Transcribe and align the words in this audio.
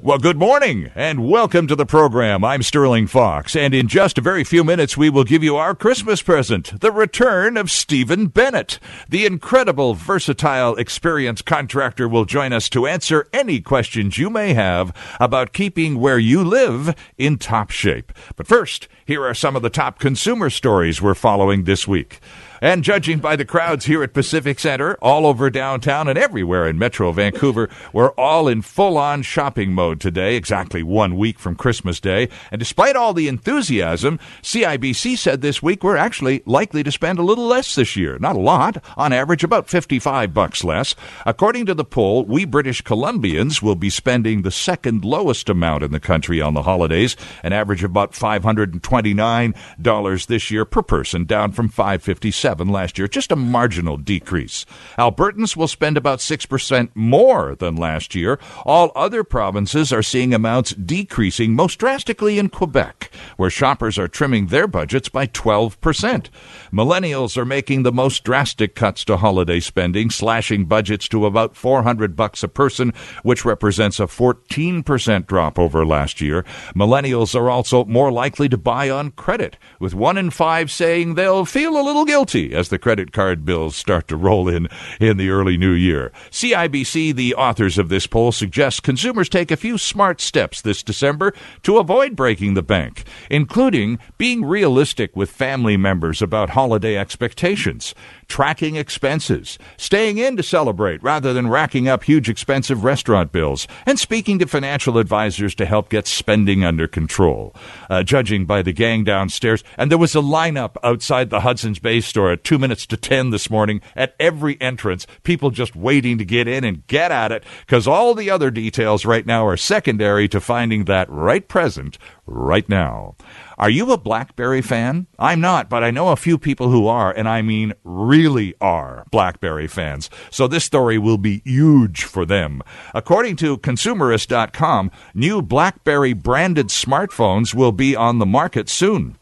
Well, 0.00 0.18
good 0.18 0.36
morning 0.36 0.92
and 0.94 1.28
welcome 1.28 1.66
to 1.66 1.74
the 1.74 1.84
program. 1.84 2.44
I'm 2.44 2.62
Sterling 2.62 3.08
Fox, 3.08 3.56
and 3.56 3.74
in 3.74 3.88
just 3.88 4.16
a 4.16 4.20
very 4.20 4.44
few 4.44 4.62
minutes, 4.62 4.96
we 4.96 5.10
will 5.10 5.24
give 5.24 5.42
you 5.42 5.56
our 5.56 5.74
Christmas 5.74 6.22
present 6.22 6.80
the 6.80 6.92
return 6.92 7.56
of 7.56 7.68
Stephen 7.68 8.28
Bennett. 8.28 8.78
The 9.08 9.26
incredible, 9.26 9.94
versatile, 9.94 10.76
experienced 10.76 11.46
contractor 11.46 12.08
will 12.08 12.26
join 12.26 12.52
us 12.52 12.68
to 12.68 12.86
answer 12.86 13.26
any 13.32 13.60
questions 13.60 14.18
you 14.18 14.30
may 14.30 14.54
have 14.54 14.94
about 15.18 15.52
keeping 15.52 15.98
where 15.98 16.18
you 16.18 16.44
live 16.44 16.94
in 17.16 17.36
top 17.36 17.70
shape. 17.70 18.12
But 18.36 18.46
first, 18.46 18.86
here 19.04 19.24
are 19.24 19.34
some 19.34 19.56
of 19.56 19.62
the 19.62 19.68
top 19.68 19.98
consumer 19.98 20.48
stories 20.48 21.02
we're 21.02 21.14
following 21.14 21.64
this 21.64 21.88
week. 21.88 22.20
And 22.60 22.82
judging 22.82 23.20
by 23.20 23.36
the 23.36 23.44
crowds 23.44 23.84
here 23.84 24.02
at 24.02 24.12
Pacific 24.12 24.58
Center, 24.58 24.96
all 25.00 25.26
over 25.26 25.48
downtown 25.48 26.08
and 26.08 26.18
everywhere 26.18 26.66
in 26.66 26.76
Metro 26.76 27.12
Vancouver, 27.12 27.70
we're 27.92 28.10
all 28.10 28.48
in 28.48 28.62
full 28.62 28.98
on 28.98 29.22
shopping 29.22 29.72
mode 29.72 30.00
today, 30.00 30.34
exactly 30.34 30.82
one 30.82 31.16
week 31.16 31.38
from 31.38 31.54
Christmas 31.54 32.00
Day. 32.00 32.28
And 32.50 32.58
despite 32.58 32.96
all 32.96 33.14
the 33.14 33.28
enthusiasm, 33.28 34.18
CIBC 34.42 35.18
said 35.18 35.40
this 35.40 35.62
week 35.62 35.84
we're 35.84 35.96
actually 35.96 36.42
likely 36.46 36.82
to 36.82 36.90
spend 36.90 37.20
a 37.20 37.22
little 37.22 37.46
less 37.46 37.76
this 37.76 37.94
year. 37.94 38.18
Not 38.18 38.34
a 38.34 38.40
lot, 38.40 38.82
on 38.96 39.12
average 39.12 39.44
about 39.44 39.68
55 39.68 40.34
bucks 40.34 40.64
less. 40.64 40.96
According 41.26 41.66
to 41.66 41.74
the 41.74 41.84
poll, 41.84 42.24
we 42.24 42.44
British 42.44 42.82
Columbians 42.82 43.62
will 43.62 43.76
be 43.76 43.90
spending 43.90 44.42
the 44.42 44.50
second 44.50 45.04
lowest 45.04 45.48
amount 45.48 45.84
in 45.84 45.92
the 45.92 46.00
country 46.00 46.40
on 46.40 46.54
the 46.54 46.62
holidays, 46.62 47.14
an 47.44 47.52
average 47.52 47.84
of 47.84 47.92
about 47.92 48.14
$529 48.14 50.26
this 50.26 50.50
year 50.50 50.64
per 50.64 50.82
person, 50.82 51.24
down 51.24 51.52
from 51.52 51.68
557 51.68 52.47
last 52.56 52.98
year, 52.98 53.06
just 53.06 53.30
a 53.30 53.36
marginal 53.36 53.98
decrease. 53.98 54.64
Albertans 54.98 55.54
will 55.54 55.68
spend 55.68 55.96
about 55.96 56.18
6% 56.20 56.90
more 56.94 57.54
than 57.56 57.76
last 57.76 58.14
year. 58.14 58.38
All 58.64 58.90
other 58.96 59.22
provinces 59.22 59.92
are 59.92 60.02
seeing 60.02 60.32
amounts 60.32 60.72
decreasing, 60.72 61.54
most 61.54 61.78
drastically 61.78 62.38
in 62.38 62.48
Quebec, 62.48 63.10
where 63.36 63.50
shoppers 63.50 63.98
are 63.98 64.08
trimming 64.08 64.46
their 64.46 64.66
budgets 64.66 65.10
by 65.10 65.26
12%. 65.26 66.28
Millennials 66.72 67.36
are 67.36 67.44
making 67.44 67.82
the 67.82 67.92
most 67.92 68.24
drastic 68.24 68.74
cuts 68.74 69.04
to 69.04 69.18
holiday 69.18 69.60
spending, 69.60 70.08
slashing 70.08 70.64
budgets 70.64 71.06
to 71.08 71.26
about 71.26 71.54
400 71.54 72.16
bucks 72.16 72.42
a 72.42 72.48
person, 72.48 72.92
which 73.22 73.44
represents 73.44 74.00
a 74.00 74.04
14% 74.04 75.26
drop 75.26 75.58
over 75.58 75.84
last 75.84 76.20
year. 76.22 76.44
Millennials 76.74 77.34
are 77.34 77.50
also 77.50 77.84
more 77.84 78.10
likely 78.10 78.48
to 78.48 78.56
buy 78.56 78.88
on 78.88 79.10
credit, 79.10 79.58
with 79.78 79.94
one 79.94 80.16
in 80.16 80.30
five 80.30 80.70
saying 80.70 81.14
they'll 81.14 81.44
feel 81.44 81.78
a 81.78 81.82
little 81.84 82.06
guilty 82.06 82.37
as 82.46 82.68
the 82.68 82.78
credit 82.78 83.12
card 83.12 83.44
bills 83.44 83.76
start 83.76 84.08
to 84.08 84.16
roll 84.16 84.48
in 84.48 84.68
in 85.00 85.16
the 85.16 85.30
early 85.30 85.56
new 85.56 85.72
year. 85.72 86.12
CIBC, 86.30 87.14
the 87.14 87.34
authors 87.34 87.78
of 87.78 87.88
this 87.88 88.06
poll, 88.06 88.32
suggest 88.32 88.82
consumers 88.82 89.28
take 89.28 89.50
a 89.50 89.56
few 89.56 89.76
smart 89.76 90.20
steps 90.20 90.60
this 90.60 90.82
December 90.82 91.34
to 91.62 91.78
avoid 91.78 92.14
breaking 92.16 92.54
the 92.54 92.62
bank, 92.62 93.04
including 93.30 93.98
being 94.16 94.44
realistic 94.44 95.16
with 95.16 95.30
family 95.30 95.76
members 95.76 96.22
about 96.22 96.50
holiday 96.50 96.96
expectations 96.96 97.94
tracking 98.28 98.76
expenses, 98.76 99.58
staying 99.76 100.18
in 100.18 100.36
to 100.36 100.42
celebrate 100.42 101.02
rather 101.02 101.32
than 101.32 101.48
racking 101.48 101.88
up 101.88 102.04
huge 102.04 102.28
expensive 102.28 102.84
restaurant 102.84 103.32
bills, 103.32 103.66
and 103.86 103.98
speaking 103.98 104.38
to 104.38 104.46
financial 104.46 104.98
advisors 104.98 105.54
to 105.54 105.66
help 105.66 105.88
get 105.88 106.06
spending 106.06 106.64
under 106.64 106.86
control. 106.86 107.54
Uh, 107.90 108.02
judging 108.02 108.44
by 108.44 108.62
the 108.62 108.72
gang 108.72 109.02
downstairs, 109.02 109.64
and 109.76 109.90
there 109.90 109.98
was 109.98 110.14
a 110.14 110.20
lineup 110.20 110.76
outside 110.84 111.30
the 111.30 111.40
Hudson's 111.40 111.78
Bay 111.78 112.00
store 112.00 112.32
at 112.32 112.44
two 112.44 112.58
minutes 112.58 112.86
to 112.86 112.96
ten 112.96 113.30
this 113.30 113.50
morning 113.50 113.80
at 113.96 114.14
every 114.20 114.60
entrance, 114.60 115.06
people 115.22 115.50
just 115.50 115.74
waiting 115.74 116.18
to 116.18 116.24
get 116.24 116.46
in 116.46 116.64
and 116.64 116.86
get 116.86 117.10
at 117.10 117.32
it 117.32 117.44
because 117.60 117.88
all 117.88 118.14
the 118.14 118.30
other 118.30 118.50
details 118.50 119.04
right 119.04 119.26
now 119.26 119.46
are 119.46 119.56
secondary 119.56 120.28
to 120.28 120.40
finding 120.40 120.84
that 120.84 121.08
right 121.10 121.48
present 121.48 121.98
right 122.26 122.68
now. 122.68 123.16
Are 123.58 123.68
you 123.68 123.90
a 123.90 123.98
Blackberry 123.98 124.62
fan? 124.62 125.08
I'm 125.18 125.40
not, 125.40 125.68
but 125.68 125.82
I 125.82 125.90
know 125.90 126.10
a 126.10 126.16
few 126.16 126.38
people 126.38 126.70
who 126.70 126.86
are, 126.86 127.10
and 127.10 127.28
I 127.28 127.42
mean 127.42 127.72
really 127.82 128.54
are 128.60 129.04
Blackberry 129.10 129.66
fans. 129.66 130.08
So 130.30 130.46
this 130.46 130.64
story 130.64 130.96
will 130.96 131.18
be 131.18 131.42
huge 131.44 132.04
for 132.04 132.24
them. 132.24 132.62
According 132.94 133.34
to 133.38 133.58
consumerist.com, 133.58 134.92
new 135.12 135.42
Blackberry 135.42 136.12
branded 136.12 136.68
smartphones 136.68 137.52
will 137.52 137.72
be 137.72 137.96
on 137.96 138.20
the 138.20 138.26
market 138.26 138.68
soon. 138.68 139.18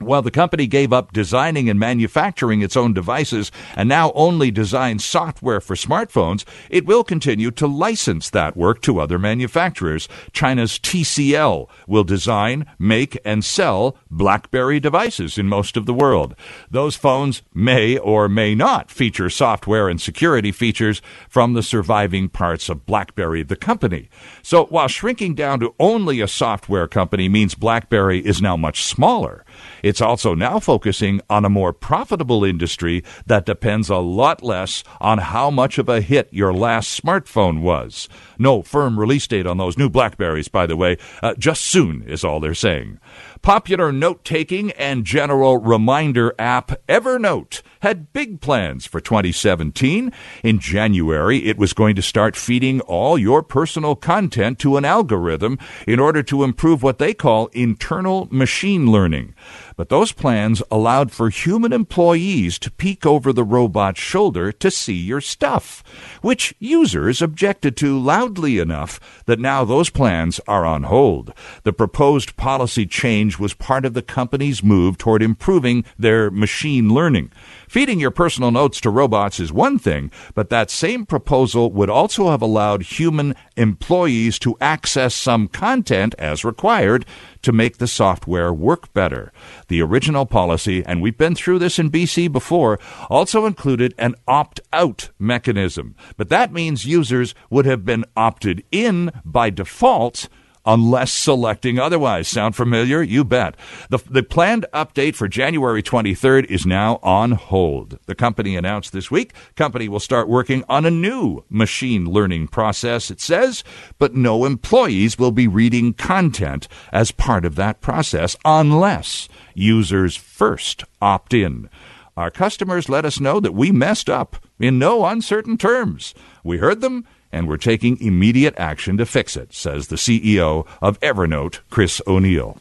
While 0.00 0.22
the 0.22 0.30
company 0.30 0.66
gave 0.66 0.94
up 0.94 1.12
designing 1.12 1.68
and 1.68 1.78
manufacturing 1.78 2.62
its 2.62 2.74
own 2.76 2.94
devices 2.94 3.52
and 3.76 3.86
now 3.86 4.12
only 4.14 4.50
designs 4.50 5.04
software 5.04 5.60
for 5.60 5.76
smartphones, 5.76 6.44
it 6.70 6.86
will 6.86 7.04
continue 7.04 7.50
to 7.52 7.66
license 7.66 8.30
that 8.30 8.56
work 8.56 8.80
to 8.82 8.98
other 8.98 9.18
manufacturers. 9.18 10.08
China's 10.32 10.78
TCL 10.78 11.68
will 11.86 12.04
design, 12.04 12.64
make, 12.78 13.18
and 13.26 13.44
sell 13.44 13.96
BlackBerry 14.10 14.80
devices 14.80 15.36
in 15.36 15.48
most 15.48 15.76
of 15.76 15.84
the 15.84 15.92
world. 15.92 16.34
Those 16.70 16.96
phones 16.96 17.42
may 17.52 17.98
or 17.98 18.26
may 18.26 18.54
not 18.54 18.90
feature 18.90 19.28
software 19.28 19.86
and 19.86 20.00
security 20.00 20.50
features 20.50 21.02
from 21.28 21.52
the 21.52 21.62
surviving 21.62 22.30
parts 22.30 22.70
of 22.70 22.86
BlackBerry, 22.86 23.42
the 23.42 23.54
company. 23.54 24.08
So 24.42 24.64
while 24.66 24.88
shrinking 24.88 25.34
down 25.34 25.60
to 25.60 25.74
only 25.78 26.22
a 26.22 26.28
software 26.28 26.88
company 26.88 27.28
means 27.28 27.54
BlackBerry 27.54 28.20
is 28.20 28.40
now 28.40 28.56
much 28.56 28.82
smaller, 28.84 29.44
it's 29.90 30.00
also 30.00 30.36
now 30.36 30.60
focusing 30.60 31.20
on 31.28 31.44
a 31.44 31.48
more 31.50 31.72
profitable 31.72 32.44
industry 32.44 33.02
that 33.26 33.44
depends 33.44 33.90
a 33.90 33.96
lot 33.96 34.40
less 34.40 34.84
on 35.00 35.18
how 35.18 35.50
much 35.50 35.78
of 35.78 35.88
a 35.88 36.00
hit 36.00 36.28
your 36.30 36.54
last 36.54 37.02
smartphone 37.02 37.60
was. 37.60 38.08
No 38.38 38.62
firm 38.62 39.00
release 39.00 39.26
date 39.26 39.48
on 39.48 39.58
those 39.58 39.76
new 39.76 39.90
Blackberries, 39.90 40.46
by 40.46 40.64
the 40.66 40.76
way. 40.76 40.96
Uh, 41.24 41.34
just 41.34 41.62
soon 41.62 42.04
is 42.04 42.22
all 42.22 42.38
they're 42.38 42.54
saying. 42.54 43.00
Popular 43.42 43.90
note 43.90 44.22
taking 44.22 44.70
and 44.72 45.06
general 45.06 45.56
reminder 45.56 46.34
app 46.38 46.72
Evernote 46.86 47.62
had 47.80 48.12
big 48.12 48.42
plans 48.42 48.84
for 48.84 49.00
2017. 49.00 50.12
In 50.44 50.58
January, 50.58 51.46
it 51.46 51.56
was 51.56 51.72
going 51.72 51.96
to 51.96 52.02
start 52.02 52.36
feeding 52.36 52.82
all 52.82 53.16
your 53.16 53.42
personal 53.42 53.96
content 53.96 54.58
to 54.58 54.76
an 54.76 54.84
algorithm 54.84 55.58
in 55.86 55.98
order 55.98 56.22
to 56.22 56.44
improve 56.44 56.82
what 56.82 56.98
they 56.98 57.14
call 57.14 57.46
internal 57.54 58.28
machine 58.30 58.92
learning. 58.92 59.34
But 59.74 59.88
those 59.88 60.12
plans 60.12 60.62
allowed 60.70 61.10
for 61.10 61.30
human 61.30 61.72
employees 61.72 62.58
to 62.58 62.70
peek 62.70 63.06
over 63.06 63.32
the 63.32 63.44
robot's 63.44 63.98
shoulder 63.98 64.52
to 64.52 64.70
see 64.70 64.92
your 64.96 65.22
stuff, 65.22 65.82
which 66.20 66.54
users 66.58 67.22
objected 67.22 67.78
to 67.78 67.98
loudly 67.98 68.58
enough 68.58 69.00
that 69.24 69.40
now 69.40 69.64
those 69.64 69.88
plans 69.88 70.38
are 70.46 70.66
on 70.66 70.82
hold. 70.82 71.32
The 71.62 71.72
proposed 71.72 72.36
policy 72.36 72.84
change 72.84 73.29
was 73.38 73.54
part 73.54 73.84
of 73.84 73.94
the 73.94 74.02
company's 74.02 74.62
move 74.62 74.98
toward 74.98 75.22
improving 75.22 75.84
their 75.98 76.30
machine 76.30 76.90
learning. 76.90 77.30
Feeding 77.68 78.00
your 78.00 78.10
personal 78.10 78.50
notes 78.50 78.80
to 78.80 78.90
robots 78.90 79.38
is 79.38 79.52
one 79.52 79.78
thing, 79.78 80.10
but 80.34 80.50
that 80.50 80.70
same 80.70 81.06
proposal 81.06 81.70
would 81.72 81.90
also 81.90 82.30
have 82.30 82.42
allowed 82.42 82.82
human 82.82 83.34
employees 83.56 84.38
to 84.40 84.56
access 84.60 85.14
some 85.14 85.46
content 85.48 86.14
as 86.18 86.44
required 86.44 87.06
to 87.42 87.52
make 87.52 87.78
the 87.78 87.86
software 87.86 88.52
work 88.52 88.92
better. 88.92 89.32
The 89.68 89.82
original 89.82 90.26
policy, 90.26 90.84
and 90.84 91.00
we've 91.00 91.16
been 91.16 91.34
through 91.34 91.60
this 91.60 91.78
in 91.78 91.90
BC 91.90 92.32
before, 92.32 92.78
also 93.08 93.46
included 93.46 93.94
an 93.98 94.14
opt 94.26 94.60
out 94.72 95.10
mechanism. 95.18 95.94
But 96.16 96.28
that 96.30 96.52
means 96.52 96.84
users 96.84 97.34
would 97.50 97.66
have 97.66 97.84
been 97.84 98.04
opted 98.16 98.64
in 98.72 99.12
by 99.24 99.50
default 99.50 100.28
unless 100.64 101.12
selecting 101.12 101.78
otherwise. 101.78 102.28
Sound 102.28 102.56
familiar? 102.56 103.02
You 103.02 103.24
bet. 103.24 103.56
The, 103.88 103.98
the 104.10 104.22
planned 104.22 104.66
update 104.72 105.14
for 105.14 105.28
January 105.28 105.82
23rd 105.82 106.44
is 106.46 106.66
now 106.66 106.98
on 107.02 107.32
hold. 107.32 107.98
The 108.06 108.14
company 108.14 108.56
announced 108.56 108.92
this 108.92 109.10
week 109.10 109.32
company 109.56 109.88
will 109.88 110.00
start 110.00 110.28
working 110.28 110.64
on 110.68 110.84
a 110.84 110.90
new 110.90 111.44
machine 111.48 112.06
learning 112.06 112.48
process, 112.48 113.10
it 113.10 113.20
says, 113.20 113.64
but 113.98 114.14
no 114.14 114.44
employees 114.44 115.18
will 115.18 115.32
be 115.32 115.48
reading 115.48 115.92
content 115.92 116.68
as 116.92 117.10
part 117.10 117.44
of 117.44 117.56
that 117.56 117.80
process 117.80 118.36
unless 118.44 119.28
users 119.54 120.16
first 120.16 120.84
opt 121.00 121.34
in. 121.34 121.68
Our 122.16 122.30
customers 122.30 122.88
let 122.88 123.04
us 123.04 123.20
know 123.20 123.40
that 123.40 123.54
we 123.54 123.72
messed 123.72 124.10
up 124.10 124.36
in 124.58 124.78
no 124.78 125.06
uncertain 125.06 125.56
terms. 125.56 126.14
We 126.44 126.58
heard 126.58 126.80
them 126.80 127.06
and 127.32 127.48
we're 127.48 127.56
taking 127.56 128.00
immediate 128.00 128.54
action 128.56 128.96
to 128.96 129.06
fix 129.06 129.36
it, 129.36 129.52
says 129.52 129.88
the 129.88 129.96
CEO 129.96 130.66
of 130.80 131.00
Evernote, 131.00 131.60
Chris 131.70 132.00
O'Neill. 132.06 132.58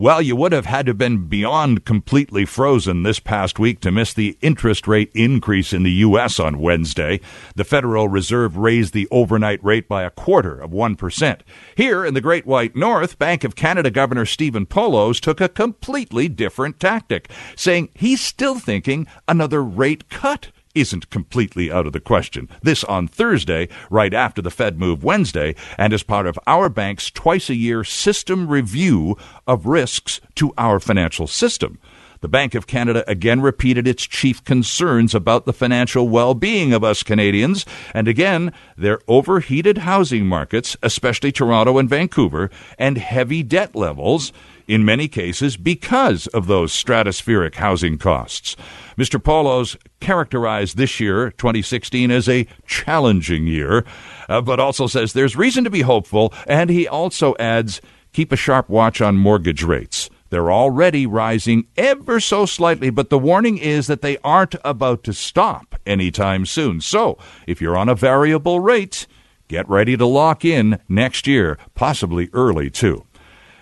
Well, 0.00 0.22
you 0.22 0.34
would 0.34 0.52
have 0.52 0.64
had 0.64 0.86
to 0.86 0.90
have 0.92 0.98
been 0.98 1.26
beyond 1.26 1.84
completely 1.84 2.46
frozen 2.46 3.02
this 3.02 3.20
past 3.20 3.58
week 3.58 3.80
to 3.80 3.90
miss 3.90 4.14
the 4.14 4.38
interest 4.40 4.88
rate 4.88 5.10
increase 5.12 5.74
in 5.74 5.82
the 5.82 5.90
U.S. 5.90 6.40
on 6.40 6.58
Wednesday. 6.58 7.20
The 7.54 7.64
Federal 7.64 8.08
Reserve 8.08 8.56
raised 8.56 8.94
the 8.94 9.06
overnight 9.10 9.62
rate 9.62 9.88
by 9.88 10.04
a 10.04 10.10
quarter 10.10 10.58
of 10.58 10.70
1%. 10.70 11.40
Here 11.76 12.06
in 12.06 12.14
the 12.14 12.22
Great 12.22 12.46
White 12.46 12.74
North, 12.74 13.18
Bank 13.18 13.44
of 13.44 13.54
Canada 13.54 13.90
Governor 13.90 14.24
Stephen 14.24 14.64
Poloz 14.64 15.20
took 15.20 15.38
a 15.38 15.50
completely 15.50 16.28
different 16.28 16.80
tactic, 16.80 17.28
saying 17.54 17.90
he's 17.92 18.22
still 18.22 18.58
thinking 18.58 19.06
another 19.28 19.62
rate 19.62 20.08
cut 20.08 20.48
isn't 20.74 21.10
completely 21.10 21.70
out 21.70 21.86
of 21.86 21.92
the 21.92 22.00
question. 22.00 22.48
This 22.62 22.84
on 22.84 23.08
Thursday, 23.08 23.68
right 23.90 24.14
after 24.14 24.40
the 24.42 24.50
Fed 24.50 24.78
move 24.78 25.04
Wednesday, 25.04 25.54
and 25.76 25.92
as 25.92 26.02
part 26.02 26.26
of 26.26 26.38
our 26.46 26.68
bank's 26.68 27.10
twice 27.10 27.50
a 27.50 27.54
year 27.54 27.84
system 27.84 28.48
review 28.48 29.16
of 29.46 29.66
risks 29.66 30.20
to 30.36 30.52
our 30.56 30.80
financial 30.80 31.26
system. 31.26 31.78
The 32.20 32.28
Bank 32.28 32.54
of 32.54 32.66
Canada 32.66 33.02
again 33.08 33.40
repeated 33.40 33.88
its 33.88 34.06
chief 34.06 34.44
concerns 34.44 35.14
about 35.14 35.46
the 35.46 35.54
financial 35.54 36.06
well 36.06 36.34
being 36.34 36.74
of 36.74 36.84
us 36.84 37.02
Canadians, 37.02 37.64
and 37.94 38.06
again, 38.06 38.52
their 38.76 39.00
overheated 39.08 39.78
housing 39.78 40.26
markets, 40.26 40.76
especially 40.82 41.32
Toronto 41.32 41.78
and 41.78 41.88
Vancouver, 41.88 42.50
and 42.78 42.98
heavy 42.98 43.42
debt 43.42 43.74
levels, 43.74 44.34
in 44.70 44.84
many 44.84 45.08
cases 45.08 45.56
because 45.56 46.28
of 46.28 46.46
those 46.46 46.72
stratospheric 46.72 47.56
housing 47.56 47.98
costs. 47.98 48.54
Mr. 48.96 49.20
Poloz 49.20 49.76
characterized 49.98 50.76
this 50.76 51.00
year, 51.00 51.32
2016, 51.32 52.12
as 52.12 52.28
a 52.28 52.46
challenging 52.66 53.48
year, 53.48 53.84
uh, 54.28 54.40
but 54.40 54.60
also 54.60 54.86
says 54.86 55.12
there's 55.12 55.34
reason 55.34 55.64
to 55.64 55.70
be 55.70 55.80
hopeful, 55.80 56.32
and 56.46 56.70
he 56.70 56.86
also 56.86 57.34
adds 57.40 57.80
keep 58.12 58.30
a 58.30 58.36
sharp 58.36 58.68
watch 58.68 59.00
on 59.00 59.16
mortgage 59.16 59.64
rates. 59.64 60.08
They're 60.28 60.52
already 60.52 61.04
rising 61.04 61.66
ever 61.76 62.20
so 62.20 62.46
slightly, 62.46 62.90
but 62.90 63.10
the 63.10 63.18
warning 63.18 63.58
is 63.58 63.88
that 63.88 64.02
they 64.02 64.18
aren't 64.18 64.54
about 64.64 65.02
to 65.04 65.12
stop 65.12 65.74
anytime 65.84 66.46
soon. 66.46 66.80
So, 66.80 67.18
if 67.48 67.60
you're 67.60 67.76
on 67.76 67.88
a 67.88 67.96
variable 67.96 68.60
rate, 68.60 69.08
get 69.48 69.68
ready 69.68 69.96
to 69.96 70.06
lock 70.06 70.44
in 70.44 70.78
next 70.88 71.26
year, 71.26 71.58
possibly 71.74 72.30
early 72.32 72.70
too. 72.70 73.04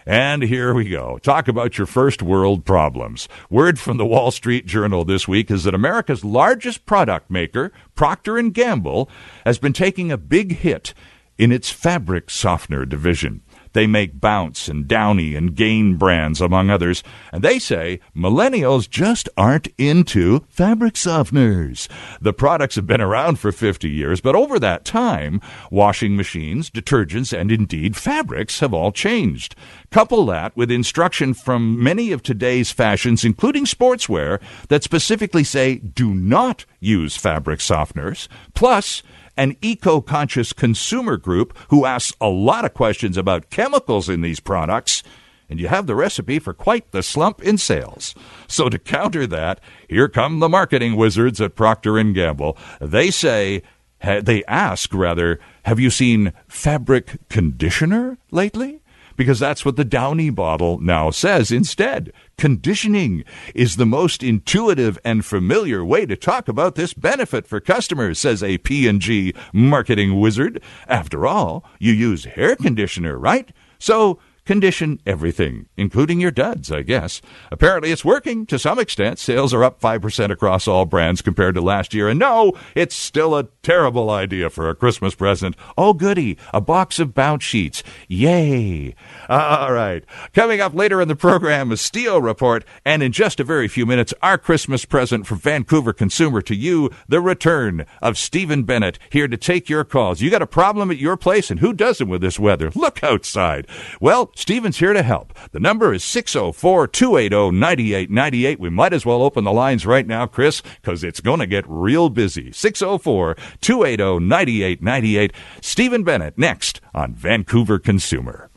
And 0.09 0.43
here 0.43 0.73
we 0.73 0.89
go. 0.89 1.19
Talk 1.19 1.49
about 1.49 1.77
your 1.77 1.87
first 1.87 2.23
world 2.23 2.65
problems. 2.65 3.29
Word 3.51 3.79
from 3.79 3.99
the 3.99 4.07
Wall 4.07 4.31
Street 4.31 4.65
Journal 4.65 5.05
this 5.05 5.29
week 5.29 5.51
is 5.51 5.65
that 5.65 5.75
America's 5.75 6.25
largest 6.25 6.87
product 6.87 7.31
maker, 7.31 7.73
Procter 7.95 8.41
& 8.43 8.51
Gamble, 8.51 9.11
has 9.45 9.59
been 9.59 9.75
taking 9.75 10.11
a 10.11 10.17
big 10.17 10.57
hit 10.61 10.95
in 11.37 11.53
its 11.53 11.69
fabric 11.69 12.31
softener 12.31 12.87
division. 12.87 13.43
They 13.79 13.87
make 13.87 14.21
Bounce 14.21 14.67
and 14.67 14.89
Downy 14.89 15.37
and 15.37 15.55
Gain 15.55 15.95
brands, 15.99 16.41
among 16.41 16.69
others, 16.69 17.05
and 17.31 17.45
they 17.45 17.61
say 17.61 18.01
millennials 18.13 18.91
just 18.91 19.29
aren't 19.37 19.69
into 19.79 20.45
fabric 20.49 20.95
softeners. 20.95 21.87
The 22.21 22.33
products 22.33 22.75
have 22.75 22.89
been 22.89 23.01
around 23.01 23.39
for 23.39 23.53
50 23.53 23.89
years, 23.89 24.21
but 24.21 24.35
over 24.35 24.59
that 24.59 24.85
time, 24.85 25.41
washing 25.71 26.17
machines, 26.17 26.73
detergents, 26.73 27.33
and 27.33 27.53
indeed 27.53 27.95
fabrics 27.95 28.59
have 28.59 28.75
all 28.75 28.91
changed. 28.91 29.55
Couple 29.93 30.27
that 30.27 30.57
with 30.57 30.73
instruction 30.73 31.33
from 31.33 31.81
many 31.81 32.11
of 32.11 32.25
today's 32.25 32.73
fashions, 32.73 33.25
including 33.25 33.65
sportswear, 33.65 34.41
that 34.71 34.83
specifically 34.83 35.45
say 35.45 35.77
do 35.77 36.13
not 36.13 36.65
use 36.81 37.17
fabric 37.17 37.61
softeners, 37.61 38.27
plus 38.55 39.05
an 39.39 39.57
eco 39.63 40.03
conscious 40.03 40.53
consumer 40.53 41.17
group 41.17 41.57
who 41.71 41.87
asks 41.87 42.15
a 42.21 42.29
lot 42.29 42.67
of 42.67 42.75
questions 42.75 43.17
about 43.17 43.49
chemicals 43.49 44.11
in 44.11 44.21
these 44.21 44.41
products. 44.41 45.03
And 45.49 45.59
you 45.59 45.69
have 45.69 45.87
the 45.87 45.95
recipe 45.95 46.39
for 46.39 46.53
quite 46.53 46.91
the 46.91 47.03
slump 47.03 47.41
in 47.41 47.57
sales. 47.57 48.15
So 48.49 48.69
to 48.69 48.79
counter 48.79 49.27
that, 49.29 49.61
here 49.89 50.09
come 50.09 50.41
the 50.41 50.49
marketing 50.49 50.97
wizards 50.97 51.41
at 51.41 51.55
Procter 51.55 51.97
and 51.97 52.15
Gamble. 52.15 52.59
They 52.81 53.11
say, 53.11 53.63
they 54.01 54.45
ask 54.45 54.93
rather, 54.93 55.41
have 55.65 55.81
you 55.81 55.89
seen 55.89 56.35
fabric 56.49 57.17
conditioner 57.31 58.19
lately? 58.31 58.81
Because 59.19 59.41
that's 59.41 59.65
what 59.65 59.77
the 59.77 59.85
Downy 59.85 60.31
bottle 60.31 60.79
now 60.81 61.11
says 61.11 61.51
instead. 61.51 62.13
Conditioning 62.39 63.25
is 63.53 63.77
the 63.77 63.85
most 63.85 64.23
intuitive 64.23 64.97
and 65.05 65.25
familiar 65.25 65.85
way 65.85 66.07
to 66.07 66.17
talk 66.17 66.47
about 66.47 66.77
this 66.77 66.95
benefit 66.95 67.47
for 67.47 67.61
customers, 67.61 68.19
says 68.21 68.43
a 68.45 68.59
P&G 68.59 69.35
marketing 69.53 70.21
wizard. 70.21 70.63
After 70.87 71.27
all, 71.27 71.65
you 71.81 71.93
use 71.93 72.25
hair 72.27 72.55
conditioner, 72.55 73.19
right? 73.19 73.51
So 73.81 74.21
condition 74.49 74.99
everything, 75.05 75.69
including 75.77 76.23
your 76.23 76.31
duds, 76.31 76.73
I 76.73 76.81
guess. 76.81 77.21
Apparently, 77.53 77.93
it's 77.93 78.03
working 78.03 78.47
to 78.47 78.59
some 78.59 78.79
extent. 78.79 79.19
Sales 79.19 79.53
are 79.53 79.63
up 79.63 79.79
5% 79.79 80.31
across 80.31 80.67
all 80.67 80.87
brands 80.87 81.21
compared 81.21 81.55
to 81.57 81.61
last 81.61 81.93
year. 81.93 82.09
And 82.09 82.19
no, 82.19 82.55
it's 82.75 82.95
still 82.95 83.37
a 83.37 83.49
terrible 83.63 84.09
idea 84.09 84.49
for 84.49 84.71
a 84.71 84.75
Christmas 84.75 85.15
present. 85.15 85.55
Oh, 85.77 85.93
goody, 85.93 86.39
a 86.55 86.63
box 86.63 86.99
of 86.99 87.13
bounce 87.13 87.45
sheets. 87.45 87.83
Yay. 88.09 88.95
Uh, 89.29 89.59
all 89.61 89.73
right. 89.73 90.05
Coming 90.33 90.61
up 90.61 90.75
later 90.75 91.03
in 91.03 91.09
the 91.09 91.17
program, 91.17 91.71
a 91.71 91.77
steel 91.77 92.23
report. 92.23 92.65
And 92.85 93.03
in 93.03 93.13
just 93.13 93.39
a 93.41 93.45
very 93.45 93.69
few 93.69 93.85
minutes, 93.85 94.15
our 94.23 94.39
Christmas 94.39 94.85
present 94.87 95.27
from 95.27 95.39
Vancouver 95.39 95.93
Consumer 95.93 96.41
to 96.43 96.55
you, 96.55 96.91
the 97.09 97.21
return 97.21 97.85
of 98.01 98.17
Stephen 98.17 98.63
Bennett 98.63 98.99
here 99.11 99.29
to 99.29 99.37
take 99.37 99.69
your 99.69 99.85
calls. 99.85 100.23
You 100.23 100.31
got 100.31 100.41
a 100.41 100.47
problem 100.47 100.91
at 100.91 100.97
your 100.97 101.17
place, 101.17 101.51
and 101.51 101.61
who 101.61 101.75
doesn't 101.75 102.09
with 102.09 102.23
this 102.23 102.39
weather? 102.39 102.71
Look 102.75 103.05
outside. 103.05 103.67
Well, 104.01 104.33
Stephen's 104.35 104.79
here 104.79 104.95
to 104.95 105.03
help. 105.03 105.35
The 105.53 105.61
number 105.61 105.93
is 105.93 106.03
604 106.05 106.87
280 106.87 107.51
9898. 107.51 108.61
We 108.61 108.71
might 108.71 108.93
as 108.95 109.05
well 109.05 109.23
open 109.23 109.45
the 109.45 109.53
lines 109.53 109.85
right 109.85 110.07
now, 110.07 110.27
Chris, 110.27 110.63
because 110.81 111.05
it's 111.05 111.21
going 111.21 111.41
to 111.41 111.47
get 111.47 111.65
real 111.69 112.09
busy. 112.09 112.51
604 112.51 113.37
280 113.61 114.25
9898. 114.25 115.33
Stephen 115.61 116.03
Bennett 116.03 116.39
next 116.39 116.81
on 116.95 117.15
Vancouver 117.15 117.79
Consumer. 117.79 118.48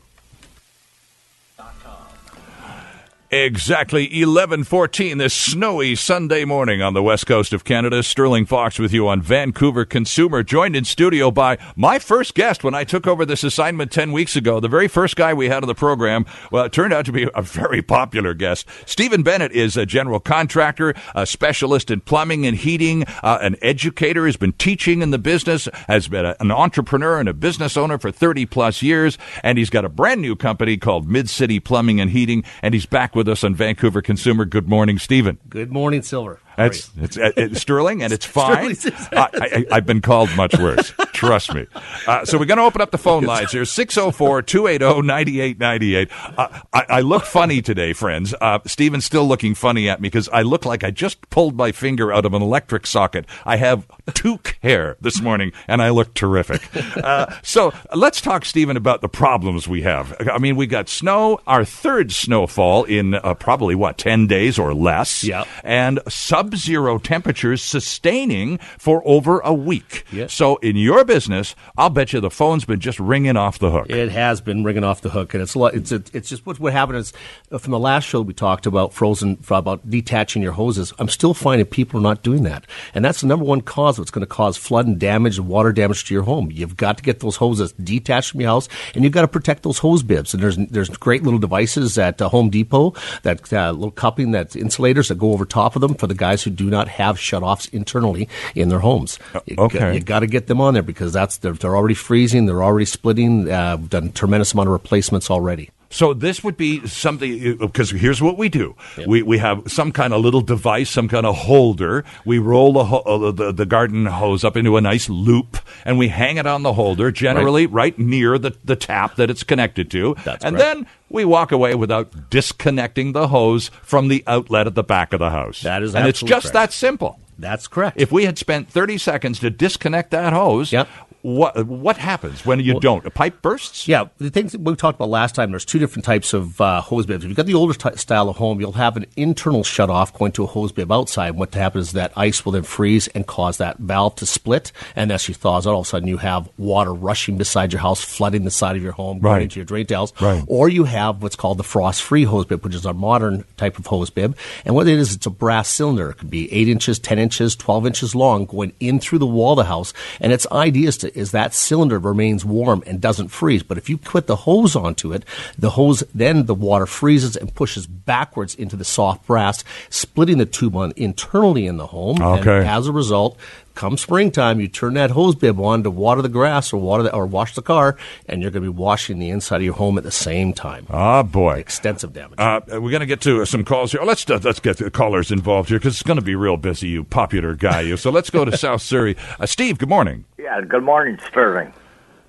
Exactly 3.34 4.10
11:14 4.10 5.16
this 5.16 5.32
snowy 5.32 5.94
Sunday 5.94 6.44
morning 6.44 6.82
on 6.82 6.92
the 6.92 7.02
west 7.02 7.26
coast 7.26 7.54
of 7.54 7.64
Canada. 7.64 8.02
Sterling 8.02 8.44
Fox 8.44 8.78
with 8.78 8.92
you 8.92 9.08
on 9.08 9.22
Vancouver 9.22 9.86
Consumer, 9.86 10.42
joined 10.42 10.76
in 10.76 10.84
studio 10.84 11.30
by 11.30 11.56
my 11.74 11.98
first 11.98 12.34
guest 12.34 12.62
when 12.62 12.74
I 12.74 12.84
took 12.84 13.06
over 13.06 13.24
this 13.24 13.42
assignment 13.42 13.90
10 13.90 14.12
weeks 14.12 14.36
ago. 14.36 14.60
The 14.60 14.68
very 14.68 14.86
first 14.86 15.16
guy 15.16 15.32
we 15.32 15.48
had 15.48 15.62
on 15.62 15.66
the 15.66 15.74
program, 15.74 16.26
well, 16.50 16.66
it 16.66 16.72
turned 16.72 16.92
out 16.92 17.06
to 17.06 17.12
be 17.12 17.26
a 17.34 17.40
very 17.40 17.80
popular 17.80 18.34
guest. 18.34 18.68
Stephen 18.84 19.22
Bennett 19.22 19.52
is 19.52 19.78
a 19.78 19.86
general 19.86 20.20
contractor, 20.20 20.92
a 21.14 21.24
specialist 21.24 21.90
in 21.90 22.02
plumbing 22.02 22.44
and 22.44 22.58
heating, 22.58 23.04
uh, 23.22 23.38
an 23.40 23.56
educator, 23.62 24.26
has 24.26 24.36
been 24.36 24.52
teaching 24.52 25.00
in 25.00 25.10
the 25.10 25.16
business, 25.16 25.70
has 25.88 26.06
been 26.06 26.26
a, 26.26 26.36
an 26.40 26.50
entrepreneur 26.50 27.18
and 27.18 27.30
a 27.30 27.34
business 27.34 27.78
owner 27.78 27.96
for 27.96 28.10
30 28.10 28.44
plus 28.44 28.82
years, 28.82 29.16
and 29.42 29.56
he's 29.56 29.70
got 29.70 29.86
a 29.86 29.88
brand 29.88 30.20
new 30.20 30.36
company 30.36 30.76
called 30.76 31.08
Mid 31.08 31.30
City 31.30 31.60
Plumbing 31.60 31.98
and 31.98 32.10
Heating, 32.10 32.44
and 32.60 32.74
he's 32.74 32.84
back 32.84 33.14
with 33.14 33.21
with 33.22 33.28
us 33.28 33.44
on 33.44 33.54
Vancouver 33.54 34.02
Consumer. 34.02 34.44
Good 34.44 34.68
morning, 34.68 34.98
Stephen. 34.98 35.38
Good 35.48 35.70
morning, 35.70 36.02
Silver. 36.02 36.40
It's, 36.58 36.90
it's, 37.00 37.16
uh, 37.16 37.30
it's, 37.36 37.60
Sterling, 37.60 38.02
and 38.02 38.12
it's 38.12 38.26
fine. 38.40 38.76
I, 39.12 39.64
have 39.70 39.86
been 39.86 40.00
called 40.00 40.34
much 40.36 40.58
worse. 40.58 40.92
Trust 41.26 41.54
me. 41.54 41.66
Uh, 42.06 42.24
so 42.24 42.38
we're 42.38 42.46
going 42.46 42.58
to 42.58 42.64
open 42.64 42.80
up 42.80 42.90
the 42.90 42.98
phone 42.98 43.24
lines 43.24 43.52
here 43.52 43.64
604 43.64 44.42
280 44.42 45.06
9898. 45.06 46.08
Uh, 46.36 46.60
I 46.72 47.00
look 47.00 47.24
funny 47.24 47.62
today, 47.62 47.92
friends. 47.92 48.34
Uh, 48.40 48.58
Stephen's 48.66 49.04
still 49.04 49.26
looking 49.26 49.54
funny 49.54 49.88
at 49.88 50.00
me 50.00 50.08
because 50.08 50.28
I 50.30 50.42
look 50.42 50.64
like 50.64 50.82
I 50.84 50.90
just 50.90 51.30
pulled 51.30 51.56
my 51.56 51.72
finger 51.72 52.12
out 52.12 52.24
of 52.24 52.34
an 52.34 52.42
electric 52.42 52.86
socket. 52.86 53.26
I 53.44 53.56
have 53.56 53.86
toque 54.14 54.56
hair 54.62 54.96
this 55.00 55.20
morning, 55.20 55.52
and 55.68 55.80
I 55.82 55.90
look 55.90 56.14
terrific. 56.14 56.62
Uh, 57.02 57.34
so 57.42 57.72
let's 57.94 58.20
talk, 58.20 58.44
Stephen, 58.44 58.76
about 58.76 59.00
the 59.00 59.08
problems 59.08 59.66
we 59.66 59.82
have. 59.82 60.14
I 60.30 60.38
mean, 60.38 60.56
we 60.56 60.66
got 60.66 60.88
snow, 60.88 61.40
our 61.46 61.64
third 61.64 62.12
snowfall 62.12 62.84
in 62.84 63.14
uh, 63.14 63.34
probably, 63.34 63.74
what, 63.74 63.98
10 63.98 64.26
days 64.26 64.58
or 64.58 64.74
less? 64.74 65.24
Yeah. 65.24 65.44
And 65.64 66.00
sub 66.08 66.54
zero 66.54 66.98
temperatures 66.98 67.62
sustaining 67.62 68.58
for 68.78 69.02
over 69.04 69.40
a 69.40 69.54
week. 69.54 70.04
Yes. 70.12 70.32
So, 70.32 70.56
in 70.56 70.76
your 70.76 71.04
business, 71.12 71.54
I'll 71.76 71.90
bet 71.90 72.12
you 72.14 72.20
the 72.20 72.30
phone's 72.30 72.64
been 72.64 72.80
just 72.80 72.98
ringing 72.98 73.36
off 73.36 73.58
the 73.58 73.70
hook. 73.70 73.90
It 73.90 74.10
has 74.10 74.40
been 74.40 74.64
ringing 74.64 74.82
off 74.82 75.02
the 75.02 75.10
hook. 75.10 75.34
And 75.34 75.42
it's, 75.42 75.54
it's, 75.92 76.10
it's 76.14 76.28
just 76.28 76.46
what, 76.46 76.58
what 76.58 76.72
happened 76.72 76.98
is 76.98 77.12
uh, 77.50 77.58
from 77.58 77.72
the 77.72 77.78
last 77.78 78.04
show 78.04 78.22
we 78.22 78.32
talked 78.32 78.64
about 78.64 78.94
frozen, 78.94 79.38
about 79.50 79.88
detaching 79.88 80.42
your 80.42 80.52
hoses. 80.52 80.92
I'm 80.98 81.08
still 81.08 81.34
finding 81.34 81.66
people 81.66 82.00
are 82.00 82.02
not 82.02 82.22
doing 82.22 82.44
that. 82.44 82.66
And 82.94 83.04
that's 83.04 83.20
the 83.20 83.26
number 83.26 83.44
one 83.44 83.60
cause 83.60 83.98
of 83.98 84.02
what's 84.02 84.10
going 84.10 84.22
to 84.22 84.26
cause 84.26 84.56
flood 84.56 84.86
and 84.86 84.98
damage 84.98 85.38
and 85.38 85.48
water 85.48 85.72
damage 85.72 86.04
to 86.06 86.14
your 86.14 86.22
home. 86.22 86.50
You've 86.50 86.78
got 86.78 86.96
to 86.96 87.02
get 87.02 87.20
those 87.20 87.36
hoses 87.36 87.72
detached 87.72 88.30
from 88.30 88.40
your 88.40 88.48
house 88.48 88.68
and 88.94 89.04
you've 89.04 89.12
got 89.12 89.22
to 89.22 89.28
protect 89.28 89.64
those 89.64 89.78
hose 89.78 90.02
bibs. 90.02 90.32
And 90.32 90.42
there's, 90.42 90.56
there's 90.56 90.88
great 90.88 91.22
little 91.22 91.38
devices 91.38 91.98
at 91.98 92.22
uh, 92.22 92.30
Home 92.30 92.48
Depot, 92.48 92.94
that 93.22 93.52
uh, 93.52 93.72
little 93.72 93.90
cupping, 93.90 94.30
that 94.30 94.56
insulators 94.56 95.08
that 95.08 95.18
go 95.18 95.32
over 95.32 95.44
top 95.44 95.76
of 95.76 95.82
them 95.82 95.94
for 95.94 96.06
the 96.06 96.14
guys 96.14 96.42
who 96.42 96.50
do 96.50 96.70
not 96.70 96.88
have 96.88 97.18
shutoffs 97.18 97.72
internally 97.74 98.28
in 98.54 98.70
their 98.70 98.78
homes. 98.78 99.18
Uh, 99.34 99.40
you 99.44 99.56
okay. 99.58 99.78
Got, 99.78 99.94
you 99.94 100.00
got 100.00 100.20
to 100.20 100.26
get 100.26 100.46
them 100.46 100.60
on 100.60 100.72
there 100.74 100.82
because 100.82 101.01
that's 101.10 101.38
they're, 101.38 101.52
they're 101.52 101.76
already 101.76 101.94
freezing, 101.94 102.46
they're 102.46 102.62
already 102.62 102.84
splitting. 102.84 103.50
Uh, 103.50 103.76
done 103.76 104.06
a 104.08 104.10
tremendous 104.10 104.52
amount 104.52 104.68
of 104.68 104.72
replacements 104.72 105.30
already. 105.30 105.70
So 105.92 106.14
this 106.14 106.42
would 106.42 106.56
be 106.56 106.86
something 106.86 107.58
because 107.58 107.90
here's 107.90 108.22
what 108.22 108.38
we 108.38 108.48
do: 108.48 108.74
we 109.06 109.22
we 109.22 109.36
have 109.38 109.70
some 109.70 109.92
kind 109.92 110.14
of 110.14 110.22
little 110.22 110.40
device, 110.40 110.88
some 110.88 111.06
kind 111.06 111.26
of 111.26 111.36
holder. 111.36 112.02
We 112.24 112.38
roll 112.38 112.72
the, 112.72 112.84
ho- 112.84 113.02
uh, 113.04 113.30
the 113.30 113.52
the 113.52 113.66
garden 113.66 114.06
hose 114.06 114.42
up 114.42 114.56
into 114.56 114.78
a 114.78 114.80
nice 114.80 115.10
loop, 115.10 115.58
and 115.84 115.98
we 115.98 116.08
hang 116.08 116.38
it 116.38 116.46
on 116.46 116.62
the 116.62 116.72
holder, 116.72 117.12
generally 117.12 117.66
right, 117.66 117.96
near 117.98 118.38
the 118.38 118.56
the 118.64 118.74
tap 118.74 119.16
that 119.16 119.28
it's 119.28 119.42
connected 119.42 119.90
to. 119.90 120.16
That's 120.24 120.42
and 120.42 120.58
then 120.58 120.86
we 121.10 121.26
walk 121.26 121.52
away 121.52 121.74
without 121.74 122.30
disconnecting 122.30 123.12
the 123.12 123.28
hose 123.28 123.68
from 123.82 124.08
the 124.08 124.24
outlet 124.26 124.66
at 124.66 124.74
the 124.74 124.82
back 124.82 125.12
of 125.12 125.18
the 125.18 125.28
house. 125.28 125.60
That 125.60 125.82
is 125.82 125.94
and 125.94 126.08
it's 126.08 126.20
just 126.20 126.44
correct. 126.44 126.54
that 126.54 126.72
simple. 126.72 127.20
That's 127.38 127.66
correct. 127.66 128.00
If 128.00 128.12
we 128.12 128.24
had 128.24 128.38
spent 128.38 128.68
30 128.70 128.98
seconds 128.98 129.40
to 129.40 129.50
disconnect 129.50 130.10
that 130.12 130.32
hose, 130.32 130.72
Yep. 130.72 130.88
What 131.22 131.66
what 131.66 131.96
happens 131.96 132.44
when 132.44 132.60
you 132.60 132.78
don't? 132.80 133.06
A 133.06 133.10
pipe 133.10 133.42
bursts? 133.42 133.86
Yeah, 133.88 134.04
the 134.18 134.30
things 134.30 134.52
that 134.52 134.60
we 134.60 134.74
talked 134.74 134.96
about 134.98 135.08
last 135.08 135.34
time, 135.34 135.50
there's 135.50 135.64
two 135.64 135.78
different 135.78 136.04
types 136.04 136.32
of 136.34 136.60
uh, 136.60 136.80
hose 136.80 137.06
bibs. 137.06 137.24
If 137.24 137.28
you've 137.28 137.36
got 137.36 137.46
the 137.46 137.54
older 137.54 137.74
ty 137.74 137.92
style 137.92 138.28
of 138.28 138.36
home, 138.36 138.60
you'll 138.60 138.72
have 138.72 138.96
an 138.96 139.06
internal 139.16 139.62
shutoff 139.62 140.12
going 140.18 140.32
to 140.32 140.44
a 140.44 140.46
hose 140.46 140.72
bib 140.72 140.90
outside. 140.90 141.32
What 141.36 141.54
happens 141.54 141.88
is 141.88 141.92
that 141.92 142.12
ice 142.16 142.44
will 142.44 142.52
then 142.52 142.64
freeze 142.64 143.08
and 143.08 143.26
cause 143.26 143.58
that 143.58 143.78
valve 143.78 144.16
to 144.16 144.26
split. 144.26 144.72
And 144.96 145.12
as 145.12 145.20
she 145.22 145.32
thaws 145.32 145.66
out, 145.66 145.74
all 145.74 145.80
of 145.80 145.86
a 145.86 145.88
sudden 145.88 146.08
you 146.08 146.16
have 146.18 146.48
water 146.58 146.92
rushing 146.92 147.38
beside 147.38 147.72
your 147.72 147.80
house, 147.82 148.02
flooding 148.02 148.44
the 148.44 148.50
side 148.50 148.76
of 148.76 148.82
your 148.82 148.92
home, 148.92 149.20
Right. 149.20 149.32
going 149.34 149.42
into 149.42 149.56
your 149.60 149.64
drain 149.64 149.86
tiles. 149.86 150.12
Right. 150.20 150.42
Or 150.46 150.68
you 150.68 150.84
have 150.84 151.22
what's 151.22 151.36
called 151.36 151.58
the 151.58 151.64
frost-free 151.64 152.24
hose 152.24 152.46
bib, 152.46 152.64
which 152.64 152.74
is 152.74 152.84
our 152.84 152.94
modern 152.94 153.44
type 153.56 153.78
of 153.78 153.86
hose 153.86 154.10
bib. 154.10 154.36
And 154.64 154.74
what 154.74 154.88
it 154.88 154.98
is, 154.98 155.14
it's 155.14 155.26
a 155.26 155.30
brass 155.30 155.68
cylinder. 155.68 156.10
It 156.10 156.18
could 156.18 156.30
be 156.30 156.52
8 156.52 156.68
inches, 156.68 156.98
10 156.98 157.18
inches, 157.18 157.54
12 157.56 157.86
inches 157.86 158.14
long, 158.14 158.46
going 158.46 158.72
in 158.80 158.98
through 158.98 159.18
the 159.20 159.26
wall 159.26 159.52
of 159.52 159.58
the 159.58 159.64
house. 159.64 159.92
And 160.20 160.32
its 160.32 160.46
idea 160.50 160.88
is, 160.88 160.96
to, 160.98 161.11
is 161.14 161.30
that 161.32 161.54
cylinder 161.54 161.98
remains 161.98 162.44
warm 162.44 162.82
and 162.86 163.00
doesn't 163.00 163.28
freeze. 163.28 163.62
But 163.62 163.78
if 163.78 163.88
you 163.88 163.96
put 163.98 164.26
the 164.26 164.36
hose 164.36 164.76
onto 164.76 165.12
it, 165.12 165.24
the 165.58 165.70
hose, 165.70 166.02
then 166.14 166.46
the 166.46 166.54
water 166.54 166.86
freezes 166.86 167.36
and 167.36 167.54
pushes 167.54 167.86
backwards 167.86 168.54
into 168.54 168.76
the 168.76 168.84
soft 168.84 169.26
brass, 169.26 169.64
splitting 169.90 170.38
the 170.38 170.46
tube 170.46 170.76
on 170.76 170.92
internally 170.96 171.66
in 171.66 171.76
the 171.76 171.86
home. 171.86 172.20
Okay. 172.20 172.58
And 172.58 172.68
as 172.68 172.86
a 172.86 172.92
result, 172.92 173.38
come 173.74 173.96
springtime, 173.96 174.60
you 174.60 174.68
turn 174.68 174.94
that 174.94 175.10
hose 175.10 175.34
bib 175.34 175.60
on 175.60 175.82
to 175.82 175.90
water 175.90 176.22
the 176.22 176.28
grass 176.28 176.72
or 176.72 176.80
water 176.80 177.02
the, 177.02 177.14
or 177.14 177.26
wash 177.26 177.54
the 177.54 177.62
car, 177.62 177.96
and 178.26 178.42
you're 178.42 178.50
going 178.50 178.64
to 178.64 178.72
be 178.72 178.76
washing 178.76 179.18
the 179.18 179.30
inside 179.30 179.56
of 179.56 179.62
your 179.62 179.74
home 179.74 179.98
at 179.98 180.04
the 180.04 180.10
same 180.10 180.52
time. 180.52 180.86
Ah, 180.90 181.22
boy. 181.22 181.58
Extensive 181.58 182.12
damage. 182.12 182.38
Uh, 182.38 182.60
we're 182.68 182.90
going 182.90 183.00
to 183.00 183.06
get 183.06 183.20
to 183.22 183.42
uh, 183.42 183.44
some 183.44 183.64
calls 183.64 183.92
here. 183.92 184.02
Let's 184.02 184.28
uh, 184.28 184.40
let's 184.42 184.60
get 184.60 184.78
the 184.78 184.90
callers 184.90 185.30
involved 185.30 185.68
here 185.68 185.78
because 185.78 185.94
it's 185.94 186.02
going 186.02 186.18
to 186.18 186.24
be 186.24 186.34
real 186.34 186.56
busy. 186.56 186.88
You 186.88 187.04
popular 187.04 187.54
guy, 187.54 187.82
you. 187.82 187.96
So 187.96 188.10
let's 188.10 188.30
go 188.30 188.44
to 188.44 188.56
South 188.62 188.82
Surrey. 188.82 189.16
Uh, 189.38 189.46
Steve, 189.46 189.78
good 189.78 189.88
morning. 189.88 190.24
Yeah, 190.38 190.60
good 190.60 190.84
morning, 190.84 191.18
Sterling. 191.28 191.72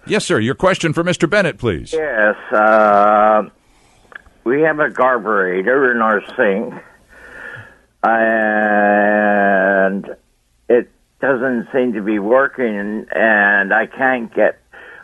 Yes, 0.05 0.25
sir. 0.25 0.39
Your 0.39 0.55
question 0.55 0.93
for 0.93 1.03
Mr. 1.03 1.29
Bennett, 1.29 1.57
please. 1.57 1.93
Yes, 1.93 2.35
uh, 2.51 3.43
we 4.43 4.61
have 4.61 4.79
a 4.79 4.89
garburator 4.89 5.91
in 5.91 6.01
our 6.01 6.21
sink, 6.35 6.73
and 8.03 10.05
it 10.05 10.19
doesn't 11.23 11.69
seem 11.71 11.93
to 11.93 12.01
be 12.01 12.19
working, 12.19 13.05
and 13.15 13.73
I 13.73 13.87
can't 13.87 14.33
get. 14.35 14.59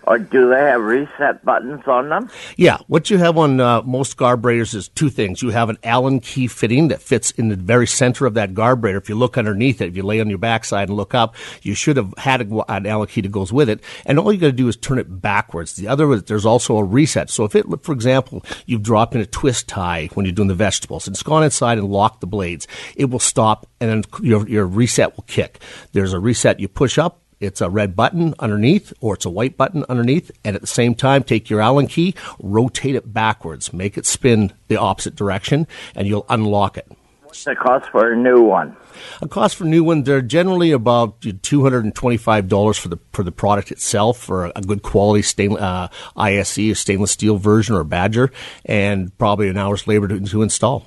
Or 0.10 0.18
do 0.18 0.50
they 0.50 0.60
have 0.60 0.82
reset 0.82 1.46
buttons 1.46 1.84
on 1.86 2.10
them? 2.10 2.32
Yeah, 2.58 2.80
what 2.88 3.12
you 3.12 3.20
have 3.20 3.38
on 3.38 3.60
uh, 3.60 3.84
most 3.84 4.18
garburators 4.18 4.74
is 4.74 4.90
two 4.90 5.12
things. 5.12 5.44
You 5.44 5.52
have 5.52 5.70
an 5.70 5.78
Allen 5.84 6.20
key 6.20 6.48
fitting 6.48 6.88
that 6.88 7.00
fits 7.00 7.30
in 7.30 7.50
the 7.50 7.56
very 7.56 7.86
center 7.86 8.26
of 8.26 8.34
that 8.34 8.56
garburator. 8.56 8.98
If 8.98 9.08
you 9.08 9.14
look 9.14 9.38
underneath 9.38 9.82
it, 9.82 9.90
if 9.90 9.96
you 9.96 10.02
lay 10.02 10.20
on 10.20 10.28
your 10.28 10.40
backside 10.40 10.90
and 10.90 10.98
look 10.98 11.14
up, 11.14 11.36
you 11.62 11.76
should 11.76 11.96
have 11.96 12.12
had 12.18 12.42
a, 12.42 12.72
an 12.72 12.88
Allen 12.88 13.08
key 13.08 13.22
that 13.22 13.32
goes 13.32 13.54
with 13.54 13.70
it. 13.70 13.84
And 14.04 14.18
all 14.18 14.34
you 14.34 14.40
got 14.40 14.48
to 14.48 14.52
do 14.52 14.68
is 14.68 14.76
turn 14.76 14.98
it 14.98 15.22
backwards. 15.22 15.76
The 15.76 15.88
other 15.88 16.12
is 16.12 16.24
there's 16.24 16.46
also 16.46 16.78
a 16.78 16.84
reset. 16.84 17.30
So 17.30 17.44
if 17.44 17.56
it, 17.56 17.68
for 17.84 17.94
example, 17.94 18.44
you've 18.66 18.82
dropped 18.82 19.14
in 19.14 19.22
a 19.22 19.28
twist 19.28 19.68
tie 19.68 20.10
when 20.16 20.26
you're 20.26 20.34
doing 20.34 20.48
the 20.48 20.56
vegetables 20.56 21.08
it's 21.08 21.22
gone 21.22 21.44
inside 21.44 21.78
and 21.78 21.88
locked 21.88 22.22
the 22.22 22.28
blades, 22.28 22.68
it 22.96 23.12
will 23.12 23.20
stop 23.20 23.68
and 23.80 23.92
then 23.92 24.04
your, 24.24 24.48
your 24.50 24.66
reset 24.66 25.16
will 25.16 25.26
kick. 25.26 25.62
There's 25.92 26.14
a 26.14 26.20
reset 26.20 26.60
you 26.60 26.68
push 26.68 26.98
up 26.98 27.22
it's 27.40 27.62
a 27.62 27.70
red 27.70 27.96
button 27.96 28.34
underneath 28.40 28.94
or 29.02 29.14
it's 29.16 29.26
a 29.26 29.30
white 29.30 29.58
button 29.58 29.86
underneath 29.90 30.32
and 30.44 30.56
at 30.56 30.62
the 30.62 30.68
same 30.68 30.94
time 30.96 31.24
take 31.24 31.50
your 31.50 31.62
allen 31.62 31.88
key 31.88 32.14
rotate 32.42 32.96
it 32.96 33.14
backwards 33.14 33.72
make 33.74 33.98
it 33.98 34.06
spin 34.06 34.52
the 34.68 34.76
opposite 34.76 35.16
direction 35.16 35.68
and 35.96 36.08
you'll 36.08 36.26
unlock 36.30 36.78
it 36.78 36.88
What's 37.24 37.44
the 37.44 37.56
cost 37.56 37.92
for 37.92 38.12
a 38.12 38.16
new 38.18 38.42
one? 38.42 38.76
a 39.22 39.28
cost 39.28 39.56
for 39.56 39.64
new 39.64 39.84
ones 39.84 40.06
they're 40.06 40.22
generally 40.22 40.72
about 40.72 41.22
$225 41.22 42.80
for 42.80 42.88
the 42.88 42.98
for 43.14 43.24
the 43.24 43.32
product 43.32 43.72
itself 43.72 44.18
for 44.18 44.52
a 44.56 44.62
good 44.62 44.82
quality 44.82 45.22
stainless 45.22 45.62
uh, 45.62 45.88
ISE 46.18 46.58
a 46.58 46.74
stainless 46.74 47.12
steel 47.12 47.38
version 47.38 47.76
or 47.76 47.84
badger 47.84 48.32
and 48.66 49.16
probably 49.20 49.48
an 49.48 49.58
hour's 49.58 49.88
labor 49.88 50.08
to, 50.08 50.20
to 50.20 50.42
install 50.42 50.86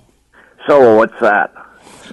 So 0.66 0.96
what's 0.96 1.18
that? 1.20 1.54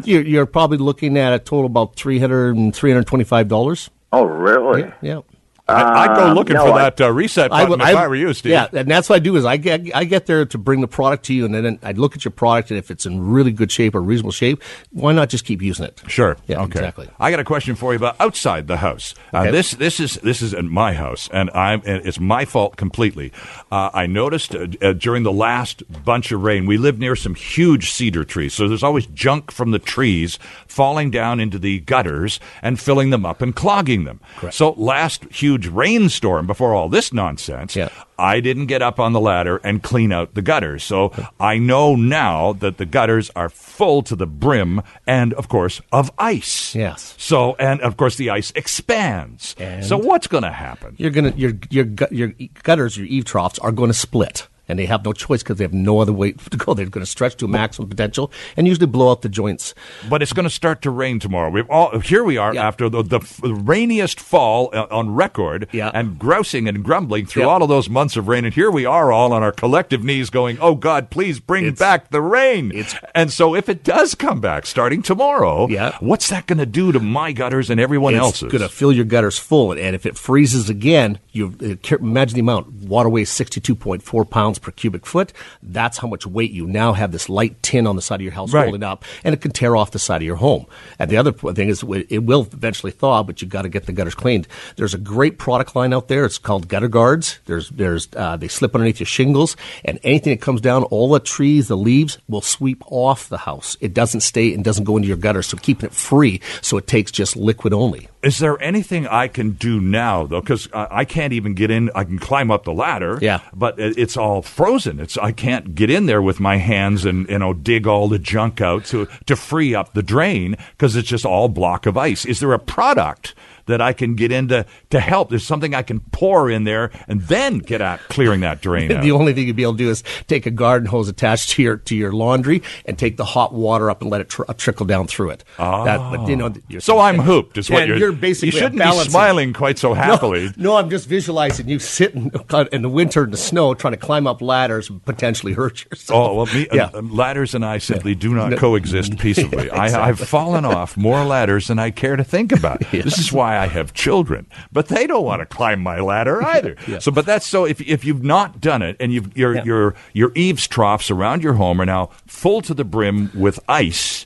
you're, 0.03 0.22
you're 0.22 0.46
probably 0.46 0.77
looking 0.77 1.17
at 1.17 1.34
a 1.34 1.39
total 1.39 1.65
about 1.65 1.96
300 1.96 2.55
and 2.55 2.74
$325 2.74 3.89
Oh, 4.11 4.23
really? 4.25 4.91
yeah 5.01 5.17
I, 5.19 5.23
I'd 5.69 6.15
go 6.15 6.33
looking 6.33 6.55
no, 6.55 6.65
for 6.65 6.73
I- 6.73 6.83
that 6.83 7.01
uh, 7.01 7.11
reset 7.11 7.49
button 7.51 7.69
would- 7.69 7.81
if 7.81 7.88
I, 7.88 8.07
were 8.07 8.15
you, 8.15 8.33
Steve. 8.33 8.51
Yeah, 8.51 8.67
and 8.73 8.89
that's 8.89 9.09
what 9.09 9.17
I 9.17 9.19
do 9.19 9.35
is 9.35 9.45
I 9.45 9.57
get 9.57 9.81
I 9.95 10.03
get 10.03 10.25
there 10.25 10.45
to 10.45 10.57
bring 10.57 10.81
the 10.81 10.88
product 10.88 11.25
to 11.25 11.33
you, 11.33 11.45
and 11.45 11.53
then 11.53 11.79
I'd 11.83 11.97
look 11.97 12.15
at 12.15 12.23
your 12.25 12.31
product, 12.31 12.71
and 12.71 12.77
if 12.77 12.91
it's 12.91 13.05
in 13.05 13.29
really 13.29 13.51
good 13.51 13.71
shape 13.71 13.95
or 13.95 14.01
reasonable 14.01 14.31
shape, 14.31 14.61
why 14.91 15.13
not 15.13 15.29
just 15.29 15.45
keep 15.45 15.61
using 15.61 15.85
it? 15.85 16.01
Sure. 16.07 16.38
Yeah, 16.47 16.61
okay. 16.63 16.79
exactly. 16.79 17.09
I 17.19 17.31
got 17.31 17.39
a 17.39 17.43
question 17.43 17.75
for 17.75 17.93
you 17.93 17.97
about 17.97 18.15
outside 18.19 18.67
the 18.67 18.77
house. 18.77 19.15
Uh, 19.33 19.39
Okay. 19.39 19.51
This 19.51 19.71
this 19.71 19.99
is 19.99 20.15
this 20.15 20.41
is 20.41 20.53
in 20.53 20.69
my 20.69 20.93
house, 20.93 21.29
and 21.31 21.49
I'm 21.51 21.81
and 21.85 22.05
it's 22.05 22.19
my 22.19 22.43
fault 22.45 22.75
completely. 22.75 23.31
Uh, 23.71 23.89
I 23.93 24.05
noticed 24.05 24.53
uh, 24.53 24.67
uh, 24.81 24.93
during 24.93 25.23
the 25.23 25.31
last 25.31 25.81
bunch 26.03 26.31
of 26.31 26.43
rain, 26.43 26.65
we 26.65 26.77
live 26.77 26.99
near 26.99 27.15
some 27.15 27.35
huge 27.35 27.91
cedar 27.91 28.23
trees, 28.25 28.53
so 28.53 28.67
there's 28.67 28.83
always 28.83 29.05
junk 29.07 29.51
from 29.51 29.71
the 29.71 29.79
trees 29.79 30.38
falling 30.67 31.09
down 31.09 31.39
into 31.39 31.57
the 31.57 31.79
gutters 31.79 32.39
and 32.61 32.79
filling 32.79 33.09
them 33.11 33.25
up 33.25 33.41
and 33.41 33.55
clogging 33.55 34.03
them. 34.03 34.19
Correct. 34.38 34.55
So 34.55 34.71
last 34.71 35.23
huge 35.25 35.58
rainstorm 35.67 36.47
before 36.47 36.73
all 36.73 36.89
this 36.89 37.11
nonsense, 37.13 37.75
Yeah. 37.75 37.89
I 38.17 38.39
didn't 38.39 38.65
get 38.67 38.81
up 38.81 38.99
on 38.99 39.13
the 39.13 39.19
ladder 39.19 39.61
and 39.63 39.81
clean 39.81 40.11
out 40.11 40.33
the 40.33 40.41
gutters. 40.41 40.83
So 40.83 41.11
I 41.39 41.57
know 41.57 41.95
now 41.95 42.53
that 42.53 42.77
the 42.77 42.85
gutters 42.85 43.31
are 43.35 43.49
full 43.49 44.01
to 44.03 44.15
the 44.15 44.27
brim 44.27 44.81
and, 45.07 45.33
of 45.35 45.47
course, 45.47 45.81
of 45.91 46.11
ice. 46.17 46.75
Yes. 46.75 47.15
So, 47.17 47.55
and 47.59 47.79
of 47.81 47.95
course, 47.97 48.15
the 48.17 48.29
ice 48.29 48.51
expands. 48.55 49.55
And- 49.59 49.85
so, 49.85 49.97
what's 49.97 50.27
going 50.27 50.43
to 50.43 50.51
happen? 50.51 50.95
You're 50.97 51.11
gonna 51.11 51.33
your 51.35 51.53
your 51.69 51.85
gut- 51.85 52.11
your 52.11 52.33
gutters, 52.63 52.97
your 52.97 53.07
eave 53.07 53.25
troughs 53.25 53.57
are 53.59 53.71
going 53.71 53.89
to 53.89 53.93
split. 53.97 54.47
And 54.69 54.79
they 54.79 54.85
have 54.85 55.03
no 55.03 55.11
choice 55.11 55.41
because 55.43 55.57
they 55.57 55.63
have 55.65 55.73
no 55.73 55.99
other 55.99 56.13
way 56.13 56.31
to 56.51 56.57
go. 56.57 56.73
They're 56.73 56.85
going 56.85 57.03
to 57.05 57.09
stretch 57.11 57.35
to 57.38 57.47
maximum 57.47 57.89
potential 57.89 58.31
and 58.55 58.67
usually 58.67 58.85
blow 58.88 59.11
out 59.11 59.23
the 59.23 59.29
joints. 59.29 59.73
But 60.09 60.21
it's 60.21 60.31
going 60.31 60.45
to 60.45 60.49
start 60.49 60.81
to 60.83 60.91
rain 60.91 61.19
tomorrow. 61.19 61.49
We've 61.49 61.69
all 61.69 61.99
here 61.99 62.23
we 62.23 62.38
are 62.38 62.53
Yeah. 62.53 62.67
after 62.67 62.88
the, 62.88 63.03
the 63.03 63.19
rainiest 63.55 64.19
fall 64.19 64.69
uh, 64.73 64.85
on 64.91 65.15
record, 65.15 65.67
Yeah. 65.71 65.91
and 65.93 66.17
grousing 66.19 66.67
and 66.67 66.83
grumbling 66.83 67.25
through 67.25 67.41
Yep. 67.43 67.49
all 67.49 67.63
of 67.63 67.69
those 67.69 67.89
months 67.89 68.15
of 68.15 68.27
rain. 68.27 68.45
And 68.45 68.53
here 68.53 68.69
we 68.71 68.85
are, 68.85 69.11
all 69.11 69.33
on 69.33 69.41
our 69.43 69.51
collective 69.51 70.03
knees, 70.03 70.29
going, 70.29 70.57
"Oh 70.61 70.75
God, 70.75 71.09
please 71.09 71.39
bring 71.39 71.63
It's- 71.65 71.79
back 71.79 72.11
the 72.11 72.21
rain." 72.21 72.71
it's- 72.71 72.95
and 73.15 73.31
so, 73.31 73.55
if 73.55 73.69
it 73.69 73.83
does 73.83 74.13
come 74.15 74.39
back 74.39 74.67
starting 74.67 75.01
tomorrow, 75.01 75.67
Yeah. 75.67 75.97
what's 75.99 76.29
that 76.29 76.45
going 76.45 76.59
to 76.59 76.65
do 76.67 76.91
to 76.91 76.99
my 76.99 77.31
gutters 77.31 77.69
and 77.71 77.79
everyone 77.79 78.13
it's 78.13 78.21
else's? 78.21 78.43
It's 78.43 78.51
going 78.51 78.61
to 78.61 78.69
fill 78.69 78.91
your 78.91 79.05
gutters 79.05 79.39
full. 79.39 79.71
And 79.71 79.95
if 79.95 80.05
it 80.05 80.17
freezes 80.17 80.69
again, 80.69 81.17
you 81.31 81.53
uh, 81.63 81.95
imagine 81.95 82.35
the 82.35 82.41
amount. 82.41 82.67
Water 82.83 83.09
weighs 83.09 83.29
62.4 83.31 84.29
pounds 84.29 84.58
per 84.59 84.71
cubic 84.71 85.05
foot. 85.05 85.33
That's 85.63 85.97
how 85.97 86.07
much 86.07 86.25
weight 86.27 86.51
you 86.51 86.67
now 86.67 86.93
have 86.93 87.11
this 87.11 87.29
light 87.29 87.61
tin 87.63 87.87
on 87.87 87.95
the 87.95 88.01
side 88.01 88.15
of 88.15 88.21
your 88.23 88.33
house 88.33 88.53
Right. 88.53 88.63
holding 88.65 88.83
up, 88.83 89.03
and 89.23 89.33
it 89.33 89.41
can 89.41 89.51
tear 89.51 89.75
off 89.75 89.91
the 89.91 89.99
side 89.99 90.21
of 90.21 90.25
your 90.25 90.35
home. 90.37 90.65
And 90.99 91.09
the 91.09 91.17
other 91.17 91.31
thing 91.31 91.69
is, 91.69 91.83
it 92.09 92.19
will 92.23 92.47
eventually 92.51 92.91
thaw, 92.91 93.23
but 93.23 93.41
you've 93.41 93.49
got 93.51 93.63
to 93.63 93.69
get 93.69 93.85
the 93.85 93.91
gutters 93.91 94.15
cleaned. 94.15 94.47
There's 94.75 94.93
a 94.93 94.97
great 94.97 95.37
product 95.37 95.75
line 95.75 95.93
out 95.93 96.07
there. 96.07 96.25
It's 96.25 96.37
called 96.37 96.67
Gutter 96.67 96.87
Guards. 96.87 97.39
There's, 97.45 97.69
there's, 97.69 98.07
uh, 98.15 98.37
they 98.37 98.47
slip 98.47 98.75
underneath 98.75 98.99
your 98.99 99.07
shingles, 99.07 99.55
and 99.85 99.99
anything 100.03 100.31
that 100.33 100.41
comes 100.41 100.61
down, 100.61 100.83
all 100.83 101.09
the 101.09 101.19
trees, 101.19 101.67
the 101.67 101.77
leaves, 101.77 102.17
will 102.27 102.41
sweep 102.41 102.83
off 102.87 103.29
the 103.29 103.37
house. 103.39 103.77
It 103.81 103.93
doesn't 103.93 104.21
stay 104.21 104.53
and 104.53 104.63
doesn't 104.63 104.83
go 104.83 104.97
into 104.97 105.07
your 105.07 105.17
gutters, 105.17 105.47
so 105.47 105.57
keeping 105.57 105.87
it 105.87 105.93
free, 105.93 106.41
so 106.61 106.77
it 106.77 106.87
takes 106.87 107.11
just 107.11 107.35
liquid 107.35 107.73
only. 107.73 108.07
Is 108.21 108.39
there 108.39 108.61
anything 108.61 109.07
I 109.07 109.29
can 109.29 109.51
do 109.51 109.79
now 109.79 110.25
though? 110.25 110.41
Because 110.41 110.67
uh, 110.73 110.88
I 110.91 111.05
can't 111.05 111.31
even 111.31 111.53
get 111.53 111.71
in. 111.71 111.89
I 111.95 112.03
can 112.03 112.19
climb 112.19 112.51
up 112.51 112.65
the 112.65 112.73
ladder. 112.73 113.17
Yeah. 113.21 113.39
but 113.53 113.79
it- 113.79 113.97
it's 113.97 114.17
all 114.17 114.41
frozen. 114.41 114.99
It's 114.99 115.17
I 115.17 115.31
can't 115.31 115.73
get 115.73 115.89
in 115.89 116.05
there 116.05 116.21
with 116.21 116.39
my 116.39 116.57
hands 116.57 117.05
and 117.05 117.29
you 117.29 117.39
know 117.39 117.53
dig 117.53 117.88
all 117.88 118.09
the 118.09 118.19
junk 118.19 118.59
out 118.59 118.83
to 118.85 119.07
to 119.25 119.35
free 119.38 119.73
up 119.73 119.93
the 119.93 120.03
drain 120.03 120.57
because 120.71 120.95
it's 120.97 121.07
just 121.07 121.25
all 121.25 121.47
block 121.47 121.85
of 121.85 121.97
ice. 121.97 122.25
Is 122.25 122.39
there 122.41 122.51
a 122.53 122.59
product? 122.59 123.35
That 123.69 123.81
I 123.81 123.93
can 123.93 124.15
get 124.15 124.31
into 124.31 124.65
to 124.89 124.99
help? 124.99 125.29
There's 125.29 125.45
something 125.45 125.73
I 125.73 125.81
can 125.81 125.99
pour 126.11 126.49
in 126.49 126.63
there 126.65 126.91
and 127.07 127.21
then 127.21 127.59
get 127.59 127.81
out 127.81 127.99
clearing 128.09 128.41
that 128.41 128.61
drain 128.61 128.91
out. 128.91 129.01
the 129.03 129.11
only 129.11 129.33
thing 129.33 129.47
you'd 129.47 129.55
be 129.55 129.63
able 129.63 129.73
to 129.73 129.77
do 129.77 129.89
is 129.89 130.03
take 130.27 130.45
a 130.45 130.51
garden 130.51 130.88
hose 130.88 131.07
attached 131.07 131.51
to 131.51 131.63
your 131.63 131.77
to 131.77 131.95
your 131.95 132.11
laundry 132.11 132.61
and 132.85 132.97
take 132.99 133.17
the 133.17 133.25
hot 133.25 133.53
water 133.53 133.89
up 133.89 134.01
and 134.01 134.11
let 134.11 134.21
it 134.21 134.29
tr- 134.29 134.43
trickle 134.57 134.85
down 134.85 135.07
through 135.07 135.29
it. 135.31 135.43
Ah. 135.57 135.83
That, 135.85 135.97
but 136.17 136.27
you 136.27 136.35
know, 136.35 136.53
you're- 136.67 136.81
so 136.81 136.99
I'm 136.99 137.17
hooped. 137.19 137.57
Is 137.57 137.69
what 137.69 137.81
and 137.83 137.89
you're. 137.89 137.97
you're 137.97 138.11
basically 138.11 138.47
You 138.47 138.51
shouldn't 138.59 138.81
be 138.81 138.91
smiling 139.09 139.53
quite 139.53 139.77
so 139.79 139.93
happily. 139.95 140.45
No, 140.57 140.69
no, 140.69 140.75
I'm 140.77 140.89
just 140.89 141.07
visualizing 141.07 141.67
you 141.69 141.79
sitting 141.79 142.31
in 142.71 142.81
the 142.81 142.89
winter 142.89 143.23
in 143.23 143.31
the 143.31 143.38
snow 143.38 143.73
trying 143.73 143.93
to 143.93 143.97
climb 143.97 144.27
up 144.27 144.41
ladders 144.41 144.89
and 144.89 145.03
potentially 145.05 145.53
hurt 145.53 145.85
yourself. 145.89 146.19
Oh 146.19 146.35
well, 146.35 146.45
me, 146.47 146.67
yeah. 146.73 146.89
uh, 146.93 147.01
ladders 147.01 147.55
and 147.55 147.63
I 147.65 147.77
simply 147.77 148.15
do 148.15 148.33
not 148.33 148.51
No. 148.51 148.57
coexist 148.57 149.17
peaceably. 149.19 149.69
I, 149.71 150.09
I've 150.09 150.19
fallen 150.19 150.65
off 150.65 150.97
more 150.97 151.23
ladders 151.23 151.67
than 151.67 151.77
I 151.79 151.91
care 151.91 152.15
to 152.15 152.23
think 152.23 152.51
about. 152.51 152.79
This 152.91 153.17
is 153.19 153.31
why 153.31 153.58
I 153.59 153.67
have 153.67 153.93
children, 153.93 154.47
but 154.71 154.87
they 154.87 155.05
don't 155.07 155.23
want 155.25 155.41
to 155.41 155.45
climb 155.45 155.81
my 155.81 155.99
ladder 155.99 156.43
either. 156.55 156.75
So, 156.99 157.11
but 157.11 157.25
that's 157.25 157.45
so. 157.45 157.65
If 157.65 157.81
if 157.81 158.03
you've 158.05 158.23
not 158.23 158.59
done 158.61 158.81
it, 158.81 158.95
and 158.99 159.13
you've 159.13 159.37
your 159.37 159.55
Yeah. 159.55 159.63
your 159.65 159.95
your 160.13 160.31
eaves 160.35 160.67
troughs 160.67 161.11
around 161.11 161.43
your 161.43 161.53
home 161.53 161.79
are 161.81 161.85
now 161.85 162.09
full 162.25 162.61
to 162.61 162.73
the 162.73 162.83
brim 162.85 163.31
with 163.33 163.59
ice. 163.67 164.25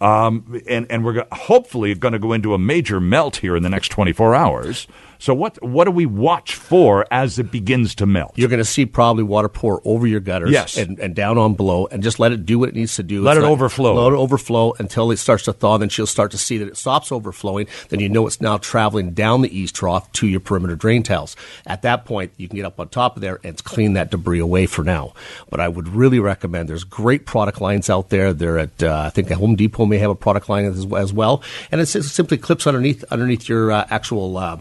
Um, 0.00 0.60
and 0.68 0.86
and 0.90 1.04
we're 1.04 1.14
go- 1.14 1.26
hopefully 1.32 1.94
going 1.94 2.12
to 2.12 2.18
go 2.18 2.32
into 2.32 2.52
a 2.52 2.58
major 2.58 3.00
melt 3.00 3.36
here 3.36 3.56
in 3.56 3.62
the 3.62 3.68
next 3.70 3.88
24 3.88 4.34
hours. 4.34 4.86
So 5.24 5.32
what 5.32 5.56
what 5.62 5.84
do 5.84 5.90
we 5.90 6.04
watch 6.04 6.54
for 6.54 7.06
as 7.10 7.38
it 7.38 7.50
begins 7.50 7.94
to 7.94 8.04
melt? 8.04 8.32
You're 8.36 8.50
going 8.50 8.58
to 8.58 8.64
see 8.64 8.84
probably 8.84 9.22
water 9.22 9.48
pour 9.48 9.80
over 9.82 10.06
your 10.06 10.20
gutters 10.20 10.50
Yes. 10.50 10.76
and, 10.76 10.98
and 10.98 11.14
down 11.14 11.38
on 11.38 11.54
below, 11.54 11.86
and 11.90 12.02
just 12.02 12.18
let 12.18 12.32
it 12.32 12.44
do 12.44 12.58
what 12.58 12.68
it 12.68 12.74
needs 12.74 12.96
to 12.96 13.02
do. 13.02 13.22
Let 13.22 13.38
It's 13.38 13.38
it 13.38 13.46
not- 13.46 13.52
overflow. 13.52 13.94
Let 14.04 14.12
it 14.12 14.16
overflow 14.18 14.74
until 14.78 15.10
it 15.10 15.16
starts 15.16 15.44
to 15.44 15.54
thaw. 15.54 15.78
Then 15.78 15.88
she'll 15.88 16.06
start 16.06 16.30
to 16.32 16.36
see 16.36 16.58
that 16.58 16.68
it 16.68 16.76
stops 16.76 17.10
overflowing. 17.10 17.68
Then 17.88 18.00
you 18.00 18.10
know 18.10 18.26
it's 18.26 18.42
now 18.42 18.58
traveling 18.58 19.12
down 19.12 19.40
the 19.40 19.58
eaves 19.58 19.72
trough 19.72 20.12
to 20.12 20.26
your 20.28 20.40
perimeter 20.40 20.76
drain 20.76 21.02
tiles. 21.02 21.36
At 21.66 21.80
that 21.80 22.04
point, 22.04 22.32
you 22.36 22.46
can 22.46 22.56
get 22.56 22.66
up 22.66 22.78
on 22.78 22.90
top 22.90 23.16
of 23.16 23.22
there 23.22 23.40
and 23.42 23.64
clean 23.64 23.94
that 23.94 24.10
debris 24.10 24.40
away 24.40 24.66
for 24.66 24.84
now. 24.84 25.14
But 25.48 25.58
I 25.58 25.68
would 25.68 25.88
really 25.88 26.18
recommend. 26.18 26.68
There's 26.68 26.84
great 26.84 27.24
product 27.24 27.62
lines 27.62 27.88
out 27.88 28.10
there. 28.10 28.34
They're 28.34 28.58
at 28.58 28.82
uh, 28.82 29.04
I 29.06 29.08
think 29.08 29.30
Home 29.30 29.56
Depot 29.56 29.86
may 29.86 29.96
have 29.96 30.10
a 30.10 30.14
product 30.14 30.50
line 30.50 30.66
as, 30.66 30.84
as 30.92 31.14
well, 31.14 31.42
and 31.72 31.80
it 31.80 31.86
simply 31.86 32.36
clips 32.36 32.66
underneath 32.66 33.04
underneath 33.10 33.48
your 33.48 33.72
uh, 33.72 33.86
actual. 33.88 34.36
Uh, 34.36 34.58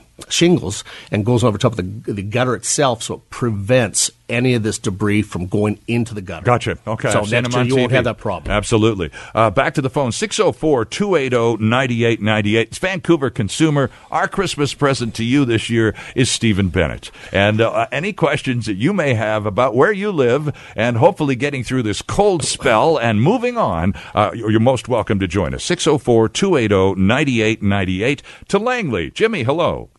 shingles 0.53 0.83
and 1.11 1.25
goes 1.25 1.43
over 1.43 1.57
top 1.57 1.77
of 1.77 2.03
the, 2.05 2.13
the 2.13 2.21
gutter 2.21 2.55
itself 2.55 3.03
so 3.03 3.15
it 3.15 3.29
prevents 3.29 4.11
any 4.29 4.53
of 4.53 4.63
this 4.63 4.79
debris 4.79 5.21
from 5.21 5.47
going 5.47 5.79
into 5.87 6.13
the 6.13 6.21
gutter. 6.21 6.45
Gotcha. 6.45 6.77
Okay. 6.87 7.11
So 7.11 7.23
next 7.23 7.53
year 7.53 7.63
you 7.63 7.75
won't 7.75 7.91
have 7.91 8.05
that 8.05 8.17
problem. 8.17 8.51
Absolutely. 8.51 9.11
Uh, 9.35 9.49
back 9.49 9.73
to 9.75 9.81
the 9.81 9.89
phone 9.89 10.11
604 10.11 10.85
280 10.85 11.63
9898. 11.63 12.67
It's 12.69 12.77
Vancouver 12.77 13.29
Consumer. 13.29 13.89
Our 14.11 14.27
Christmas 14.27 14.73
present 14.73 15.13
to 15.15 15.23
you 15.23 15.45
this 15.45 15.69
year 15.69 15.93
is 16.15 16.31
Stephen 16.31 16.69
Bennett. 16.69 17.11
And 17.31 17.61
uh, 17.61 17.87
any 17.91 18.13
questions 18.13 18.65
that 18.65 18.75
you 18.75 18.93
may 18.93 19.13
have 19.13 19.45
about 19.45 19.75
where 19.75 19.91
you 19.91 20.11
live 20.11 20.55
and 20.75 20.97
hopefully 20.97 21.35
getting 21.35 21.63
through 21.63 21.83
this 21.83 22.01
cold 22.01 22.43
spell 22.43 22.97
and 22.97 23.21
moving 23.21 23.57
on, 23.57 23.93
uh, 24.15 24.31
you're 24.33 24.51
you're 24.51 24.59
most 24.59 24.87
welcome 24.87 25.19
to 25.19 25.27
join 25.27 25.53
us. 25.53 25.63
604 25.63 26.29
280 26.29 26.99
9898. 26.99 28.23
To 28.47 28.59
Langley. 28.59 29.11
Jimmy, 29.11 29.43
hello. 29.43 29.89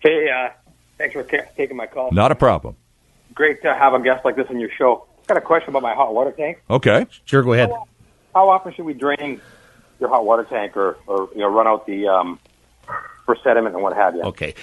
Hey, 0.00 0.30
uh, 0.30 0.50
thanks 0.96 1.12
for 1.14 1.22
ta- 1.22 1.48
taking 1.56 1.76
my 1.76 1.86
call. 1.86 2.10
Not 2.12 2.32
a 2.32 2.34
problem. 2.34 2.76
Great 3.34 3.62
to 3.62 3.74
have 3.74 3.94
a 3.94 4.00
guest 4.00 4.24
like 4.24 4.36
this 4.36 4.46
on 4.50 4.58
your 4.58 4.70
show. 4.70 5.06
Got 5.26 5.36
a 5.36 5.40
question 5.40 5.70
about 5.70 5.82
my 5.82 5.94
hot 5.94 6.14
water 6.14 6.32
tank. 6.32 6.62
Okay. 6.70 7.06
Sure, 7.24 7.42
go 7.42 7.52
ahead. 7.52 7.70
How 8.34 8.48
often 8.48 8.72
should 8.74 8.84
we 8.84 8.94
drain 8.94 9.40
your 10.00 10.08
hot 10.08 10.24
water 10.24 10.44
tank, 10.44 10.76
or, 10.76 10.96
or 11.06 11.28
you 11.32 11.40
know, 11.40 11.48
run 11.48 11.66
out 11.66 11.86
the 11.86 12.08
um, 12.08 12.38
for 13.26 13.36
sediment 13.42 13.74
and 13.74 13.82
what 13.82 13.94
have 13.94 14.14
you? 14.14 14.22
Okay. 14.22 14.54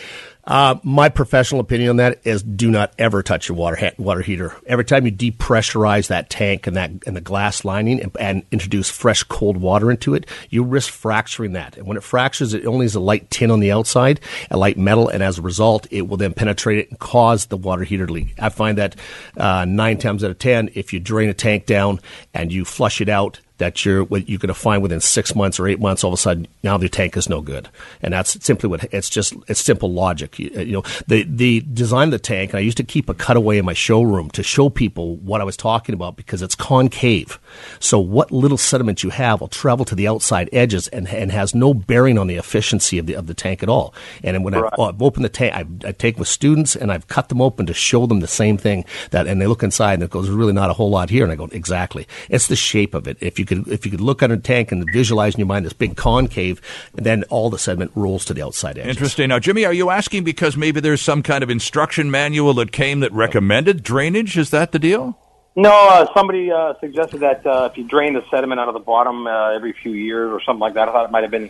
Uh, 0.47 0.75
my 0.83 1.09
professional 1.09 1.59
opinion 1.59 1.89
on 1.89 1.95
that 1.97 2.19
is 2.23 2.43
do 2.43 2.69
not 2.69 2.93
ever 2.99 3.23
touch 3.23 3.49
your 3.49 3.57
water 3.57 3.75
ha- 3.75 3.95
water 3.97 4.21
heater. 4.21 4.55
Every 4.67 4.85
time 4.85 5.05
you 5.05 5.11
depressurize 5.11 6.07
that 6.07 6.29
tank 6.29 6.67
and 6.67 6.77
that 6.77 6.91
and 7.07 7.15
the 7.15 7.21
glass 7.21 7.65
lining 7.65 7.99
and, 8.01 8.15
and 8.19 8.43
introduce 8.51 8.89
fresh 8.89 9.23
cold 9.23 9.57
water 9.57 9.89
into 9.89 10.13
it, 10.13 10.27
you 10.49 10.63
risk 10.63 10.91
fracturing 10.91 11.53
that. 11.53 11.77
And 11.77 11.87
when 11.87 11.97
it 11.97 12.03
fractures, 12.03 12.53
it 12.53 12.65
only 12.65 12.85
is 12.85 12.95
a 12.95 12.99
light 12.99 13.29
tin 13.31 13.49
on 13.49 13.59
the 13.59 13.71
outside, 13.71 14.19
a 14.51 14.57
light 14.57 14.77
metal, 14.77 15.09
and 15.09 15.23
as 15.23 15.39
a 15.39 15.41
result, 15.41 15.87
it 15.89 16.07
will 16.07 16.17
then 16.17 16.33
penetrate 16.33 16.77
it 16.77 16.89
and 16.89 16.99
cause 16.99 17.47
the 17.47 17.57
water 17.57 17.83
heater 17.83 18.07
leak. 18.07 18.35
I 18.39 18.49
find 18.49 18.77
that 18.77 18.95
uh, 19.37 19.65
nine 19.65 19.97
times 19.97 20.23
out 20.23 20.31
of 20.31 20.37
ten, 20.37 20.69
if 20.75 20.93
you 20.93 20.99
drain 20.99 21.29
a 21.29 21.33
tank 21.33 21.65
down 21.65 21.99
and 22.33 22.53
you 22.53 22.65
flush 22.65 23.01
it 23.01 23.09
out, 23.09 23.39
that 23.57 23.85
you're 23.85 24.03
what 24.03 24.27
you're 24.27 24.39
going 24.39 24.47
to 24.47 24.53
find 24.53 24.81
within 24.81 24.99
six 24.99 25.35
months 25.35 25.59
or 25.59 25.67
eight 25.67 25.79
months. 25.79 26.03
All 26.03 26.09
of 26.09 26.13
a 26.13 26.17
sudden, 26.17 26.47
now 26.63 26.77
the 26.77 26.89
tank 26.89 27.17
is 27.17 27.29
no 27.29 27.41
good, 27.41 27.69
and 28.01 28.13
that's 28.13 28.43
simply 28.45 28.69
what 28.69 28.83
it's 28.93 29.09
just. 29.09 29.33
It's 29.47 29.59
simple 29.59 29.91
logic. 29.91 30.39
You, 30.39 30.49
you 30.51 30.73
know, 30.73 30.83
the 31.07 31.23
the 31.23 31.61
design 31.61 32.09
of 32.09 32.11
the 32.11 32.19
tank. 32.19 32.55
I 32.55 32.59
used 32.59 32.77
to 32.77 32.83
keep 32.83 33.09
a 33.09 33.13
cutaway 33.13 33.57
in 33.57 33.65
my 33.65 33.73
showroom 33.73 34.29
to 34.31 34.43
show 34.43 34.69
people 34.69 35.15
what 35.17 35.41
I 35.41 35.43
was 35.43 35.57
talking 35.57 35.93
about 35.93 36.15
because 36.15 36.41
it's 36.41 36.55
concave. 36.55 37.39
So 37.79 37.99
what 37.99 38.31
little 38.31 38.57
sediment 38.57 39.03
you 39.03 39.09
have 39.11 39.41
will 39.41 39.47
travel 39.47 39.85
to 39.85 39.95
the 39.95 40.07
outside 40.07 40.49
edges 40.51 40.87
and 40.89 41.07
and 41.07 41.31
has 41.31 41.55
no 41.55 41.73
bearing 41.73 42.17
on 42.17 42.27
the 42.27 42.35
efficiency 42.35 42.97
of 42.97 43.05
the 43.05 43.15
of 43.15 43.27
the 43.27 43.33
tank 43.33 43.63
at 43.63 43.69
all. 43.69 43.93
And 44.23 44.43
when 44.43 44.53
I've, 44.53 44.69
I've 44.79 45.01
opened 45.01 45.25
the 45.25 45.29
tank, 45.29 45.53
I've, 45.55 45.85
I 45.85 45.91
take 45.91 46.17
with 46.17 46.27
students 46.27 46.75
and 46.75 46.91
I've 46.91 47.07
cut 47.07 47.29
them 47.29 47.41
open 47.41 47.65
to 47.67 47.73
show 47.73 48.05
them 48.05 48.19
the 48.19 48.27
same 48.27 48.57
thing 48.57 48.85
that, 49.11 49.27
and 49.27 49.41
they 49.41 49.47
look 49.47 49.63
inside 49.63 49.95
and 49.95 50.03
it 50.03 50.09
goes, 50.09 50.29
really 50.29 50.53
not 50.53 50.69
a 50.69 50.73
whole 50.73 50.89
lot 50.89 51.09
here. 51.09 51.23
And 51.23 51.31
I 51.31 51.35
go, 51.35 51.45
exactly. 51.51 52.07
It's 52.29 52.47
the 52.47 52.55
shape 52.55 52.93
of 52.93 53.07
it. 53.07 53.17
If 53.21 53.39
you 53.39 53.44
could, 53.45 53.67
if 53.67 53.85
you 53.85 53.91
could 53.91 54.01
look 54.01 54.21
at 54.23 54.31
a 54.31 54.37
tank 54.37 54.71
and 54.71 54.85
visualize 54.91 55.35
in 55.35 55.39
your 55.39 55.47
mind 55.47 55.65
this 55.65 55.73
big 55.73 55.95
concave, 55.95 56.61
then 56.93 57.23
all 57.29 57.49
the 57.49 57.59
sediment 57.59 57.91
rolls 57.95 58.25
to 58.25 58.33
the 58.33 58.43
outside 58.43 58.77
edge. 58.77 58.87
Interesting. 58.87 59.29
Now, 59.29 59.39
Jimmy, 59.39 59.65
are 59.65 59.73
you 59.73 59.89
asking 59.89 60.23
because 60.23 60.57
maybe 60.57 60.79
there's 60.79 61.01
some 61.01 61.23
kind 61.23 61.43
of 61.43 61.49
instruction 61.49 62.09
manual 62.11 62.53
that 62.55 62.71
came 62.71 62.99
that 63.01 63.11
recommended 63.11 63.83
drainage? 63.83 64.37
Is 64.37 64.49
that 64.51 64.71
the 64.71 64.79
deal? 64.79 65.17
No, 65.57 65.71
uh, 65.71 66.13
somebody 66.13 66.51
uh, 66.51 66.73
suggested 66.81 67.19
that 67.21 67.45
uh, 67.45 67.69
if 67.71 67.77
you 67.77 67.85
drain 67.85 68.13
the 68.13 68.23
sediment 68.29 68.59
out 68.59 68.67
of 68.67 68.73
the 68.73 68.79
bottom 68.81 69.25
uh, 69.25 69.51
every 69.55 69.71
few 69.71 69.91
years 69.91 70.29
or 70.29 70.41
something 70.43 70.59
like 70.59 70.73
that, 70.73 70.89
I 70.89 70.91
thought 70.91 71.05
it 71.05 71.11
might 71.11 71.23
have 71.23 71.31
been 71.31 71.49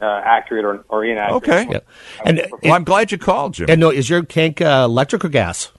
uh, 0.00 0.06
accurate 0.24 0.64
or, 0.64 0.84
or 0.88 1.04
inaccurate. 1.04 1.36
Okay. 1.36 1.66
Yeah. 1.70 1.78
And, 2.24 2.46
Well, 2.62 2.72
I'm 2.72 2.84
glad 2.84 3.12
you 3.12 3.18
called, 3.18 3.54
Jimmy. 3.54 3.72
and 3.72 3.80
no, 3.80 3.90
is 3.90 4.08
your 4.08 4.22
tank 4.22 4.62
uh, 4.62 4.86
electric 4.88 5.24
or 5.24 5.28
gas? 5.28 5.70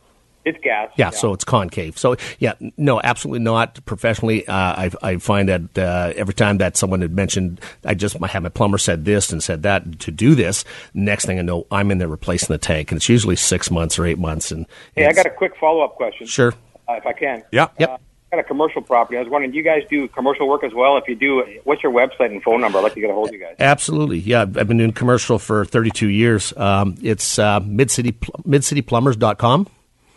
It's 0.46 0.58
gas. 0.64 0.92
Yeah, 0.98 1.10
so 1.12 1.34
it's 1.34 1.44
concave. 1.44 1.98
So 1.98 2.18
yeah, 2.40 2.54
no, 2.78 3.00
absolutely 3.02 3.40
not. 3.44 3.84
Professionally, 3.86 4.46
uh, 4.48 4.54
I, 4.54 4.92
I 5.02 5.18
find 5.18 5.48
that 5.50 5.78
uh, 5.78 6.14
every 6.16 6.34
time 6.34 6.58
that 6.58 6.76
someone 6.76 7.02
had 7.02 7.14
mentioned, 7.14 7.62
I 7.86 7.94
just 7.94 8.20
my, 8.20 8.28
have 8.28 8.44
my 8.44 8.50
plumber 8.50 8.78
said 8.78 9.06
this 9.06 9.32
and 9.32 9.42
said 9.42 9.64
that 9.64 10.00
to 10.02 10.12
do 10.12 10.36
this. 10.36 10.66
Next 10.94 11.26
thing 11.26 11.40
I 11.40 11.44
know, 11.44 11.66
I'm 11.72 11.92
in 11.92 11.98
there 11.98 12.08
replacing 12.10 12.50
the 12.54 12.58
tank, 12.58 12.92
and 12.92 12.98
it's 12.98 13.08
usually 13.08 13.36
six 13.38 13.72
months 13.72 13.98
or 13.98 14.06
eight 14.06 14.20
months. 14.20 14.52
And 14.52 14.66
Hey, 14.96 15.06
I 15.06 15.14
got 15.14 15.26
a 15.26 15.30
quick 15.30 15.56
follow 15.58 15.82
up 15.82 15.96
question. 15.96 16.28
sure. 16.28 16.54
Uh, 16.90 16.94
if 16.96 17.06
I 17.06 17.14
can. 17.14 17.44
yeah. 17.52 17.68
Yep. 17.80 17.90
Uh, 17.90 17.98
got 18.32 18.40
a 18.40 18.44
commercial 18.44 18.82
property. 18.82 19.16
I 19.16 19.22
was 19.22 19.30
wondering, 19.30 19.52
do 19.52 19.58
you 19.58 19.64
guys 19.64 19.84
do 19.90 20.08
commercial 20.10 20.48
work 20.50 20.64
as 20.66 20.74
well? 20.74 20.98
If 20.98 21.08
you 21.08 21.16
do, 21.16 21.44
what's 21.64 21.82
your 21.84 21.94
website 21.94 22.32
and 22.32 22.42
phone 22.44 22.60
number? 22.62 22.80
I'd 22.80 22.82
like 22.82 22.96
to 22.96 23.00
get 23.00 23.10
a 23.10 23.14
hold 23.14 23.30
of 23.30 23.34
you 23.34 23.40
guys. 23.40 23.56
Absolutely, 23.60 24.18
yeah. 24.20 24.42
I've 24.42 24.68
been 24.68 24.80
doing 24.80 24.92
commercial 24.92 25.40
for 25.40 25.64
32 25.64 26.08
years. 26.10 26.52
Um, 26.58 26.98
it's 27.02 27.40
uh, 27.40 27.60
midcity 27.62 28.14
midcityplumbers.com. 28.46 29.68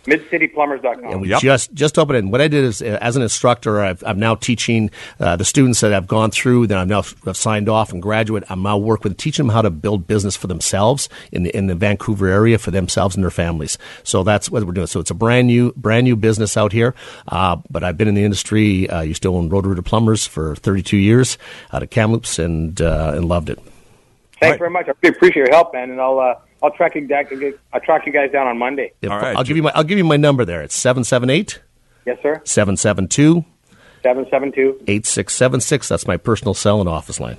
MidCityPlumbers.com. 0.07 1.05
And 1.05 1.21
we 1.21 1.29
Yep. 1.31 1.41
just 1.41 1.75
just 1.75 1.99
opened 1.99 2.17
it. 2.17 2.19
And 2.21 2.33
what 2.33 2.41
I 2.41 2.49
did 2.49 2.65
is, 2.65 2.81
uh, 2.83 2.99
as 3.01 3.17
an 3.17 3.23
instructor, 3.23 3.81
I've, 3.81 4.03
I'm 4.07 4.19
now 4.19 4.35
teaching 4.35 4.91
uh, 5.21 5.37
the 5.37 5.45
students 5.45 5.81
that 5.81 5.93
I've 5.93 6.07
gone 6.07 6.31
through, 6.31 6.69
that 6.69 6.79
I've 6.79 6.89
now 6.89 7.03
have 7.25 7.37
signed 7.37 7.69
off 7.69 7.93
and 7.93 8.01
graduate. 8.01 8.45
I'm 8.49 8.63
now 8.63 8.79
work 8.79 9.05
with 9.05 9.17
teaching 9.17 9.47
them 9.47 9.55
how 9.55 9.63
to 9.63 9.71
build 9.71 10.07
business 10.07 10.37
for 10.37 10.47
themselves 10.47 11.09
in 11.33 11.43
the 11.43 11.57
in 11.57 11.67
the 11.67 11.75
Vancouver 11.75 12.29
area 12.29 12.59
for 12.59 12.71
themselves 12.71 13.15
and 13.17 13.25
their 13.25 13.31
families. 13.31 13.79
So 14.05 14.23
that's 14.23 14.51
what 14.51 14.65
we're 14.65 14.73
doing. 14.73 14.87
So 14.87 15.01
it's 15.01 15.11
a 15.11 15.15
brand 15.15 15.47
new 15.49 15.73
brand 15.77 16.05
new 16.05 16.17
business 16.17 16.57
out 16.57 16.73
here. 16.73 16.95
Uh, 17.29 17.57
but 17.71 17.83
I've 17.85 17.97
been 17.97 18.09
in 18.09 18.15
the 18.15 18.25
industry. 18.25 18.89
Uh, 18.89 19.01
used 19.03 19.23
to 19.23 19.35
own 19.35 19.49
Roto-Rooter 19.49 19.83
Plumbers 19.83 20.27
for 20.27 20.55
32 20.57 20.97
years 20.97 21.39
out 21.73 21.83
of 21.83 21.91
Kamloops 21.91 22.39
and 22.39 22.81
uh, 22.81 23.13
and 23.17 23.25
loved 23.27 23.51
it. 23.51 23.59
Thanks 24.41 24.45
All 24.45 24.51
right. 24.51 24.59
very 24.59 24.71
much. 24.71 24.89
I 24.89 24.93
really 25.03 25.17
appreciate 25.17 25.47
your 25.47 25.55
help, 25.55 25.73
man. 25.73 25.91
And 25.91 26.01
I'll 26.01 26.19
uh, 26.19 26.35
I'll 26.63 26.71
track 26.73 26.95
you 26.95 27.07
back. 27.07 27.33
I'll 27.73 27.81
track 27.81 28.07
you 28.07 28.13
guys 28.13 28.31
down 28.33 28.47
on 28.47 28.59
Monday. 28.59 28.93
If- 29.03 29.11
All 29.11 29.19
right. 29.19 29.37
I'll 29.37 29.45
give 29.45 29.57
you 29.57 29.63
my 29.63 29.73
I'll 29.75 29.85
give 29.85 29.99
you 29.99 30.05
my 30.05 30.17
number 30.17 30.45
there. 30.45 30.63
It's 30.63 30.75
778 30.75 31.61
Yes, 32.07 32.19
sir. 32.23 32.41
772 32.45 33.45
Seven 34.03 34.25
seven 34.31 34.53
two. 34.53 34.79
8676. 34.87 35.89
That's 35.89 36.07
my 36.07 36.17
personal 36.17 36.55
cell 36.55 36.79
and 36.81 36.89
office 36.89 37.19
line. 37.19 37.39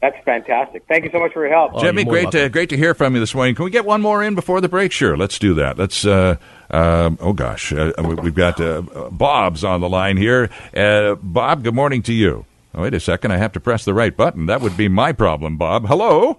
That's 0.00 0.16
fantastic. 0.24 0.84
Thank 0.88 1.04
you 1.04 1.10
so 1.12 1.18
much 1.18 1.32
for 1.32 1.44
your 1.44 1.52
help. 1.54 1.72
Oh, 1.74 1.80
Jimmy, 1.80 2.04
great 2.04 2.30
to, 2.32 2.48
great 2.48 2.70
to 2.70 2.76
hear 2.76 2.94
from 2.94 3.14
you 3.14 3.20
this 3.20 3.34
morning. 3.34 3.54
Can 3.56 3.64
we 3.64 3.70
get 3.70 3.84
one 3.84 4.00
more 4.00 4.22
in 4.22 4.34
before 4.36 4.60
the 4.60 4.68
break? 4.68 4.90
Sure, 4.92 5.16
let's 5.16 5.38
do 5.38 5.54
that. 5.54 5.76
Let's. 5.78 6.04
Uh, 6.04 6.36
um, 6.70 7.18
oh 7.20 7.32
gosh, 7.32 7.72
uh, 7.72 7.92
we- 8.04 8.14
we've 8.16 8.34
got 8.34 8.60
uh, 8.60 8.82
Bob's 9.10 9.62
on 9.64 9.80
the 9.80 9.88
line 9.88 10.16
here. 10.16 10.50
Uh, 10.74 11.14
Bob, 11.16 11.62
good 11.64 11.74
morning 11.74 12.02
to 12.02 12.12
you. 12.12 12.44
Oh, 12.78 12.82
wait 12.82 12.94
a 12.94 13.00
second, 13.00 13.32
I 13.32 13.38
have 13.38 13.50
to 13.54 13.60
press 13.60 13.84
the 13.84 13.92
right 13.92 14.16
button. 14.16 14.46
That 14.46 14.60
would 14.60 14.76
be 14.76 14.86
my 14.86 15.10
problem, 15.10 15.56
Bob. 15.56 15.88
Hello. 15.88 16.38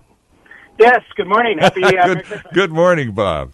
Yes, 0.80 1.02
good 1.18 1.28
morning. 1.28 1.58
Happy 1.58 1.84
uh, 1.84 2.06
good, 2.14 2.44
good 2.54 2.72
morning, 2.72 3.12
Bob. 3.12 3.52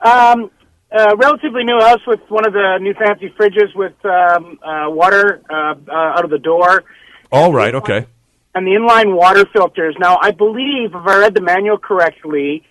Um, 0.00 0.50
uh, 0.90 1.14
relatively 1.18 1.64
new 1.64 1.78
house 1.78 2.00
with 2.06 2.20
one 2.30 2.46
of 2.46 2.54
the 2.54 2.78
new 2.80 2.94
fancy 2.94 3.28
fridges 3.38 3.76
with 3.76 3.92
um, 4.06 4.58
uh, 4.62 4.88
water 4.88 5.42
uh, 5.50 5.74
uh, 5.86 5.92
out 5.92 6.24
of 6.24 6.30
the 6.30 6.38
door. 6.38 6.84
All 7.30 7.52
right, 7.52 7.74
okay. 7.74 8.06
and 8.54 8.66
the 8.66 8.70
inline 8.70 9.14
water 9.14 9.44
filters. 9.52 9.94
Now, 9.98 10.16
I 10.22 10.30
believe, 10.30 10.94
if 10.94 11.06
I 11.06 11.18
read 11.18 11.34
the 11.34 11.42
manual 11.42 11.76
correctly, 11.76 12.62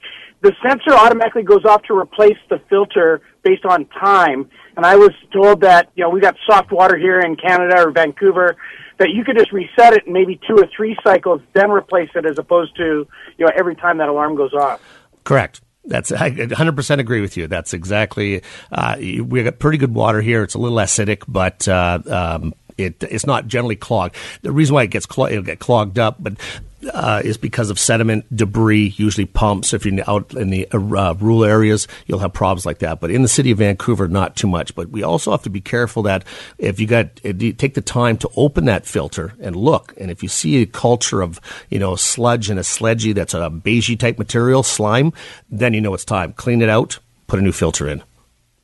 the 0.41 0.53
sensor 0.67 0.93
automatically 0.93 1.43
goes 1.43 1.63
off 1.63 1.83
to 1.83 1.95
replace 1.95 2.39
the 2.49 2.59
filter 2.69 3.21
based 3.43 3.65
on 3.65 3.85
time. 3.85 4.49
And 4.75 4.83
I 4.83 4.95
was 4.95 5.11
told 5.31 5.61
that, 5.61 5.91
you 5.93 6.03
know, 6.03 6.09
we 6.09 6.21
got 6.21 6.35
soft 6.49 6.71
water 6.71 6.97
here 6.97 7.19
in 7.19 7.35
Canada 7.35 7.85
or 7.85 7.91
Vancouver, 7.91 8.57
that 9.01 9.09
you 9.09 9.23
could 9.23 9.35
just 9.35 9.51
reset 9.51 9.93
it 9.93 10.05
in 10.05 10.13
maybe 10.13 10.39
two 10.47 10.55
or 10.55 10.67
three 10.77 10.95
cycles, 11.03 11.41
then 11.53 11.71
replace 11.71 12.09
it 12.13 12.23
as 12.23 12.37
opposed 12.37 12.75
to, 12.77 13.07
you 13.37 13.45
know, 13.45 13.51
every 13.57 13.75
time 13.75 13.97
that 13.97 14.09
alarm 14.09 14.35
goes 14.35 14.53
off. 14.53 14.79
Correct. 15.23 15.59
That's 15.85 16.11
I 16.11 16.29
100% 16.29 16.99
agree 16.99 17.21
with 17.21 17.35
you. 17.35 17.47
That's 17.47 17.73
exactly. 17.73 18.43
Uh, 18.71 18.97
we 18.99 19.41
got 19.41 19.57
pretty 19.57 19.79
good 19.79 19.95
water 19.95 20.21
here. 20.21 20.43
It's 20.43 20.53
a 20.53 20.59
little 20.59 20.77
acidic, 20.77 21.23
but 21.27 21.67
uh, 21.67 21.99
um, 22.05 22.53
it, 22.77 23.03
it's 23.03 23.25
not 23.25 23.47
generally 23.47 23.75
clogged. 23.75 24.15
The 24.41 24.51
reason 24.51 24.75
why 24.75 24.83
it 24.83 24.89
gets 24.91 25.05
clog, 25.05 25.31
it'll 25.31 25.43
get 25.43 25.59
clogged 25.59 25.99
up, 25.99 26.17
but 26.19 26.33
uh, 26.93 27.21
is 27.23 27.37
because 27.37 27.69
of 27.69 27.79
sediment, 27.79 28.25
debris, 28.35 28.93
usually 28.97 29.25
pumps. 29.25 29.73
If 29.73 29.85
you're 29.85 30.09
out 30.09 30.33
in 30.33 30.49
the 30.49 30.67
uh, 30.71 31.13
rural 31.13 31.45
areas, 31.45 31.87
you'll 32.07 32.19
have 32.19 32.33
problems 32.33 32.65
like 32.65 32.79
that. 32.79 32.99
But 32.99 33.11
in 33.11 33.21
the 33.21 33.27
city 33.27 33.51
of 33.51 33.59
Vancouver, 33.59 34.07
not 34.07 34.35
too 34.35 34.47
much. 34.47 34.73
But 34.75 34.89
we 34.89 35.03
also 35.03 35.31
have 35.31 35.43
to 35.43 35.49
be 35.49 35.61
careful 35.61 36.03
that 36.03 36.23
if 36.57 36.79
you 36.79 36.87
got 36.87 37.15
take 37.17 37.73
the 37.73 37.81
time 37.81 38.17
to 38.17 38.29
open 38.35 38.65
that 38.65 38.85
filter 38.85 39.33
and 39.39 39.55
look, 39.55 39.93
and 39.97 40.09
if 40.09 40.23
you 40.23 40.29
see 40.29 40.61
a 40.61 40.65
culture 40.65 41.21
of 41.21 41.39
you 41.69 41.79
know 41.79 41.95
sludge 41.95 42.49
and 42.49 42.59
a 42.59 42.63
sledgy 42.63 43.13
that's 43.13 43.33
a 43.33 43.49
beigey 43.49 43.97
type 43.97 44.17
material, 44.17 44.63
slime, 44.63 45.13
then 45.49 45.73
you 45.73 45.81
know 45.81 45.93
it's 45.93 46.05
time. 46.05 46.33
Clean 46.33 46.61
it 46.61 46.69
out, 46.69 46.99
put 47.27 47.39
a 47.39 47.43
new 47.43 47.51
filter 47.51 47.87
in. 47.87 48.03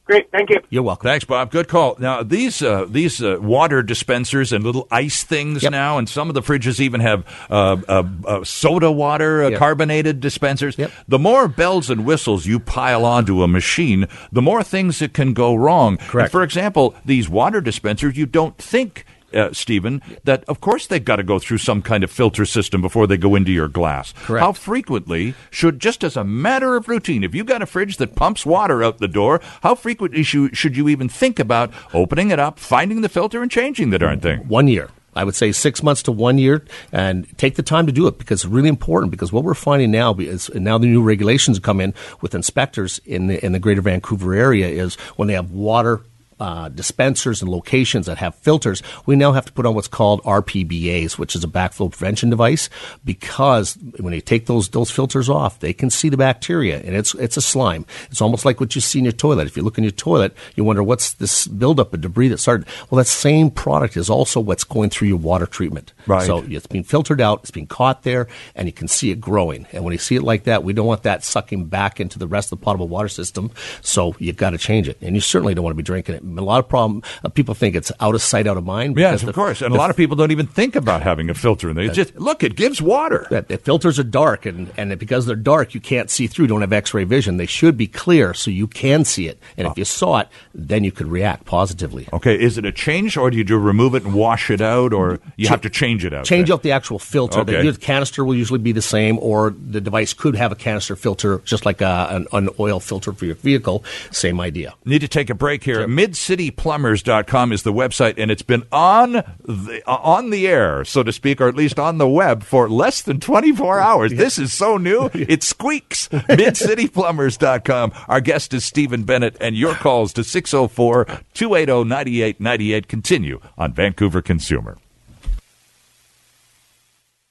Great, 0.07 0.31
thank 0.31 0.49
you. 0.49 0.61
You're 0.69 0.83
welcome. 0.83 1.05
Thanks, 1.05 1.25
Bob. 1.25 1.51
Good 1.51 1.67
call. 1.67 1.97
Now 1.99 2.23
these 2.23 2.61
uh, 2.61 2.85
these 2.89 3.21
uh, 3.21 3.37
water 3.41 3.83
dispensers 3.83 4.53
and 4.53 4.63
little 4.63 4.87
ice 4.89 5.23
things 5.25 5.63
Yep. 5.63 5.71
now, 5.73 5.97
and 5.97 6.07
some 6.07 6.29
of 6.29 6.33
the 6.33 6.41
fridges 6.41 6.79
even 6.79 7.01
have 7.01 7.25
uh, 7.49 7.75
uh, 7.89 8.03
uh, 8.25 8.43
soda 8.45 8.89
water, 8.89 9.43
uh, 9.43 9.49
Yep. 9.49 9.59
carbonated 9.59 10.19
dispensers. 10.21 10.77
Yep. 10.77 10.91
The 11.09 11.19
more 11.19 11.49
bells 11.49 11.89
and 11.89 12.05
whistles 12.05 12.45
you 12.45 12.57
pile 12.59 13.03
onto 13.03 13.43
a 13.43 13.47
machine, 13.49 14.07
the 14.31 14.41
more 14.41 14.63
things 14.63 14.99
that 14.99 15.13
can 15.13 15.33
go 15.33 15.53
wrong. 15.55 15.97
Correct. 15.97 16.31
For 16.31 16.41
example, 16.41 16.95
these 17.03 17.27
water 17.27 17.59
dispensers, 17.59 18.15
you 18.15 18.25
don't 18.25 18.57
think. 18.57 19.03
Uh, 19.33 19.51
Stephen, 19.51 20.01
that 20.23 20.43
of 20.45 20.61
course 20.61 20.87
they've 20.87 21.03
got 21.03 21.17
to 21.17 21.23
go 21.23 21.37
through 21.37 21.57
some 21.57 21.81
kind 21.81 22.03
of 22.03 22.09
filter 22.09 22.45
system 22.45 22.81
before 22.81 23.07
they 23.07 23.17
go 23.17 23.35
into 23.35 23.51
your 23.51 23.67
glass. 23.67 24.13
Correct. 24.23 24.41
How 24.41 24.53
frequently 24.53 25.33
should, 25.51 25.79
just 25.79 26.03
as 26.03 26.15
a 26.15 26.23
matter 26.23 26.77
of 26.77 26.87
routine, 26.87 27.25
if 27.25 27.35
you've 27.35 27.45
got 27.45 27.61
a 27.61 27.65
fridge 27.65 27.97
that 27.97 28.15
pumps 28.15 28.45
water 28.45 28.81
out 28.83 28.99
the 28.99 29.07
door, 29.07 29.41
how 29.63 29.75
frequently 29.75 30.23
should, 30.23 30.55
should 30.55 30.77
you 30.77 30.87
even 30.87 31.09
think 31.09 31.39
about 31.39 31.73
opening 31.93 32.31
it 32.31 32.39
up, 32.39 32.57
finding 32.57 33.01
the 33.01 33.09
filter, 33.09 33.41
and 33.41 33.51
changing 33.51 33.89
the 33.89 33.99
darn 33.99 34.19
thing? 34.21 34.47
one 34.47 34.67
year. 34.67 34.89
I 35.15 35.23
would 35.23 35.35
say 35.35 35.51
six 35.51 35.81
months 35.81 36.03
to 36.03 36.11
one 36.11 36.37
year, 36.37 36.63
and 36.91 37.27
take 37.37 37.55
the 37.55 37.63
time 37.63 37.87
to 37.87 37.91
do 37.91 38.05
it 38.07 38.19
because 38.19 38.43
it's 38.43 38.53
really 38.53 38.69
important. 38.69 39.11
Because 39.11 39.31
what 39.31 39.43
we're 39.43 39.55
finding 39.55 39.89
now 39.89 40.13
is 40.13 40.47
and 40.49 40.63
now 40.63 40.77
the 40.77 40.85
new 40.85 41.01
regulations 41.01 41.57
come 41.59 41.81
in 41.81 41.95
with 42.21 42.35
inspectors 42.35 42.99
in 43.03 43.27
the 43.27 43.43
in 43.43 43.51
the 43.51 43.59
Greater 43.59 43.81
Vancouver 43.81 44.35
area 44.35 44.67
is 44.67 44.95
when 45.15 45.27
they 45.27 45.33
have 45.33 45.51
water. 45.51 46.01
Uh, 46.39 46.69
dispensers 46.69 47.41
and 47.41 47.49
locations 47.49 48.05
that 48.05 48.17
have 48.19 48.35
filters, 48.35 48.83
we 49.07 49.15
now 49.15 49.31
have 49.31 49.45
to 49.45 49.51
put 49.51 49.65
on 49.65 49.73
what's 49.73 49.87
called 49.87 50.21
RPBAs, 50.23 51.17
which 51.17 51.35
is 51.35 51.43
a 51.43 51.47
backflow 51.47 51.89
prevention 51.89 52.29
device, 52.29 52.69
because 53.03 53.75
when 53.99 54.13
you 54.13 54.21
take 54.21 54.45
those 54.45 54.69
those 54.69 54.91
filters 54.91 55.29
off, 55.29 55.59
they 55.59 55.73
can 55.73 55.89
see 55.89 56.09
the 56.09 56.17
bacteria, 56.17 56.77
and 56.79 56.95
it's 56.95 57.15
it's 57.15 57.37
a 57.37 57.41
slime. 57.41 57.85
It's 58.11 58.21
almost 58.21 58.45
like 58.45 58.59
what 58.59 58.75
you 58.75 58.81
see 58.81 58.99
in 58.99 59.05
your 59.05 59.13
toilet. 59.13 59.47
If 59.47 59.57
you 59.57 59.63
look 59.63 59.79
in 59.79 59.83
your 59.83 59.91
toilet, 59.91 60.35
you 60.55 60.63
wonder 60.63 60.83
what's 60.83 61.13
this 61.13 61.47
buildup 61.47 61.93
of 61.93 62.01
debris 62.01 62.27
that 62.29 62.37
started. 62.37 62.67
Well, 62.89 62.97
that 62.97 63.05
same 63.05 63.49
product 63.49 63.97
is 63.97 64.09
also 64.09 64.39
what's 64.39 64.63
going 64.63 64.89
through 64.91 65.07
your 65.07 65.17
water 65.17 65.47
treatment. 65.47 65.93
Right. 66.05 66.25
So 66.25 66.43
it's 66.47 66.67
being 66.67 66.83
filtered 66.83 67.21
out, 67.21 67.41
it's 67.41 67.51
being 67.51 67.67
caught 67.67 68.03
there, 68.03 68.27
and 68.55 68.67
you 68.67 68.73
can 68.73 68.87
see 68.87 69.11
it 69.11 69.19
growing. 69.19 69.65
And 69.71 69.83
when 69.83 69.91
you 69.91 69.97
see 69.99 70.15
it 70.15 70.23
like 70.23 70.43
that, 70.43 70.63
we 70.63 70.73
don't 70.73 70.87
want 70.87 71.03
that 71.03 71.23
sucking 71.23 71.65
back 71.65 71.99
into 71.99 72.19
the 72.19 72.27
rest 72.27 72.51
of 72.51 72.59
the 72.59 72.63
potable 72.63 72.87
water 72.87 73.09
system. 73.09 73.51
So 73.81 74.15
you've 74.19 74.37
got 74.37 74.51
to 74.51 74.57
change 74.57 74.87
it, 74.87 74.97
and 75.01 75.15
you 75.15 75.21
certainly 75.21 75.53
don't 75.53 75.63
want 75.63 75.73
to 75.73 75.77
be 75.77 75.83
drinking 75.83 76.15
it. 76.15 76.23
A 76.37 76.41
lot 76.41 76.59
of 76.59 76.67
problem 76.67 77.03
uh, 77.23 77.29
people 77.29 77.53
think 77.53 77.75
it's 77.75 77.91
out 77.99 78.15
of 78.15 78.21
sight, 78.21 78.47
out 78.47 78.57
of 78.57 78.65
mind. 78.65 78.97
Yes, 78.97 79.21
of 79.21 79.27
the- 79.27 79.33
course. 79.33 79.61
And 79.61 79.73
the 79.73 79.77
a 79.77 79.79
lot 79.79 79.89
of 79.89 79.97
people 79.97 80.15
don't 80.15 80.31
even 80.31 80.47
think 80.47 80.75
about 80.75 81.01
having 81.01 81.29
a 81.29 81.33
filter 81.33 81.69
in 81.69 81.75
there. 81.75 81.85
It's 81.85 81.93
uh, 81.93 82.03
just, 82.03 82.15
look, 82.15 82.43
it 82.43 82.55
gives 82.55 82.81
water. 82.81 83.27
that 83.29 83.47
the 83.47 83.57
filters 83.57 83.99
are 83.99 84.03
dark, 84.03 84.45
and, 84.45 84.71
and 84.77 84.97
because 84.97 85.25
they're 85.25 85.35
dark, 85.35 85.73
you 85.73 85.79
can't 85.79 86.09
see 86.09 86.27
through. 86.27 86.47
Don't 86.47 86.61
have 86.61 86.73
X-ray 86.73 87.03
vision. 87.03 87.37
They 87.37 87.45
should 87.45 87.77
be 87.77 87.87
clear 87.87 88.33
so 88.33 88.51
you 88.51 88.67
can 88.67 89.05
see 89.05 89.27
it. 89.27 89.39
And 89.57 89.67
if 89.67 89.71
ah. 89.71 89.75
you 89.77 89.85
saw 89.85 90.19
it, 90.19 90.27
then 90.53 90.83
you 90.83 90.91
could 90.91 91.07
react 91.07 91.45
positively. 91.45 92.07
Okay, 92.13 92.39
is 92.39 92.57
it 92.57 92.65
a 92.65 92.71
change, 92.71 93.17
or 93.17 93.29
do 93.29 93.37
you 93.37 93.43
do 93.43 93.57
remove 93.57 93.95
it 93.95 94.03
and 94.03 94.13
wash 94.13 94.49
it 94.49 94.61
out, 94.61 94.93
or 94.93 95.19
you 95.35 95.47
have 95.47 95.61
to 95.61 95.69
change 95.69 96.05
it 96.05 96.13
out? 96.13 96.25
Change 96.25 96.49
out 96.49 96.63
the 96.63 96.71
actual 96.71 96.99
filter. 96.99 97.39
Okay. 97.41 97.69
The 97.69 97.77
canister 97.77 98.25
will 98.25 98.35
usually 98.35 98.59
be 98.59 98.71
the 98.71 98.81
same, 98.81 99.19
or 99.19 99.51
the 99.51 99.81
device 99.81 100.13
could 100.13 100.35
have 100.35 100.51
a 100.51 100.55
canister 100.55 100.95
filter, 100.95 101.39
just 101.45 101.65
like 101.65 101.81
a, 101.81 102.07
an, 102.09 102.27
an 102.31 102.49
oil 102.59 102.79
filter 102.79 103.13
for 103.13 103.25
your 103.25 103.35
vehicle. 103.35 103.83
Same 104.11 104.39
idea. 104.39 104.73
Need 104.85 104.99
to 104.99 105.07
take 105.07 105.29
a 105.29 105.35
break 105.35 105.63
here. 105.63 105.87
MidCityPlumbers.com 106.17 107.51
is 107.51 107.63
the 107.63 107.71
website, 107.71 108.15
and 108.17 108.31
it's 108.31 108.41
been 108.41 108.63
on 108.71 109.11
the, 109.13 109.81
uh, 109.85 109.95
on 109.97 110.31
the 110.31 110.47
air, 110.47 110.83
so 110.83 111.03
to 111.03 111.11
speak, 111.11 111.39
or 111.39 111.47
at 111.47 111.55
least 111.55 111.77
on 111.79 111.99
the 111.99 112.07
web 112.07 112.43
for 112.43 112.67
less 112.69 113.01
than 113.01 113.19
24 113.19 113.79
hours. 113.79 114.13
This 114.17 114.39
is 114.39 114.51
so 114.51 114.77
new, 114.77 115.11
it 115.13 115.43
squeaks. 115.43 116.07
MidCityPlumbers.com. 116.09 117.93
Our 118.07 118.19
guest 118.19 118.53
is 118.53 118.65
Stephen 118.65 119.03
Bennett, 119.03 119.37
and 119.39 119.55
your 119.55 119.75
calls 119.75 120.11
to 120.13 120.23
604 120.23 121.05
280 121.33 121.87
9898 121.87 122.87
continue 122.87 123.39
on 123.57 123.73
Vancouver 123.73 124.21
Consumer. 124.23 124.77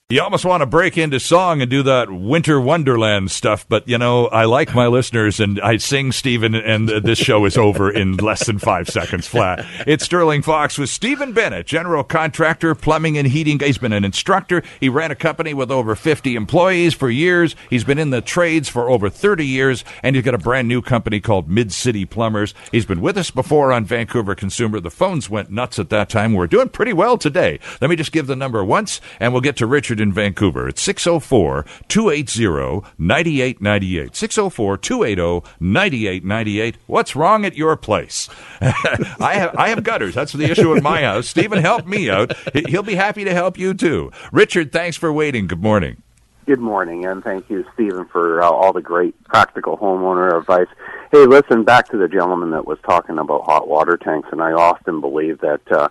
You 0.09 0.23
almost 0.23 0.45
want 0.45 0.61
to 0.61 0.67
break 0.67 0.97
into 0.97 1.19
song 1.19 1.61
and 1.61 1.69
do 1.69 1.83
that 1.83 2.09
winter 2.09 2.61
wonderland 2.61 3.33
stuff, 3.33 3.69
but 3.69 3.89
you 3.89 3.99
know 3.99 4.29
I 4.29 4.45
like 4.45 4.73
my 4.73 4.87
listeners, 4.87 5.41
and 5.41 5.61
I 5.61 5.79
sing 5.79 6.13
Stephen, 6.13 6.55
and 6.55 6.89
this 6.89 7.19
show 7.19 7.45
is 7.45 7.57
over 7.57 7.91
in 7.91 8.17
less 8.19 8.47
than 8.47 8.61
five 8.61 8.89
seconds 8.89 9.27
flat. 9.27 9.67
It's 9.85 10.05
Sterling 10.05 10.43
Fox 10.43 10.79
with 10.79 10.91
Stephen 10.91 11.33
Bennett, 11.33 11.67
general 11.67 12.05
contractor, 12.05 12.77
plumbing 12.77 13.19
and 13.19 13.27
heating. 13.27 13.59
He's 13.59 13.79
been 13.79 13.93
an 13.93 14.05
instructor. 14.05 14.63
He 14.79 14.89
ran 14.89 15.11
a 15.11 15.17
company 15.17 15.55
with 15.55 15.73
over 15.73 15.97
50 15.97 16.37
employees 16.37 16.95
for 16.95 17.11
years. 17.11 17.57
He's 17.69 17.83
been 17.83 17.99
in 17.99 18.11
the 18.11 18.21
trades 18.21 18.69
for 18.69 18.89
over 18.89 19.11
30 19.11 19.45
years, 19.45 19.83
and 20.05 20.15
he's 20.15 20.25
got 20.25 20.35
a 20.35 20.39
brand 20.39 20.69
new 20.69 20.83
company 20.83 21.19
called 21.19 21.49
Mid 21.49 21.73
City 21.73 22.05
Plumbers. 22.05 22.55
He's 22.71 22.87
been 22.87 23.01
with 23.01 23.19
us 23.19 23.33
before 23.33 23.73
on 23.73 23.85
Vancouver 23.85 24.37
Consumer. 24.37 24.79
The 24.79 24.89
phones 24.89 25.29
went 25.29 25.51
nuts 25.51 25.81
at 25.81 25.91
that 25.91 26.09
time. 26.09 26.33
We're 26.33 26.47
doing 26.47 26.69
pretty 26.69 26.93
well 26.93 27.19
today. 27.19 27.59
Let 27.81 27.91
me 27.91 27.97
just 27.97 28.13
give 28.13 28.29
the 28.29 28.37
number 28.37 28.65
once, 28.65 29.01
and 29.19 29.33
we'll 29.33 29.43
get 29.43 29.57
to 29.57 29.67
Richard 29.67 29.96
in 30.01 30.13
Vancouver. 30.13 30.69
It's 30.69 30.83
604 30.83 31.65
280 31.89 32.87
9898. 32.99 34.17
604 34.17 34.77
280 34.79 35.49
9898. 35.61 36.77
What's 36.87 37.17
wrong 37.17 37.45
at 37.45 37.57
your 37.57 37.77
place? 37.77 38.29
I 38.61 39.35
have 39.35 39.55
I 39.57 39.69
have 39.69 39.83
gutters. 39.85 40.15
That's 40.15 40.33
the 40.33 40.51
issue 40.51 40.73
in 40.75 40.83
my 40.83 41.03
house. 41.03 41.29
Stephen, 41.29 41.59
help 41.61 41.87
me 41.87 42.11
out. 42.11 42.37
He- 42.53 42.65
He'll 42.69 42.83
be 42.83 42.95
happy 42.97 43.25
to 43.25 43.33
help 43.33 43.59
you 43.59 43.73
too. 43.75 44.11
Richard, 44.33 44.71
thanks 44.73 44.97
for 44.97 45.13
waiting. 45.13 45.47
Good 45.47 45.63
morning. 45.63 46.03
Good 46.47 46.61
morning, 46.61 47.05
and 47.05 47.25
thank 47.25 47.51
you, 47.51 47.65
Stephen, 47.75 48.05
for 48.07 48.41
uh, 48.41 48.49
all 48.49 48.73
the 48.73 48.81
great 48.81 49.21
practical 49.25 49.77
homeowner 49.77 50.39
advice. 50.39 50.69
Hey, 51.11 51.27
listen, 51.27 51.65
back 51.65 51.89
to 51.91 51.97
the 51.97 52.07
gentleman 52.07 52.51
that 52.51 52.67
was 52.67 52.79
talking 52.85 53.19
about 53.19 53.45
hot 53.45 53.67
water 53.67 53.97
tanks, 53.97 54.29
and 54.31 54.41
I 54.41 54.53
often 54.53 55.01
believe 55.01 55.41
that 55.41 55.61
uh, 55.73 55.89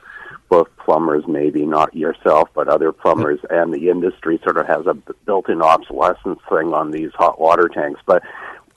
both 0.50 0.68
plumbers, 0.78 1.24
maybe 1.28 1.66
not 1.66 1.96
yourself, 1.96 2.50
but 2.54 2.68
other 2.68 2.92
plumbers 2.92 3.40
and 3.50 3.74
the 3.74 3.90
industry 3.90 4.40
sort 4.44 4.58
of 4.58 4.68
has 4.68 4.86
a 4.86 4.94
built-in 5.26 5.62
obsolescence 5.62 6.40
thing 6.50 6.74
on 6.74 6.92
these 6.92 7.12
hot 7.14 7.40
water 7.40 7.68
tanks. 7.68 8.00
But 8.06 8.24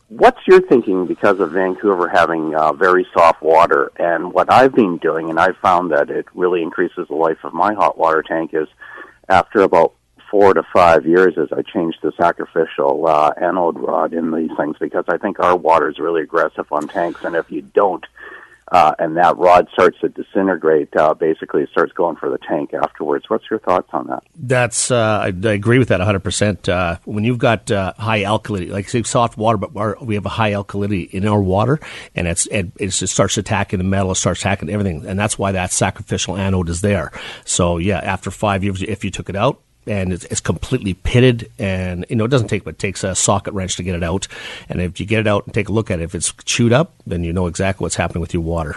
what's 0.08 0.40
your 0.46 0.60
thinking 0.60 1.06
because 1.06 1.38
of 1.40 1.52
Vancouver 1.52 2.08
having 2.08 2.54
uh, 2.54 2.72
very 2.72 3.06
soft 3.12 3.42
water? 3.42 3.92
And 3.96 4.32
what 4.32 4.50
I've 4.52 4.74
been 4.74 4.96
doing, 4.98 5.30
and 5.30 5.38
I've 5.38 5.56
found 5.58 5.90
that 5.92 6.10
it 6.10 6.26
really 6.34 6.62
increases 6.62 7.08
the 7.08 7.14
life 7.14 7.44
of 7.44 7.52
my 7.52 7.74
hot 7.74 7.98
water 7.98 8.22
tank, 8.22 8.52
is 8.54 8.68
after 9.28 9.60
about 9.60 9.94
four 10.30 10.54
to 10.54 10.62
five 10.74 11.06
years 11.06 11.38
as 11.38 11.48
I 11.52 11.62
changed 11.62 11.98
the 12.02 12.12
sacrificial 12.12 13.06
uh, 13.06 13.32
anode 13.40 13.78
rod 13.78 14.12
in 14.12 14.30
these 14.30 14.50
things 14.56 14.76
because 14.78 15.04
I 15.08 15.16
think 15.16 15.40
our 15.40 15.56
water 15.56 15.88
is 15.88 15.98
really 15.98 16.22
aggressive 16.22 16.66
on 16.70 16.88
tanks, 16.88 17.24
and 17.24 17.34
if 17.34 17.50
you 17.50 17.62
don't, 17.62 18.04
uh, 18.70 18.94
and 18.98 19.16
that 19.16 19.36
rod 19.36 19.68
starts 19.72 19.98
to 20.00 20.08
disintegrate, 20.08 20.94
uh, 20.96 21.14
basically 21.14 21.62
it 21.62 21.70
starts 21.70 21.92
going 21.92 22.16
for 22.16 22.30
the 22.30 22.38
tank 22.38 22.74
afterwards. 22.74 23.24
What's 23.28 23.44
your 23.50 23.60
thoughts 23.60 23.88
on 23.92 24.06
that? 24.08 24.22
That's 24.36 24.90
uh, 24.90 25.20
I, 25.22 25.26
I 25.26 25.52
agree 25.52 25.78
with 25.78 25.88
that 25.88 26.00
100. 26.00 26.20
percent 26.20 26.68
uh, 26.68 26.98
When 27.04 27.24
you've 27.24 27.38
got 27.38 27.70
uh, 27.70 27.94
high 27.96 28.22
alkalinity, 28.22 28.70
like 28.70 28.88
say 28.88 29.02
soft 29.02 29.36
water, 29.38 29.58
but 29.58 29.76
our, 29.76 29.96
we 30.00 30.14
have 30.14 30.26
a 30.26 30.30
high 30.30 30.52
alkalinity 30.52 31.10
in 31.10 31.26
our 31.26 31.40
water, 31.40 31.80
and 32.14 32.28
it's 32.28 32.46
it, 32.46 32.70
it 32.78 32.90
starts 32.90 33.38
attacking 33.38 33.78
the 33.78 33.84
metal, 33.84 34.12
it 34.12 34.16
starts 34.16 34.40
attacking 34.40 34.70
everything, 34.70 35.06
and 35.06 35.18
that's 35.18 35.38
why 35.38 35.52
that 35.52 35.72
sacrificial 35.72 36.36
anode 36.36 36.68
is 36.68 36.80
there. 36.80 37.12
So 37.44 37.78
yeah, 37.78 37.98
after 37.98 38.30
five 38.30 38.64
years, 38.64 38.82
if 38.82 39.04
you 39.04 39.10
took 39.10 39.28
it 39.28 39.36
out. 39.36 39.62
And 39.88 40.12
it's, 40.12 40.24
it's 40.26 40.40
completely 40.40 40.92
pitted, 40.94 41.50
and 41.58 42.04
you 42.10 42.16
know 42.16 42.26
it 42.26 42.30
doesn't 42.30 42.48
take, 42.48 42.64
but 42.64 42.74
it 42.74 42.78
takes 42.78 43.02
a 43.04 43.14
socket 43.14 43.54
wrench 43.54 43.76
to 43.76 43.82
get 43.82 43.94
it 43.94 44.02
out. 44.02 44.28
And 44.68 44.82
if 44.82 45.00
you 45.00 45.06
get 45.06 45.20
it 45.20 45.26
out 45.26 45.46
and 45.46 45.54
take 45.54 45.70
a 45.70 45.72
look 45.72 45.90
at 45.90 45.98
it, 46.00 46.02
if 46.02 46.14
it's 46.14 46.32
chewed 46.44 46.74
up, 46.74 46.92
then 47.06 47.24
you 47.24 47.32
know 47.32 47.46
exactly 47.46 47.84
what's 47.84 47.96
happening 47.96 48.20
with 48.20 48.34
your 48.34 48.42
water. 48.42 48.76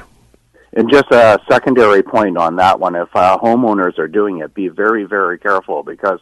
And 0.73 0.89
just 0.89 1.11
a 1.11 1.37
secondary 1.49 2.01
point 2.01 2.37
on 2.37 2.55
that 2.55 2.79
one, 2.79 2.95
if 2.95 3.13
uh, 3.13 3.37
homeowners 3.39 3.99
are 3.99 4.07
doing 4.07 4.39
it, 4.39 4.53
be 4.53 4.69
very, 4.69 5.03
very 5.03 5.37
careful 5.37 5.83
because 5.83 6.19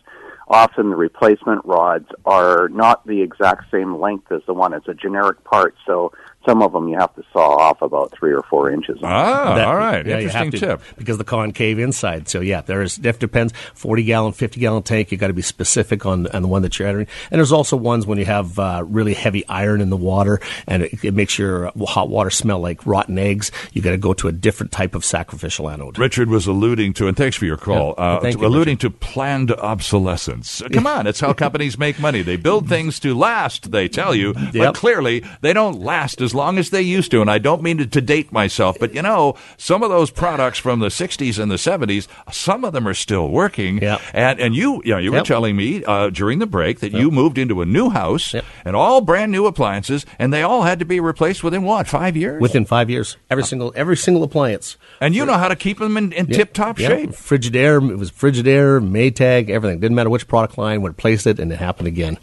often 0.48 0.90
the 0.90 0.96
replacement 0.96 1.64
rods 1.66 2.08
are 2.26 2.68
not 2.70 3.06
the 3.06 3.22
exact 3.22 3.70
same 3.70 4.00
length 4.00 4.32
as 4.32 4.42
the 4.48 4.54
one. 4.54 4.74
It's 4.74 4.88
a 4.88 4.96
generic 4.96 5.44
part, 5.44 5.76
so 5.86 6.12
some 6.46 6.62
of 6.62 6.72
them 6.74 6.88
you 6.88 6.98
have 6.98 7.14
to 7.16 7.24
saw 7.34 7.56
off 7.58 7.82
about 7.82 8.12
three 8.18 8.32
or 8.34 8.44
four 8.44 8.72
inches. 8.72 8.98
Ah, 9.04 9.56
That- 9.56 9.68
all 9.68 9.76
right. 9.76 10.06
yeah, 10.06 10.20
Interesting 10.20 10.52
to, 10.52 10.58
tip. 10.60 10.82
because 10.98 11.18
the 11.18 11.24
concave 11.24 11.80
inside. 11.80 12.28
So 12.30 12.40
yeah, 12.40 12.62
there's 12.62 12.98
it 12.98 13.20
depends. 13.20 13.54
Forty 13.74 14.04
gallon, 14.04 14.32
fifty 14.34 14.60
gallon 14.60 14.84
tank. 14.84 15.12
You 15.12 15.18
got 15.18 15.28
to 15.28 15.34
be 15.34 15.42
specific 15.42 16.06
on 16.06 16.28
on 16.28 16.42
the 16.42 16.48
one 16.48 16.62
that 16.62 16.80
you're 16.80 16.88
entering. 16.88 17.08
And 17.32 17.40
there's 17.40 17.52
also 17.52 17.76
ones 17.78 18.06
when 18.08 18.18
you 18.18 18.26
have 18.26 18.58
uh, 18.58 18.84
really 18.88 19.14
heavy 19.14 19.46
iron 19.48 19.82
in 19.82 19.90
the 19.90 19.98
water, 19.98 20.40
and 20.68 20.84
it, 20.84 21.04
it 21.04 21.14
makes 21.14 21.38
your 21.38 21.72
hot 21.88 22.10
water 22.10 22.30
smell 22.30 22.60
like 22.60 22.86
rotten 22.86 23.18
eggs. 23.20 23.52
You 23.74 23.82
got 23.82 23.92
to 23.92 23.98
go 23.98 24.14
to 24.14 24.28
a 24.28 24.32
different 24.32 24.72
type 24.72 24.96
of 24.96 25.04
sacrificial 25.06 25.70
anode. 25.70 25.98
Richard 26.00 26.30
was 26.30 26.48
alluding 26.48 26.94
to, 26.94 27.08
and 27.08 27.18
thanks 27.18 27.36
for 27.36 27.46
your 27.46 27.58
call, 27.58 27.96
Yeah. 27.98 28.04
uh, 28.04 28.20
Thank 28.22 28.36
to- 28.38 28.42
you, 28.42 28.48
alluding 28.48 28.78
to 28.78 28.90
planned 28.90 29.52
obsolescence. 29.52 30.62
Come 30.72 30.88
on, 30.88 31.08
it's 31.08 31.20
how 31.20 31.34
companies 31.46 31.78
make 31.78 32.00
money. 32.00 32.22
They 32.22 32.38
build 32.38 32.70
things 32.70 33.00
to 33.02 33.14
last, 33.14 33.72
they 33.72 33.88
tell 33.88 34.16
you, 34.16 34.34
but 34.34 34.54
Yep. 34.54 34.74
clearly 34.76 35.24
they 35.42 35.54
don't 35.54 35.80
last 35.80 36.22
as 36.22 36.29
long 36.36 36.58
as 36.58 36.70
they 36.70 36.82
used 36.82 37.12
to. 37.12 37.22
And 37.22 37.30
I 37.30 37.38
don't 37.38 37.62
mean 37.62 37.78
to, 37.80 37.86
to 37.88 38.02
date 38.02 38.32
myself, 38.32 38.78
but 38.80 38.94
you 38.94 39.02
know, 39.02 39.36
some 39.58 39.84
of 39.84 39.90
those 39.90 40.12
products 40.12 40.60
from 40.60 40.80
the 40.80 40.88
60s 40.88 41.40
and 41.40 41.52
the 41.52 41.56
70s, 41.56 42.08
some 42.32 42.64
of 42.64 42.74
them 42.74 42.88
are 42.88 42.94
still 42.94 43.30
working. 43.30 43.80
Yep. 43.82 44.02
And, 44.14 44.40
and 44.40 44.56
you, 44.56 44.82
you, 44.86 44.92
know, 44.94 44.98
you 45.00 45.12
were 45.12 45.18
Yep. 45.20 45.26
telling 45.26 45.56
me 45.56 45.84
uh, 45.84 46.10
during 46.10 46.40
the 46.40 46.46
break 46.48 46.80
that 46.80 46.92
you 46.94 47.12
moved 47.12 47.38
into 47.38 47.62
a 47.62 47.66
new 47.66 47.90
house 47.90 48.34
Yep. 48.34 48.46
and 48.66 48.76
all 48.76 49.02
brand 49.02 49.32
new 49.32 49.46
appliances, 49.46 50.06
and 50.18 50.34
they 50.34 50.44
all 50.44 50.64
had 50.64 50.80
to 50.80 50.86
be 50.86 51.00
replaced 51.00 51.44
within 51.44 51.64
what, 51.64 51.88
five 51.88 52.16
years? 52.16 52.42
Within 52.42 52.66
five 52.66 52.90
years, 52.90 53.18
every 53.30 53.44
single 53.44 53.74
every 53.76 53.98
single 53.98 54.24
appliance. 54.24 54.78
and 55.02 55.14
you 55.16 55.26
know 55.26 55.38
how 55.38 55.48
to 55.48 55.56
keep 55.56 55.80
them 55.80 55.98
in, 55.98 56.12
in 56.14 56.28
tip 56.28 56.54
top 56.54 56.78
shape. 56.78 57.12
Frigidaire, 57.12 57.90
it 57.92 57.96
was 57.98 58.12
Frigidaire, 58.12 58.82
Maytag, 58.82 59.50
everything. 59.50 59.80
Didn't 59.80 59.96
matter 59.96 60.10
which 60.10 60.28
product 60.28 60.58
line, 60.58 60.82
would 60.82 60.98
place 60.98 61.26
it, 61.26 61.40
and 61.40 61.52
it 61.52 61.58
happened 61.60 61.88
again, 61.88 62.18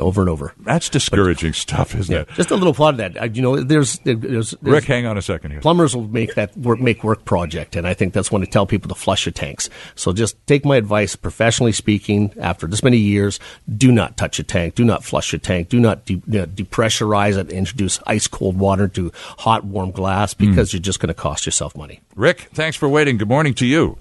over 0.00 0.20
and 0.20 0.30
over. 0.30 0.54
That's 0.60 0.88
discouraging 0.88 1.52
stuff, 1.52 1.94
isn't 1.94 2.12
Yeah, 2.14 2.22
it? 2.22 2.28
just 2.34 2.50
a 2.50 2.56
little 2.56 2.74
plot 2.74 2.94
of 2.94 2.98
that. 2.98 3.20
Uh, 3.20 3.24
you 3.26 3.42
know, 3.42 3.60
there's, 3.60 3.98
there's, 4.00 4.18
there's 4.20 4.54
Rick, 4.62 4.84
hang 4.84 5.06
on 5.06 5.16
a 5.18 5.22
second 5.22 5.50
here. 5.52 5.60
plumbers 5.60 5.94
will 5.94 6.08
make 6.08 6.34
that 6.34 6.56
work 6.56 6.80
make 6.80 7.04
work 7.04 7.24
project 7.24 7.76
and 7.76 7.86
i 7.86 7.92
think 7.94 8.12
that's 8.14 8.32
when 8.32 8.42
I 8.42 8.46
tell 8.46 8.66
people 8.66 8.88
to 8.88 8.94
flush 8.94 9.26
your 9.26 9.32
tanks 9.32 9.68
so 9.94 10.12
just 10.12 10.34
take 10.46 10.64
my 10.64 10.76
advice 10.76 11.14
professionally 11.16 11.72
speaking 11.72 12.32
after 12.40 12.66
this 12.66 12.82
many 12.82 12.96
years 12.96 13.38
do 13.76 13.92
not 13.92 14.16
touch 14.16 14.38
a 14.38 14.42
tank 14.42 14.74
do 14.74 14.84
not 14.84 15.04
flush 15.04 15.32
your 15.32 15.38
tank 15.40 15.68
do 15.68 15.78
not 15.78 16.04
de- 16.06 16.14
uh, 16.16 16.46
depressurize 16.46 17.36
it 17.36 17.50
introduce 17.50 18.00
ice 18.06 18.26
cold 18.26 18.58
water 18.58 18.88
to 18.88 19.12
hot 19.38 19.64
warm 19.64 19.90
glass 19.90 20.32
Hmm. 20.34 20.48
because 20.50 20.72
you're 20.72 20.80
just 20.80 21.00
going 21.00 21.08
to 21.08 21.14
cost 21.14 21.44
yourself 21.46 21.76
money 21.76 22.00
Rick, 22.16 22.48
thanks 22.54 22.76
for 22.76 22.88
waiting. 22.88 23.16
Good 23.18 23.28
morning 23.28 23.54
to 23.54 23.66
you. 23.66 23.96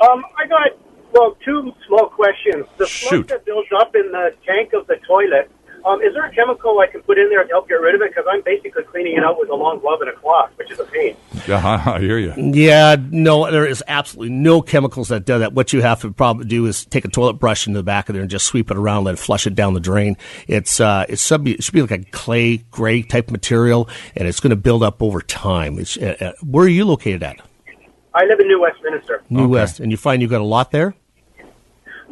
Um, 0.00 0.24
I 0.36 0.46
got 0.46 0.70
well 1.18 1.36
two 1.44 1.72
small 1.86 2.08
questions. 2.08 2.66
The 2.76 2.86
Shoot. 2.86 3.08
sludge 3.08 3.26
that 3.28 3.44
builds 3.44 3.68
up 3.78 3.94
in 3.94 4.10
the 4.12 4.34
tank 4.46 4.72
of 4.72 4.86
the 4.86 4.96
toilet. 5.06 5.50
Um, 5.84 6.02
is 6.02 6.14
there 6.14 6.24
a 6.26 6.34
chemical 6.34 6.80
I 6.80 6.88
can 6.88 7.00
put 7.02 7.16
in 7.16 7.28
there 7.28 7.44
to 7.44 7.48
help 7.48 7.68
get 7.68 7.76
rid 7.76 7.94
of 7.94 8.00
it? 8.02 8.10
Because 8.10 8.24
I'm 8.28 8.42
basically 8.42 8.82
cleaning 8.82 9.18
it 9.18 9.22
out 9.22 9.38
with 9.38 9.50
a 9.50 9.54
long 9.54 9.78
glove 9.78 10.00
and 10.00 10.10
a 10.10 10.14
cloth, 10.14 10.50
which 10.56 10.68
is 10.72 10.80
a 10.80 10.84
pain. 10.84 11.16
Yeah, 11.46 11.62
I 11.86 12.00
hear 12.00 12.18
you. 12.18 12.32
yeah 12.36 12.96
no 13.10 13.48
there 13.52 13.64
is 13.66 13.84
absolutely 13.86 14.34
no 14.34 14.62
chemicals 14.62 15.08
that 15.08 15.24
do 15.24 15.38
that 15.38 15.52
what 15.52 15.72
you 15.72 15.82
have 15.82 16.00
to 16.00 16.10
probably 16.10 16.44
do 16.46 16.66
is 16.66 16.84
take 16.86 17.04
a 17.04 17.08
toilet 17.08 17.34
brush 17.34 17.68
into 17.68 17.78
the 17.78 17.84
back 17.84 18.08
of 18.08 18.14
there 18.14 18.22
and 18.22 18.30
just 18.30 18.46
sweep 18.46 18.68
it 18.72 18.76
around 18.76 19.04
let 19.04 19.14
it 19.14 19.18
flush 19.18 19.46
it 19.46 19.54
down 19.54 19.74
the 19.74 19.80
drain 19.80 20.16
it's 20.48 20.80
uh 20.80 21.04
it's 21.08 21.22
sub 21.22 21.46
it 21.46 21.62
should 21.62 21.74
be 21.74 21.82
like 21.82 21.92
a 21.92 22.02
clay 22.10 22.56
gray 22.72 23.02
type 23.02 23.30
material 23.30 23.88
and 24.16 24.26
it's 24.26 24.40
going 24.40 24.50
to 24.50 24.56
build 24.56 24.82
up 24.82 25.00
over 25.02 25.20
time 25.20 25.78
it's 25.78 25.96
uh, 25.98 26.16
uh, 26.20 26.32
where 26.42 26.64
are 26.64 26.68
you 26.68 26.84
located 26.84 27.22
at 27.22 27.36
I 28.12 28.24
live 28.24 28.40
in 28.40 28.48
New 28.48 28.60
Westminster. 28.60 29.22
New 29.28 29.42
Okay. 29.42 29.50
West, 29.50 29.78
and 29.78 29.90
you 29.92 29.98
find 29.98 30.22
you've 30.22 30.30
got 30.30 30.40
a 30.40 30.44
lot 30.44 30.70
there. 30.72 30.94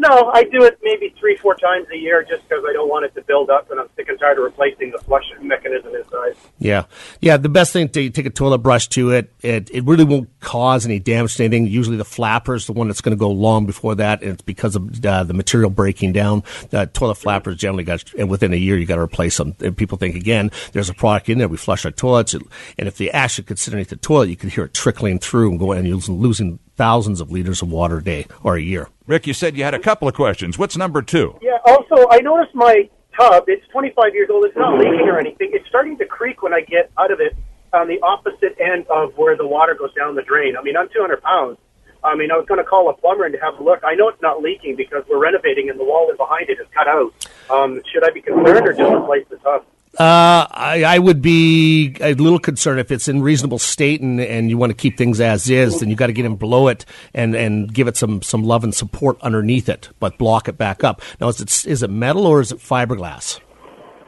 No, 0.06 0.30
I 0.34 0.44
do 0.44 0.62
it 0.64 0.78
maybe 0.82 1.14
three, 1.18 1.34
four 1.36 1.54
times 1.54 1.86
a 1.90 1.96
year 1.96 2.22
just 2.22 2.46
because 2.46 2.62
I 2.68 2.74
don't 2.74 2.90
want 2.90 3.06
it 3.06 3.14
to 3.14 3.22
build 3.22 3.48
up, 3.48 3.70
and 3.70 3.80
I'm 3.80 3.88
sick 3.96 4.06
and 4.10 4.18
tired 4.20 4.36
of 4.36 4.44
replacing 4.44 4.90
the 4.90 4.98
flush 4.98 5.24
mechanism 5.40 5.94
inside. 5.94 6.36
Yeah, 6.58 6.84
yeah. 7.22 7.38
The 7.38 7.48
best 7.48 7.72
thing 7.72 7.88
to 7.88 8.10
take 8.10 8.26
a 8.26 8.30
toilet 8.30 8.58
brush 8.58 8.88
to 8.88 9.12
it. 9.12 9.32
It 9.40 9.70
it 9.70 9.84
really 9.84 10.04
won't 10.04 10.28
cause 10.40 10.84
any 10.84 10.98
damage 10.98 11.36
to 11.36 11.44
anything. 11.44 11.68
Usually 11.68 11.96
the 11.96 12.04
flapper 12.04 12.54
is 12.54 12.66
the 12.66 12.74
one 12.74 12.88
that's 12.88 13.00
going 13.00 13.16
to 13.16 13.18
go 13.18 13.30
long 13.30 13.64
before 13.64 13.94
that, 13.94 14.20
and 14.20 14.32
it's 14.32 14.42
because 14.42 14.76
of 14.76 15.04
uh, 15.06 15.24
the 15.24 15.32
material 15.32 15.70
breaking 15.70 16.12
down. 16.12 16.42
The 16.68 16.84
toilet 16.84 17.16
flappers 17.16 17.56
generally 17.56 17.84
got, 17.84 18.12
and 18.18 18.28
within 18.28 18.52
a 18.52 18.56
year 18.56 18.76
you 18.76 18.84
got 18.84 18.96
to 18.96 19.00
replace 19.00 19.38
them. 19.38 19.56
And 19.60 19.74
people 19.74 19.96
think 19.96 20.16
again, 20.16 20.50
there's 20.72 20.90
a 20.90 20.94
product 20.94 21.30
in 21.30 21.38
there. 21.38 21.48
We 21.48 21.56
flush 21.56 21.86
our 21.86 21.90
toilets, 21.90 22.34
and 22.34 22.44
if 22.76 22.98
the 22.98 23.10
ash 23.12 23.36
sit 23.36 23.48
underneath 23.68 23.88
the 23.88 23.96
toilet, 23.96 24.28
you 24.28 24.36
could 24.36 24.50
hear 24.50 24.64
it 24.64 24.74
trickling 24.74 25.18
through 25.18 25.50
and 25.50 25.58
going, 25.58 25.78
and 25.78 25.88
you're 25.88 25.96
losing 26.14 26.58
thousands 26.76 27.20
of 27.20 27.30
liters 27.30 27.62
of 27.62 27.70
water 27.70 27.98
a 27.98 28.04
day 28.04 28.26
or 28.42 28.56
a 28.56 28.60
year. 28.60 28.88
Rick, 29.06 29.26
you 29.26 29.34
said 29.34 29.56
you 29.56 29.64
had 29.64 29.74
a 29.74 29.78
couple 29.78 30.08
of 30.08 30.14
questions. 30.14 30.58
What's 30.58 30.76
number 30.76 31.02
two? 31.02 31.38
Yeah. 31.42 31.58
Also, 31.64 32.06
I 32.10 32.20
noticed 32.20 32.54
my 32.54 32.88
tub. 33.18 33.44
It's 33.48 33.66
25 33.68 34.14
years 34.14 34.28
old. 34.30 34.44
It's 34.44 34.56
not 34.56 34.78
leaking 34.78 35.08
or 35.08 35.18
anything. 35.18 35.50
It's 35.52 35.68
starting 35.68 35.96
to 35.98 36.06
creak 36.06 36.42
when 36.42 36.52
I 36.52 36.60
get 36.60 36.90
out 36.98 37.10
of 37.12 37.20
it 37.20 37.37
on 37.72 37.88
the 37.88 38.00
opposite 38.02 38.56
end 38.60 38.87
of 38.88 39.16
where 39.16 39.37
the 39.37 39.46
water 39.46 39.74
goes 39.74 39.92
down 39.94 40.14
the 40.14 40.22
drain. 40.22 40.56
I 40.56 40.62
mean, 40.62 40.76
I'm 40.76 40.88
200 40.88 41.22
pounds. 41.22 41.58
I 42.02 42.14
mean, 42.14 42.30
I 42.30 42.37
was 42.37 42.46
going 42.46 42.58
to 42.58 42.64
call 42.64 42.90
a 42.90 42.94
plumber 42.94 43.24
and 43.24 43.34
have 43.40 43.58
a 43.58 43.62
look. 43.62 43.80
I 43.82 43.94
know 43.94 44.08
it's 44.08 44.20
not 44.20 44.42
leaking 44.42 44.76
because 44.76 45.04
we're 45.08 45.18
renovating 45.18 45.70
and 45.70 45.80
the 45.80 45.84
wall 45.84 46.10
in 46.10 46.16
behind 46.16 46.50
it 46.50 46.60
is 46.60 46.66
cut 46.74 46.87
out. 46.87 47.12
Um, 47.50 47.80
should 47.92 48.04
I 48.04 48.10
be 48.10 48.20
concerned 48.20 48.68
or 48.68 48.72
just 48.72 48.92
replace 48.92 49.26
the 49.30 49.37
tub? 49.37 49.64
Uh, 49.98 50.46
I, 50.50 50.83
I 50.85 50.98
would 50.98 51.22
be 51.22 51.96
a 52.00 52.14
little 52.14 52.40
concerned 52.40 52.80
if 52.80 52.90
it's 52.90 53.07
in 53.07 53.22
reasonable 53.22 53.61
state 53.61 54.00
and, 54.00 54.20
and 54.20 54.50
you 54.50 54.59
want 54.59 54.70
to 54.70 54.74
keep 54.74 54.98
things 54.98 55.20
as 55.20 55.48
is, 55.48 55.78
then 55.78 55.88
you 55.88 55.94
got 55.94 56.09
to 56.09 56.12
get 56.12 56.24
in 56.24 56.35
below 56.35 56.66
it 56.66 56.85
and, 57.14 57.37
and 57.37 57.72
give 57.72 57.87
it 57.87 57.96
some, 57.96 58.20
some 58.20 58.42
love 58.42 58.64
and 58.64 58.74
support 58.74 59.20
underneath 59.20 59.68
it, 59.68 59.90
but 60.00 60.18
block 60.18 60.48
it 60.48 60.59
back 60.59 60.83
up. 60.83 61.00
Now, 61.20 61.28
is 61.28 61.40
it, 61.40 61.66
is 61.66 61.85
it 61.85 61.90
metal 61.90 62.26
or 62.26 62.40
is 62.40 62.50
it 62.50 62.59
fiberglass? 62.59 63.38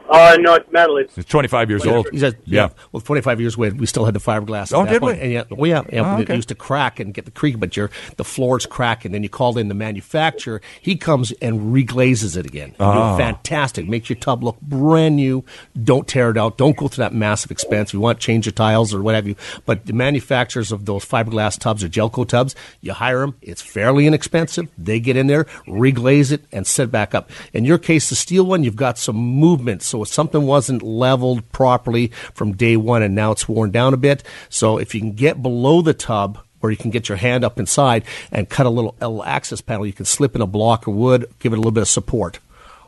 Uh, 0.09 0.37
no, 0.39 0.55
it's 0.55 0.71
metal. 0.71 0.97
It's 0.97 1.17
It's 1.17 1.29
25 1.29 1.69
years 1.69 1.85
old. 1.85 2.07
He 2.11 2.19
said, 2.19 2.37
Yeah. 2.45 2.69
Well, 2.91 3.01
25 3.01 3.41
years 3.41 3.57
we, 3.57 3.69
we 3.71 3.85
still 3.85 4.05
had 4.05 4.13
the 4.13 4.19
fiberglass. 4.19 4.71
at 4.71 4.73
Oh, 4.73 4.83
that 4.85 4.91
did 4.93 5.01
point. 5.01 5.17
we? 5.17 5.23
And 5.23 5.31
yeah, 5.33 5.43
oh 5.51 5.65
yeah, 5.65 5.81
yeah. 5.91 6.15
Oh, 6.17 6.21
okay. 6.21 6.33
It 6.33 6.35
used 6.37 6.49
to 6.49 6.55
crack 6.55 6.99
and 6.99 7.13
get 7.13 7.25
the 7.25 7.31
creak, 7.31 7.59
but 7.59 7.75
your 7.75 7.89
the 8.17 8.23
floors 8.23 8.65
crack, 8.65 9.05
and 9.05 9.13
then 9.13 9.23
you 9.23 9.29
called 9.29 9.57
in 9.57 9.67
the 9.67 9.73
manufacturer. 9.73 10.61
He 10.81 10.95
comes 10.95 11.31
and 11.41 11.73
reglazes 11.73 12.37
it 12.37 12.45
again. 12.45 12.75
Ah. 12.79 13.17
Fantastic. 13.17 13.87
Makes 13.87 14.09
your 14.09 14.17
tub 14.17 14.43
look 14.43 14.59
brand 14.61 15.15
new. 15.17 15.43
Don't 15.83 16.07
tear 16.07 16.29
it 16.31 16.37
out. 16.37 16.57
Don't 16.57 16.77
go 16.77 16.87
through 16.87 17.03
that 17.03 17.13
massive 17.13 17.51
expense. 17.51 17.89
If 17.89 17.93
you 17.95 17.99
want 17.99 18.19
to 18.19 18.25
change 18.25 18.45
your 18.45 18.53
tiles 18.53 18.93
or 18.93 19.01
what 19.01 19.15
have 19.15 19.27
you. 19.27 19.35
But 19.65 19.85
the 19.85 19.93
manufacturers 19.93 20.71
of 20.71 20.85
those 20.85 21.05
fiberglass 21.05 21.59
tubs 21.59 21.83
or 21.83 21.89
Gelco 21.89 22.27
tubs, 22.27 22.55
you 22.81 22.93
hire 22.93 23.19
them. 23.21 23.35
It's 23.41 23.61
fairly 23.61 24.07
inexpensive. 24.07 24.67
They 24.77 24.99
get 24.99 25.17
in 25.17 25.27
there, 25.27 25.45
reglaze 25.67 26.31
it, 26.31 26.45
and 26.51 26.65
set 26.65 26.83
it 26.85 26.91
back 26.91 27.13
up. 27.15 27.29
In 27.53 27.65
your 27.65 27.77
case, 27.77 28.09
the 28.09 28.15
steel 28.15 28.45
one, 28.45 28.63
you've 28.63 28.75
got 28.75 28.97
some 28.97 29.15
movement. 29.17 29.81
So 29.83 29.96
if 30.01 30.09
something 30.09 30.45
wasn't 30.45 30.81
leveled 30.81 31.51
properly 31.51 32.07
from 32.33 32.53
day 32.53 32.77
one 32.77 33.01
and 33.03 33.15
now 33.15 33.31
it's 33.31 33.47
worn 33.47 33.71
down 33.71 33.93
a 33.93 33.97
bit. 33.97 34.23
So 34.49 34.77
if 34.77 34.93
you 34.93 35.01
can 35.01 35.13
get 35.13 35.41
below 35.41 35.81
the 35.81 35.93
tub, 35.93 36.39
where 36.59 36.71
you 36.71 36.77
can 36.77 36.91
get 36.91 37.07
your 37.07 37.17
hand 37.17 37.43
up 37.43 37.59
inside 37.59 38.03
and 38.31 38.49
cut 38.49 38.65
a 38.65 38.69
little, 38.69 38.95
a 38.99 39.07
little 39.07 39.23
access 39.23 39.61
panel, 39.61 39.85
you 39.85 39.93
can 39.93 40.05
slip 40.05 40.35
in 40.35 40.41
a 40.41 40.47
block 40.47 40.87
of 40.87 40.95
wood, 40.95 41.25
give 41.39 41.53
it 41.53 41.55
a 41.55 41.59
little 41.59 41.71
bit 41.71 41.81
of 41.81 41.87
support. 41.87 42.39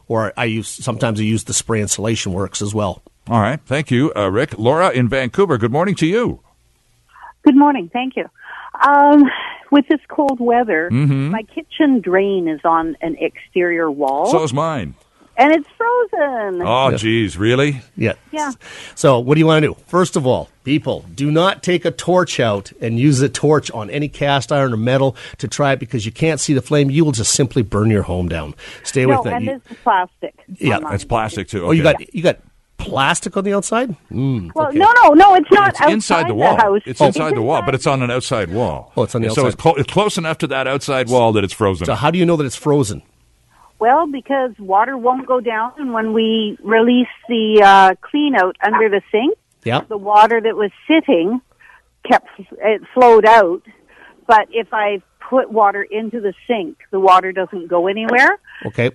Or 0.08 0.34
I 0.36 0.46
use 0.46 0.68
sometimes 0.68 1.20
I 1.20 1.24
use 1.24 1.44
the 1.44 1.54
spray 1.54 1.82
insulation 1.82 2.34
works 2.34 2.62
as 2.62 2.74
well. 2.74 3.04
All 3.28 3.40
right. 3.40 3.60
Thank 3.66 3.92
you, 3.92 4.12
uh, 4.16 4.30
Rick. 4.32 4.58
Laura 4.58 4.90
in 4.90 5.08
Vancouver, 5.08 5.60
good 5.60 5.72
morning 5.72 5.94
to 5.96 6.08
you. 6.08 6.42
Good 7.44 7.56
morning. 7.56 7.90
Thank 7.94 8.16
you. 8.16 8.26
Um, 8.88 9.24
with 9.72 9.88
this 9.88 10.00
cold 10.08 10.40
weather, 10.40 10.90
my 10.90 11.44
kitchen 11.44 12.02
drain 12.02 12.48
is 12.48 12.60
on 12.64 12.98
an 13.02 13.18
exterior 13.20 13.92
wall, 13.92 14.32
So 14.32 14.44
is 14.44 14.54
mine. 14.54 14.96
And 15.40 15.52
it's 15.54 15.68
frozen. 15.78 16.62
Oh, 16.64 16.96
geez. 16.98 17.38
Really? 17.38 17.82
Yeah. 17.96 18.14
Yeah. 18.32 18.52
So 18.96 19.18
what 19.20 19.36
do 19.36 19.40
you 19.40 19.46
want 19.48 19.64
to 19.64 19.70
do? 19.70 19.78
First 19.88 20.16
of 20.16 20.28
all, 20.28 20.50
people, 20.64 21.06
do 21.16 21.32
not 21.32 21.64
take 21.64 21.86
a 21.86 21.92
torch 21.92 22.40
out 22.40 22.72
and 22.82 23.00
use 23.00 23.22
a 23.22 23.30
torch 23.30 23.72
on 23.72 23.90
any 23.90 24.08
cast 24.10 24.52
iron 24.52 24.74
or 24.74 24.78
metal 24.78 25.16
to 25.40 25.48
try 25.48 25.72
it 25.74 25.80
because 25.80 26.06
you 26.06 26.12
can't 26.12 26.40
see 26.40 26.54
the 26.54 26.62
flame. 26.62 26.90
You 26.92 27.06
will 27.06 27.12
just 27.14 27.34
simply 27.34 27.62
burn 27.64 27.90
your 27.90 28.04
home 28.04 28.28
down. 28.30 28.54
Stay 28.84 29.06
no, 29.06 29.16
with 29.16 29.24
that. 29.24 29.34
and 29.34 29.46
You- 29.46 29.62
this 29.66 29.72
is 29.72 29.78
plastic. 29.84 30.36
Yeah, 30.60 30.76
on 30.78 30.84
mine. 30.84 30.94
It's 30.96 31.06
plastic, 31.06 31.48
too. 31.48 31.66
oh, 31.66 31.72
you 31.72 31.82
Okay. 31.88 31.94
got 32.06 32.14
you 32.16 32.22
got 32.24 32.40
plastic 32.78 33.36
on 33.36 33.44
the 33.44 33.54
outside? 33.54 33.94
Mm, 34.12 34.52
Well, 34.56 34.68
okay. 34.68 34.78
no, 34.78 34.92
no, 35.04 35.10
no. 35.14 35.36
It's 35.36 35.52
not 35.52 35.70
It's 35.70 35.82
outside 35.82 35.92
inside 35.94 36.28
the 36.30 36.34
wall. 36.34 36.56
house. 36.56 36.82
It's 36.86 37.02
inside 37.02 37.36
the 37.36 37.42
wall, 37.42 37.62
but 37.66 37.76
it's 37.76 37.86
on 37.88 38.02
an 38.02 38.10
outside 38.10 38.52
wall. 38.54 38.94
Oh, 38.96 39.04
it's 39.04 39.14
on 39.16 39.22
the 39.22 39.28
And 39.28 39.36
So 39.36 39.48
it's, 39.48 39.56
clo- 39.56 39.76
it's 39.76 39.92
close 39.92 40.18
enough 40.18 40.38
to 40.40 40.48
that 40.48 40.66
outside 40.68 41.10
wall 41.10 41.34
that 41.34 41.44
it's 41.44 41.54
frozen. 41.54 41.86
So 41.86 41.94
how 41.96 42.10
do 42.10 42.18
you 42.18 42.26
know 42.26 42.38
that 42.38 42.46
it's 42.46 42.56
frozen? 42.56 43.02
Well, 43.80 44.08
because 44.08 44.52
water 44.60 44.98
won't 44.98 45.26
go 45.26 45.40
down, 45.40 45.72
and 45.78 45.94
when 45.94 46.14
we 46.14 46.58
release 46.62 47.08
the 47.30 47.62
uh, 47.64 47.96
clean 48.02 48.36
out 48.36 48.58
under 48.62 48.90
the 48.90 49.02
sink, 49.12 49.38
Yeah. 49.64 49.82
the 49.88 49.98
water 49.98 50.42
that 50.42 50.56
was 50.56 50.72
sitting 50.88 51.42
kept 52.06 52.28
it 52.40 52.82
flowed 52.94 53.26
out. 53.26 53.62
But 54.28 54.48
if 54.52 54.68
I 54.74 55.02
put 55.30 55.50
water 55.52 55.82
into 55.82 56.20
the 56.20 56.34
sink, 56.48 56.78
the 56.92 57.00
water 57.00 57.32
doesn't 57.32 57.68
go 57.68 57.88
anywhere. 57.88 58.40
Okay. 58.66 58.92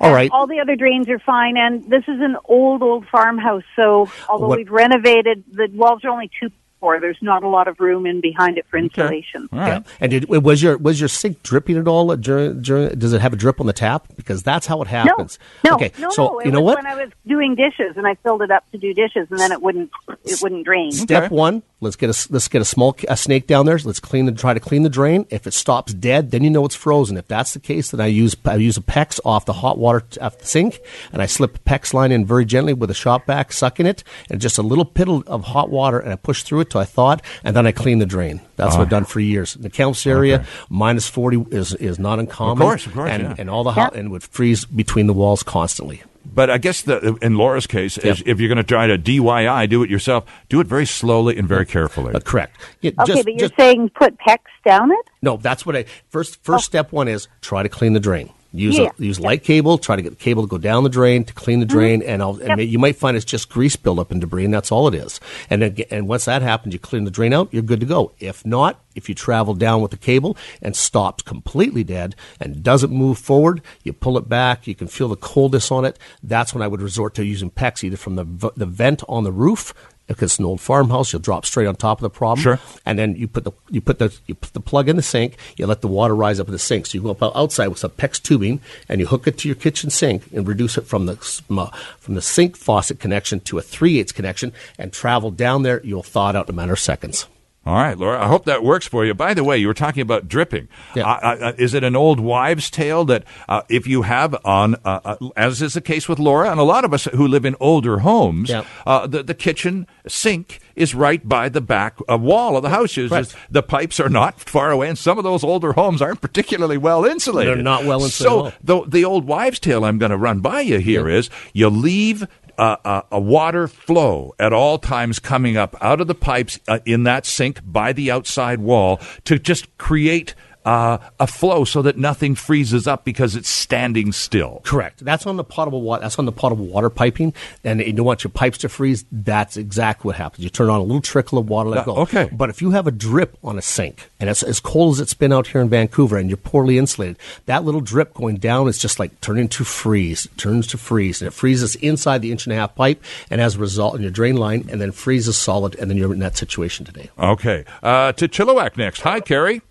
All 0.00 0.12
right. 0.12 0.30
All 0.32 0.46
the 0.46 0.60
other 0.60 0.74
drains 0.76 1.08
are 1.08 1.18
fine, 1.20 1.56
and 1.56 1.84
this 1.88 2.02
is 2.08 2.20
an 2.20 2.36
old, 2.44 2.82
old 2.82 3.06
farmhouse. 3.08 3.62
So 3.76 4.08
although 4.28 4.48
What- 4.48 4.58
we've 4.58 4.70
renovated, 4.70 5.44
the 5.52 5.68
walls 5.74 6.04
are 6.04 6.10
only 6.10 6.30
two 6.40 6.50
for. 6.80 6.98
There's 6.98 7.18
not 7.20 7.42
a 7.44 7.48
lot 7.48 7.68
of 7.68 7.78
room 7.78 8.06
in 8.06 8.20
behind 8.20 8.58
it 8.58 8.66
for 8.68 8.78
insulation. 8.78 9.48
All 9.52 9.58
right. 9.58 9.86
And 10.00 10.10
did, 10.10 10.28
was 10.28 10.62
your 10.62 10.78
was 10.78 10.98
your 11.00 11.08
sink 11.08 11.42
dripping 11.42 11.76
at 11.76 11.86
all 11.86 12.16
during, 12.16 12.62
during? 12.62 12.98
Does 12.98 13.12
it 13.12 13.20
have 13.20 13.32
a 13.32 13.36
drip 13.36 13.60
on 13.60 13.66
the 13.66 13.72
tap? 13.72 14.06
Because 14.16 14.42
that's 14.42 14.66
how 14.66 14.80
it 14.82 14.88
happens. 14.88 15.38
No, 15.64 15.74
okay, 15.74 15.92
no, 15.98 16.10
so 16.10 16.24
no. 16.24 16.40
You 16.42 16.50
know 16.50 16.60
what? 16.60 16.78
When 16.78 16.86
I 16.86 16.94
was 16.96 17.10
doing 17.26 17.54
dishes 17.54 17.96
and 17.96 18.06
I 18.06 18.14
filled 18.16 18.42
it 18.42 18.50
up 18.50 18.68
to 18.72 18.78
do 18.78 18.92
dishes, 18.94 19.28
and 19.30 19.38
then 19.38 19.52
it 19.52 19.62
wouldn't 19.62 19.90
it 20.24 20.40
wouldn't 20.42 20.64
drain. 20.64 20.90
Step 20.92 21.24
Okay. 21.24 21.34
one: 21.34 21.62
let's 21.80 21.96
get 21.96 22.08
a 22.10 22.32
let's 22.32 22.48
get 22.48 22.62
a 22.62 22.64
small 22.64 22.96
a 23.08 23.16
snake 23.16 23.46
down 23.46 23.66
there. 23.66 23.78
Let's 23.84 24.00
clean 24.00 24.26
the 24.26 24.32
try 24.32 24.54
to 24.54 24.60
clean 24.60 24.82
the 24.82 24.88
drain. 24.88 25.26
If 25.30 25.46
it 25.46 25.52
stops 25.52 25.92
dead, 25.92 26.30
then 26.30 26.42
you 26.44 26.50
know 26.50 26.64
it's 26.64 26.74
frozen. 26.74 27.16
If 27.16 27.28
that's 27.28 27.52
the 27.52 27.60
case, 27.60 27.90
then 27.90 28.00
I 28.00 28.06
use 28.06 28.34
I 28.44 28.56
use 28.56 28.76
a 28.76 28.80
PEX 28.82 29.20
off 29.24 29.44
the 29.44 29.52
hot 29.54 29.78
water 29.78 30.00
t- 30.00 30.20
off 30.20 30.38
the 30.38 30.46
sink, 30.46 30.80
and 31.12 31.20
I 31.20 31.26
slip 31.26 31.56
a 31.56 31.58
PEX 31.60 31.92
line 31.92 32.12
in 32.12 32.24
very 32.24 32.44
gently 32.44 32.72
with 32.72 32.90
a 32.90 32.94
shop 32.94 33.26
vac, 33.26 33.52
sucking 33.52 33.86
it, 33.86 34.02
and 34.30 34.40
just 34.40 34.56
a 34.58 34.62
little 34.62 34.86
piddle 34.86 35.26
of 35.26 35.44
hot 35.44 35.70
water, 35.70 35.98
and 35.98 36.12
I 36.12 36.16
push 36.16 36.42
through 36.42 36.60
it 36.60 36.69
till 36.70 36.80
I 36.80 36.84
thaw 36.84 37.12
it, 37.12 37.20
and 37.44 37.54
then 37.54 37.66
I 37.66 37.72
clean 37.72 37.98
the 37.98 38.06
drain. 38.06 38.40
That's 38.56 38.74
what 38.74 38.82
I've 38.82 38.88
done 38.90 39.04
for 39.04 39.20
years. 39.20 39.56
In 39.56 39.62
the 39.62 39.70
council 39.70 40.12
area, 40.12 40.36
Okay. 40.36 40.46
minus 40.68 41.08
forty 41.08 41.44
is 41.50 41.74
is 41.74 41.98
not 41.98 42.18
uncommon. 42.18 42.52
Of 42.52 42.58
course, 42.68 42.86
of 42.86 42.94
course, 42.94 43.10
and, 43.10 43.22
yeah. 43.22 43.34
and 43.38 43.50
all 43.50 43.64
the 43.64 43.72
hot 43.72 43.94
and 43.96 44.10
would 44.10 44.22
freeze 44.22 44.64
between 44.64 45.06
the 45.06 45.12
walls 45.14 45.42
constantly. 45.42 46.02
But 46.32 46.50
I 46.50 46.58
guess 46.58 46.82
the, 46.82 47.16
in 47.22 47.36
Laura's 47.36 47.66
case, 47.66 47.96
is 47.96 48.22
if 48.26 48.38
you're 48.38 48.48
going 48.48 48.58
to 48.58 48.62
try 48.62 48.86
to 48.86 48.98
DIY, 48.98 49.68
do 49.70 49.82
it 49.82 49.88
yourself, 49.90 50.24
do 50.50 50.60
it 50.60 50.66
very 50.66 50.84
slowly 50.84 51.38
and 51.38 51.48
very 51.48 51.64
carefully. 51.64 52.14
Uh, 52.14 52.20
correct. 52.20 52.60
Yeah, 52.82 52.90
Okay, 53.00 53.12
just- 53.14 53.24
but 53.24 53.32
you're 53.32 53.48
just- 53.48 53.56
saying 53.58 53.90
put 53.98 54.18
PEX 54.18 54.38
down 54.64 54.90
it? 54.92 54.98
No, 55.22 55.38
that's 55.38 55.64
what 55.64 55.74
I 55.76 55.86
first. 56.10 56.38
First 56.44 56.66
step 56.66 56.92
one 56.92 57.08
is 57.08 57.26
try 57.40 57.62
to 57.62 57.68
clean 57.70 57.94
the 57.94 58.00
drain. 58.00 58.30
Use 58.52 58.78
Yeah. 58.78 58.90
a, 58.98 59.02
use 59.02 59.20
light 59.20 59.44
cable. 59.44 59.78
Try 59.78 59.96
to 59.96 60.02
get 60.02 60.10
the 60.10 60.16
cable 60.16 60.42
to 60.42 60.48
go 60.48 60.58
down 60.58 60.82
the 60.82 60.88
drain 60.88 61.24
to 61.24 61.32
clean 61.32 61.60
the 61.60 61.66
mm-hmm. 61.66 61.76
drain, 61.78 62.02
and, 62.02 62.20
I'll, 62.22 62.38
and 62.40 62.60
Yep. 62.60 62.68
you 62.68 62.78
might 62.78 62.96
find 62.96 63.16
it's 63.16 63.24
just 63.24 63.48
grease 63.48 63.76
buildup 63.76 64.10
and 64.10 64.20
debris, 64.20 64.44
and 64.44 64.52
that's 64.52 64.72
all 64.72 64.88
it 64.88 64.94
is. 64.94 65.20
And 65.48 65.62
then, 65.62 65.76
and 65.90 66.08
once 66.08 66.24
that 66.24 66.42
happens, 66.42 66.72
you 66.72 66.80
clean 66.80 67.04
the 67.04 67.10
drain 67.10 67.32
out. 67.32 67.48
You're 67.52 67.62
good 67.62 67.80
to 67.80 67.86
go. 67.86 68.12
If 68.18 68.44
not, 68.44 68.80
if 68.94 69.08
you 69.08 69.14
travel 69.14 69.54
down 69.54 69.82
with 69.82 69.92
the 69.92 69.96
cable 69.96 70.36
and 70.60 70.74
stops 70.74 71.22
completely 71.22 71.84
dead 71.84 72.16
and 72.40 72.62
doesn't 72.62 72.90
move 72.90 73.18
forward, 73.18 73.62
you 73.84 73.92
pull 73.92 74.18
it 74.18 74.28
back. 74.28 74.66
You 74.66 74.74
can 74.74 74.88
feel 74.88 75.08
the 75.08 75.16
coldness 75.16 75.70
on 75.70 75.84
it. 75.84 75.98
That's 76.22 76.52
when 76.52 76.62
I 76.62 76.66
would 76.66 76.82
resort 76.82 77.14
to 77.14 77.24
using 77.24 77.50
PEX 77.50 77.84
either 77.84 77.96
from 77.96 78.16
the 78.16 78.52
the 78.56 78.66
vent 78.66 79.02
on 79.08 79.24
the 79.24 79.32
roof. 79.32 79.72
If 80.10 80.22
it's 80.22 80.38
an 80.38 80.44
old 80.44 80.60
farmhouse, 80.60 81.12
you'll 81.12 81.22
drop 81.22 81.46
straight 81.46 81.66
on 81.66 81.76
top 81.76 81.98
of 81.98 82.02
the 82.02 82.10
problem 82.10 82.42
Sure. 82.42 82.58
and 82.84 82.98
then 82.98 83.14
you 83.14 83.28
put 83.28 83.44
the 83.44 83.52
you 83.70 83.80
put 83.80 83.98
the 84.00 84.12
you 84.26 84.34
put 84.34 84.52
the 84.52 84.60
plug 84.60 84.88
in 84.88 84.96
the 84.96 85.02
sink. 85.02 85.36
You 85.56 85.66
let 85.66 85.80
the 85.80 85.88
water 85.88 86.14
rise 86.14 86.40
up 86.40 86.48
in 86.48 86.52
the 86.52 86.58
sink. 86.58 86.86
So 86.86 86.98
you 86.98 87.02
go 87.02 87.10
up 87.12 87.22
outside 87.36 87.68
with 87.68 87.78
some 87.78 87.92
PEX 87.92 88.20
tubing, 88.20 88.60
and 88.88 89.00
you 89.00 89.06
hook 89.06 89.26
it 89.26 89.38
to 89.38 89.48
your 89.48 89.54
kitchen 89.54 89.88
sink 89.88 90.24
and 90.34 90.46
reduce 90.46 90.76
it 90.76 90.86
from 90.86 91.06
the 91.06 91.16
from, 91.16 91.58
uh, 91.60 91.70
from 91.98 92.16
the 92.16 92.22
sink 92.22 92.56
faucet 92.56 92.98
connection 92.98 93.40
to 93.40 93.58
a 93.58 93.62
three 93.62 93.98
eighths 94.00 94.12
connection, 94.12 94.52
and 94.78 94.92
travel 94.92 95.30
down 95.30 95.62
there. 95.62 95.80
You'll 95.84 96.02
thaw 96.02 96.30
it 96.30 96.36
out 96.36 96.48
in 96.48 96.54
a 96.54 96.56
matter 96.56 96.72
of 96.72 96.80
seconds. 96.80 97.26
All 97.66 97.74
right, 97.74 97.96
Laura. 97.96 98.24
I 98.24 98.26
hope 98.26 98.46
that 98.46 98.64
works 98.64 98.86
for 98.86 99.04
you. 99.04 99.12
By 99.12 99.34
the 99.34 99.44
way, 99.44 99.58
you 99.58 99.66
were 99.66 99.74
talking 99.74 100.00
about 100.00 100.26
dripping. 100.28 100.66
Yeah. 100.96 101.06
Uh, 101.06 101.36
uh, 101.40 101.52
is 101.58 101.74
it 101.74 101.84
an 101.84 101.94
old 101.94 102.18
wives' 102.18 102.70
tale 102.70 103.04
that 103.04 103.24
uh, 103.50 103.62
if 103.68 103.86
you 103.86 104.00
have 104.02 104.34
on, 104.46 104.76
uh, 104.76 105.00
uh, 105.04 105.16
as 105.36 105.60
is 105.60 105.74
the 105.74 105.82
case 105.82 106.08
with 106.08 106.18
Laura 106.18 106.50
and 106.50 106.58
a 106.58 106.62
lot 106.62 106.86
of 106.86 106.94
us 106.94 107.04
who 107.04 107.28
live 107.28 107.44
in 107.44 107.54
older 107.60 107.98
homes, 107.98 108.48
Yeah. 108.48 108.64
uh, 108.86 109.06
the, 109.06 109.22
the 109.22 109.34
kitchen 109.34 109.86
sink 110.08 110.60
is 110.74 110.94
right 110.94 111.28
by 111.28 111.50
the 111.50 111.60
back 111.60 111.98
uh, 112.10 112.16
wall 112.16 112.56
of 112.56 112.62
the 112.62 112.70
house. 112.70 112.96
Right. 112.96 113.08
just- 113.10 113.36
the 113.50 113.62
pipes 113.62 114.00
are 114.00 114.08
not 114.08 114.40
far 114.48 114.70
away, 114.70 114.88
and 114.88 114.96
some 114.96 115.18
of 115.18 115.24
those 115.24 115.44
older 115.44 115.74
homes 115.74 116.00
aren't 116.00 116.22
particularly 116.22 116.78
well 116.78 117.04
insulated. 117.04 117.56
They're 117.56 117.62
not 117.62 117.84
well 117.84 118.02
insulated 118.02 118.54
So 118.54 118.58
the, 118.64 118.88
the 118.88 119.04
old 119.04 119.26
wives' 119.26 119.58
tale 119.60 119.84
I'm 119.84 119.98
going 119.98 120.10
to 120.12 120.16
run 120.16 120.40
by 120.40 120.62
you 120.62 120.78
here 120.78 121.10
is 121.10 121.28
you 121.52 121.68
leave 121.68 122.26
uh, 122.58 122.76
uh, 122.84 123.02
a 123.10 123.18
water 123.18 123.66
flow 123.66 124.34
at 124.38 124.52
all 124.52 124.76
times 124.76 125.18
coming 125.18 125.56
up 125.56 125.74
out 125.80 125.98
of 125.98 126.06
the 126.08 126.14
pipes 126.14 126.60
uh, 126.68 126.78
in 126.84 127.04
that 127.04 127.24
sink 127.24 127.59
by 127.64 127.92
the 127.92 128.10
outside 128.10 128.60
wall 128.60 129.00
to 129.24 129.38
just 129.38 129.76
create 129.78 130.34
uh, 130.64 130.98
a 131.18 131.26
flow 131.26 131.64
so 131.64 131.82
that 131.82 131.96
nothing 131.96 132.34
freezes 132.34 132.86
up 132.86 133.04
because 133.04 133.34
it's 133.36 133.48
standing 133.48 134.12
still. 134.12 134.60
Correct. 134.64 135.04
That's 135.04 135.26
on 135.26 135.36
the 135.36 135.44
potable 135.44 135.82
water. 135.82 136.02
That's 136.02 136.18
on 136.18 136.24
the 136.26 136.32
potable 136.32 136.66
water 136.66 136.90
piping, 136.90 137.32
and 137.64 137.80
you 137.80 137.92
don't 137.92 138.04
want 138.06 138.24
your 138.24 138.30
pipes 138.30 138.58
to 138.58 138.68
freeze. 138.68 139.04
That's 139.10 139.56
exactly 139.56 140.08
what 140.08 140.16
happens. 140.16 140.44
You 140.44 140.50
turn 140.50 140.68
on 140.68 140.80
a 140.80 140.82
little 140.82 141.00
trickle 141.00 141.38
of 141.38 141.48
water, 141.48 141.70
let 141.70 141.78
it 141.78 141.80
Uh, 141.82 141.84
go. 141.84 141.96
okay. 142.02 142.28
But 142.32 142.50
if 142.50 142.60
you 142.60 142.70
have 142.72 142.86
a 142.86 142.90
drip 142.90 143.36
on 143.42 143.58
a 143.58 143.62
sink, 143.62 144.10
and 144.20 144.28
it's 144.28 144.42
as 144.42 144.60
cold 144.60 144.94
as 144.96 145.00
it's 145.00 145.14
been 145.14 145.32
out 145.32 145.46
here 145.48 145.60
in 145.60 145.68
Vancouver, 145.68 146.16
and 146.18 146.28
you're 146.28 146.36
poorly 146.36 146.78
insulated, 146.78 147.16
that 147.46 147.64
little 147.64 147.80
drip 147.80 148.12
going 148.14 148.36
down 148.36 148.68
is 148.68 148.78
just 148.78 148.98
like 149.00 149.18
turning 149.20 149.48
to 149.48 149.64
freeze. 149.64 150.26
It 150.26 150.36
turns 150.36 150.66
to 150.68 150.78
freeze, 150.78 151.20
and 151.22 151.26
it 151.28 151.32
freezes 151.34 151.74
inside 151.76 152.22
the 152.22 152.32
inch 152.32 152.46
and 152.46 152.52
a 152.52 152.56
half 152.56 152.74
pipe, 152.74 153.02
and 153.30 153.40
as 153.40 153.56
a 153.56 153.58
result, 153.58 153.94
in 153.96 154.02
your 154.02 154.10
drain 154.10 154.36
line, 154.36 154.68
and 154.70 154.80
then 154.80 154.92
freezes 154.92 155.36
solid, 155.38 155.74
and 155.76 155.90
then 155.90 155.96
you're 155.96 156.12
in 156.12 156.18
that 156.20 156.36
situation 156.36 156.84
today. 156.84 157.08
Okay. 157.18 157.64
Uh, 157.82 158.12
to 158.12 158.28
Chilliwack 158.28 158.76
next. 158.76 159.00
Hi, 159.02 159.20
Carrie. 159.20 159.62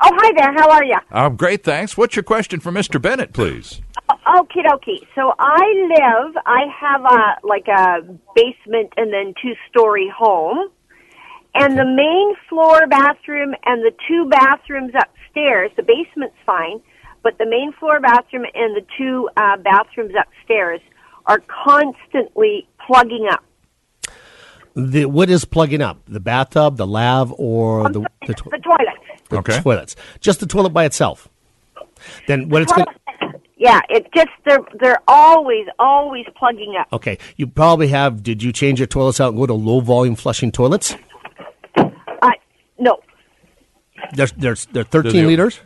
Oh, 0.00 0.10
hi 0.14 0.32
there. 0.36 0.52
How 0.52 0.70
are 0.70 0.84
you? 0.84 0.96
Uh, 1.10 1.28
great, 1.30 1.64
thanks. 1.64 1.96
What's 1.96 2.16
your 2.16 2.22
question 2.22 2.60
for 2.60 2.70
Mr. 2.70 3.00
Bennett, 3.00 3.32
please? 3.32 3.80
Okie 4.08 4.62
dokie. 4.64 5.06
So 5.14 5.32
I 5.38 5.64
live, 5.88 6.36
I 6.44 6.64
have 6.80 7.04
a, 7.04 7.46
like 7.46 7.66
a 7.68 8.02
basement 8.34 8.92
and 8.96 9.12
then 9.12 9.34
two 9.42 9.54
story 9.70 10.12
home. 10.16 10.68
And 11.54 11.78
the 11.78 11.86
main 11.86 12.34
floor 12.48 12.86
bathroom 12.86 13.54
and 13.64 13.82
the 13.82 13.92
two 14.06 14.28
bathrooms 14.28 14.92
upstairs, 14.94 15.70
the 15.76 15.82
basement's 15.82 16.36
fine, 16.44 16.80
but 17.22 17.38
the 17.38 17.46
main 17.46 17.72
floor 17.80 17.98
bathroom 17.98 18.44
and 18.54 18.76
the 18.76 18.84
two 18.98 19.30
uh, 19.38 19.56
bathrooms 19.56 20.12
upstairs 20.20 20.80
are 21.24 21.42
constantly 21.64 22.68
plugging 22.86 23.26
up. 23.30 23.42
The, 24.74 25.06
what 25.06 25.30
is 25.30 25.46
plugging 25.46 25.80
up? 25.80 26.00
The 26.06 26.20
bathtub, 26.20 26.76
the 26.76 26.86
lav, 26.86 27.32
or 27.38 27.84
the 27.90 28.06
the, 28.26 28.34
to- 28.34 28.50
The 28.50 28.58
toilet. 28.58 29.00
The 29.28 29.38
Okay. 29.38 29.60
toilets? 29.60 29.96
Just 30.20 30.40
the 30.40 30.46
toilet 30.46 30.70
by 30.70 30.84
itself. 30.84 31.28
Then 32.26 32.48
what 32.48 32.62
it's 32.62 32.72
going 32.72 32.86
Yeah, 33.56 33.80
it 33.88 34.06
just, 34.14 34.28
they're, 34.44 34.60
they're 34.80 35.00
always, 35.08 35.66
always 35.78 36.26
plugging 36.36 36.76
up. 36.78 36.86
Okay, 36.92 37.18
you 37.36 37.46
probably 37.46 37.88
have. 37.88 38.22
Did 38.22 38.42
you 38.42 38.52
change 38.52 38.78
your 38.80 38.86
toilets 38.86 39.20
out 39.20 39.30
and 39.30 39.38
go 39.38 39.46
to 39.46 39.54
low 39.54 39.80
volume 39.80 40.14
flushing 40.14 40.52
toilets? 40.52 40.94
Uh, 41.76 42.30
no. 42.78 42.98
They're 44.14 44.26
they're, 44.36 44.56
they're 44.72 44.84
13 44.84 45.12
they- 45.12 45.24
liters. 45.26 45.60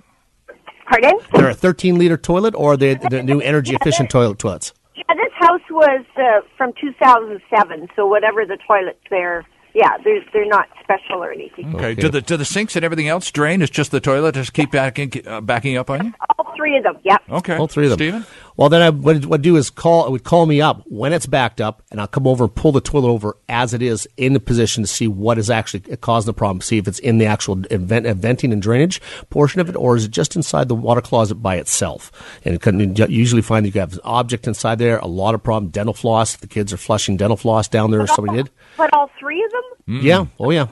Pardon? 0.88 1.18
They're 1.34 1.50
a 1.50 1.54
13 1.54 1.98
liter 1.98 2.16
toilet, 2.16 2.52
or 2.56 2.76
they're 2.76 2.96
the 2.96 3.22
new 3.22 3.40
energy 3.40 3.76
efficient 3.80 4.10
toilet 4.16 4.38
toilets. 4.40 4.72
Yeah, 4.96 5.14
this 5.14 5.32
house 5.34 5.60
was 5.70 6.04
uh, 6.16 6.40
from 6.56 6.72
2007, 6.80 7.88
so 7.94 8.06
whatever 8.06 8.44
the 8.44 8.58
toilets 8.66 8.98
there, 9.08 9.44
yeah, 9.74 9.96
they're 10.04 10.24
they're 10.32 10.46
not 10.46 10.68
special 10.82 11.22
or 11.22 11.32
anything. 11.32 11.74
Okay. 11.74 11.90
Okay. 11.92 12.00
Do 12.00 12.08
the 12.08 12.20
do 12.20 12.36
the 12.36 12.44
sinks 12.44 12.76
and 12.76 12.84
everything 12.84 13.08
else 13.08 13.30
drain? 13.30 13.62
It's 13.62 13.70
just 13.70 13.90
the 13.90 14.00
toilet 14.00 14.34
just 14.34 14.52
keep 14.52 14.70
backing 14.72 15.12
uh, 15.26 15.40
backing 15.40 15.76
up 15.76 15.90
on 15.90 16.06
you? 16.06 16.14
All 16.38 16.52
three 16.56 16.76
of 16.76 16.84
them. 16.84 16.98
Yep. 17.02 17.22
Okay. 17.30 17.56
All 17.56 17.68
three 17.68 17.84
of 17.84 17.90
them. 17.90 17.98
Stephen? 17.98 18.26
Well, 18.56 18.68
then 18.68 18.82
I 18.82 18.90
would 18.90 19.42
do 19.42 19.56
is 19.56 19.70
call. 19.70 20.06
It 20.06 20.10
would 20.10 20.24
call 20.24 20.46
me 20.46 20.60
up 20.60 20.82
when 20.86 21.12
it's 21.12 21.26
backed 21.26 21.60
up, 21.60 21.82
and 21.90 22.00
I'll 22.00 22.06
come 22.06 22.26
over 22.26 22.44
and 22.44 22.54
pull 22.54 22.72
the 22.72 22.80
toilet 22.80 23.08
over 23.08 23.36
as 23.48 23.74
it 23.74 23.82
is 23.82 24.08
in 24.16 24.32
the 24.32 24.40
position 24.40 24.82
to 24.82 24.86
see 24.86 25.08
what 25.08 25.38
is 25.38 25.50
actually 25.50 25.96
causing 25.98 26.26
the 26.26 26.34
problem. 26.34 26.60
See 26.60 26.78
if 26.78 26.86
it's 26.86 26.98
in 26.98 27.18
the 27.18 27.26
actual 27.26 27.64
event, 27.70 28.06
uh, 28.06 28.14
venting 28.14 28.52
and 28.52 28.60
drainage 28.60 29.00
portion 29.30 29.60
of 29.60 29.68
it, 29.68 29.76
or 29.76 29.96
is 29.96 30.04
it 30.04 30.10
just 30.10 30.36
inside 30.36 30.68
the 30.68 30.74
water 30.74 31.00
closet 31.00 31.36
by 31.36 31.56
itself? 31.56 32.12
And 32.44 32.54
it 32.54 32.60
can 32.60 32.94
usually 33.10 33.42
find 33.42 33.64
that 33.64 33.74
you 33.74 33.80
have 33.80 33.94
an 33.94 34.00
object 34.04 34.46
inside 34.46 34.78
there. 34.78 34.98
A 34.98 35.06
lot 35.06 35.34
of 35.34 35.42
problem. 35.42 35.70
Dental 35.70 35.94
floss. 35.94 36.36
The 36.36 36.46
kids 36.46 36.72
are 36.72 36.76
flushing 36.76 37.16
dental 37.16 37.36
floss 37.36 37.68
down 37.68 37.90
there. 37.90 38.00
Or 38.00 38.06
somebody 38.06 38.38
did. 38.38 38.50
But 38.76 38.92
all 38.92 39.10
three 39.18 39.42
of 39.42 39.50
them 39.50 40.00
Yeah. 40.02 40.26
Oh 40.38 40.50
yeah. 40.50 40.66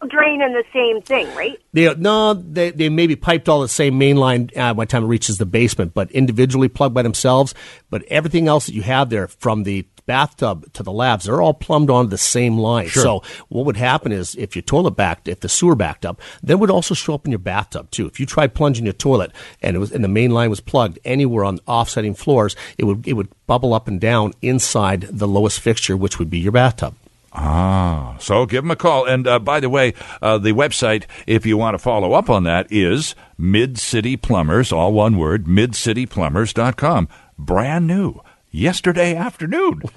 Because 0.00 0.10
drain 0.10 0.42
in 0.42 0.52
the 0.52 0.64
same 0.72 1.02
thing, 1.02 1.32
right? 1.34 1.60
They 1.72 1.92
no, 1.94 2.34
they 2.34 2.70
they 2.70 2.88
maybe 2.88 3.16
piped 3.16 3.48
all 3.48 3.60
the 3.60 3.68
same 3.68 3.98
main 3.98 4.16
line 4.16 4.50
uh, 4.56 4.74
by 4.74 4.84
the 4.84 4.90
time 4.90 5.04
it 5.04 5.08
reaches 5.08 5.38
the 5.38 5.46
basement, 5.46 5.94
but 5.94 6.10
individually 6.12 6.68
plugged 6.68 6.94
by 6.94 7.02
themselves. 7.02 7.54
But 7.90 8.04
everything 8.04 8.48
else 8.48 8.66
that 8.66 8.74
you 8.74 8.82
have 8.82 9.10
there, 9.10 9.28
from 9.28 9.64
the 9.64 9.86
bathtub 10.06 10.72
to 10.72 10.82
the 10.82 10.90
lavs, 10.90 11.24
they're 11.24 11.42
all 11.42 11.54
plumbed 11.54 11.90
onto 11.90 12.08
the 12.08 12.18
same 12.18 12.58
line. 12.58 12.88
So 12.88 13.22
what 13.48 13.66
would 13.66 13.76
happen 13.76 14.10
is 14.10 14.34
if 14.36 14.56
your 14.56 14.62
toilet 14.62 14.92
backed, 14.92 15.28
if 15.28 15.40
the 15.40 15.48
sewer 15.48 15.74
backed 15.74 16.06
up, 16.06 16.20
then 16.42 16.56
it 16.56 16.60
would 16.60 16.70
also 16.70 16.94
show 16.94 17.14
up 17.14 17.26
in 17.26 17.30
your 17.30 17.38
bathtub 17.38 17.90
too. 17.90 18.06
If 18.06 18.18
you 18.18 18.24
tried 18.26 18.54
plunging 18.54 18.86
your 18.86 18.94
toilet 18.94 19.32
and 19.62 19.76
it 19.76 19.78
was 19.78 19.92
and 19.92 20.02
the 20.02 20.08
main 20.08 20.30
line 20.30 20.50
was 20.50 20.60
plugged 20.60 20.98
anywhere 21.04 21.44
on 21.44 21.60
offsetting 21.66 22.14
floors, 22.14 22.56
it 22.78 22.84
would 22.84 23.06
it 23.06 23.12
would 23.12 23.28
bubble 23.46 23.74
up 23.74 23.86
and 23.86 24.00
down 24.00 24.32
inside 24.42 25.02
the 25.02 25.28
lowest 25.28 25.60
fixture, 25.60 25.96
which 25.96 26.18
would 26.18 26.30
be 26.30 26.38
your 26.38 26.52
bathtub. 26.52 26.94
Ah, 27.40 28.16
so 28.18 28.46
give 28.46 28.64
them 28.64 28.70
a 28.72 28.76
call. 28.76 29.04
And 29.04 29.26
uh, 29.26 29.38
by 29.38 29.60
the 29.60 29.70
way, 29.70 29.94
uh, 30.20 30.38
the 30.38 30.52
website, 30.52 31.04
if 31.26 31.46
you 31.46 31.56
want 31.56 31.74
to 31.74 31.78
follow 31.78 32.12
up 32.12 32.28
on 32.28 32.42
that, 32.44 32.66
is 32.70 33.14
Mid 33.36 33.78
City 33.78 34.16
Plumbers, 34.16 34.72
all 34.72 34.92
one 34.92 35.16
word, 35.16 35.46
midcityplumbers.com. 35.46 37.08
Brand 37.38 37.86
new. 37.86 38.20
Yesterday 38.50 39.14
afternoon. 39.14 39.82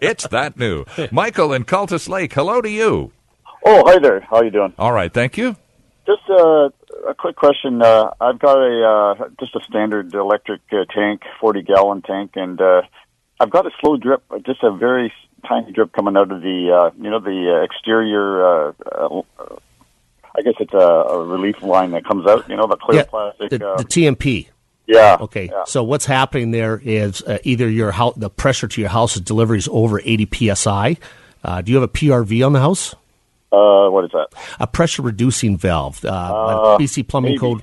it's 0.00 0.26
that 0.28 0.58
new. 0.58 0.84
Michael 1.10 1.52
in 1.52 1.64
Cultus 1.64 2.08
Lake, 2.08 2.32
hello 2.34 2.60
to 2.60 2.68
you. 2.68 3.12
Oh, 3.64 3.82
hi 3.86 3.98
there. 3.98 4.20
How 4.20 4.42
you 4.42 4.50
doing? 4.50 4.74
All 4.78 4.92
right, 4.92 5.12
thank 5.12 5.38
you. 5.38 5.56
Just 6.06 6.28
uh, 6.28 6.68
a 7.08 7.14
quick 7.16 7.36
question. 7.36 7.80
Uh, 7.80 8.10
I've 8.20 8.38
got 8.38 8.58
a 8.58 9.16
uh, 9.20 9.28
just 9.40 9.56
a 9.56 9.60
standard 9.64 10.14
electric 10.14 10.60
uh, 10.72 10.84
tank, 10.94 11.22
forty 11.40 11.62
gallon 11.62 12.02
tank, 12.02 12.32
and 12.34 12.60
uh, 12.60 12.82
I've 13.40 13.50
got 13.50 13.66
a 13.66 13.70
slow 13.80 13.96
drip, 13.96 14.22
just 14.46 14.62
a 14.62 14.70
very 14.72 15.12
tiny 15.46 15.72
drip 15.72 15.92
coming 15.92 16.16
out 16.16 16.30
of 16.32 16.40
the, 16.42 16.72
uh, 16.72 16.90
you 17.02 17.10
know, 17.10 17.20
the 17.20 17.58
uh, 17.60 17.64
exterior. 17.64 18.44
Uh, 18.68 18.72
uh, 18.90 19.22
I 20.38 20.42
guess 20.42 20.54
it's 20.60 20.74
a, 20.74 20.78
a 20.78 21.24
relief 21.24 21.62
line 21.62 21.92
that 21.92 22.04
comes 22.04 22.26
out. 22.26 22.48
You 22.48 22.56
know, 22.56 22.66
the 22.66 22.76
clear 22.76 23.00
Yeah, 23.00 23.04
plastic. 23.04 23.50
the, 23.50 23.68
uh, 23.68 23.76
the 23.78 23.84
T&P. 23.84 24.48
yeah. 24.86 25.16
Okay, 25.20 25.48
yeah. 25.50 25.64
so 25.66 25.82
what's 25.82 26.04
happening 26.06 26.50
there 26.50 26.80
is 26.84 27.22
uh, 27.22 27.38
either 27.44 27.68
your 27.68 27.90
house, 27.90 28.14
the 28.16 28.28
pressure 28.30 28.68
to 28.68 28.80
your 28.80 28.90
house's 28.90 29.22
delivery 29.22 29.58
is 29.58 29.68
over 29.72 30.00
80 30.04 30.54
psi. 30.54 30.96
Uh, 31.44 31.60
do 31.62 31.72
you 31.72 31.78
have 31.80 31.88
a 31.88 31.92
PRV 31.92 32.44
on 32.44 32.52
the 32.52 32.60
house? 32.60 32.94
Uh, 33.52 33.88
what 33.88 34.04
is 34.04 34.10
that? 34.12 34.26
A 34.60 34.66
pressure 34.66 35.02
reducing 35.02 35.56
valve. 35.56 36.04
Uh, 36.04 36.08
Uh, 36.08 36.78
BC 36.78 37.06
Plumbing 37.06 37.30
maybe. 37.32 37.38
Code. 37.38 37.62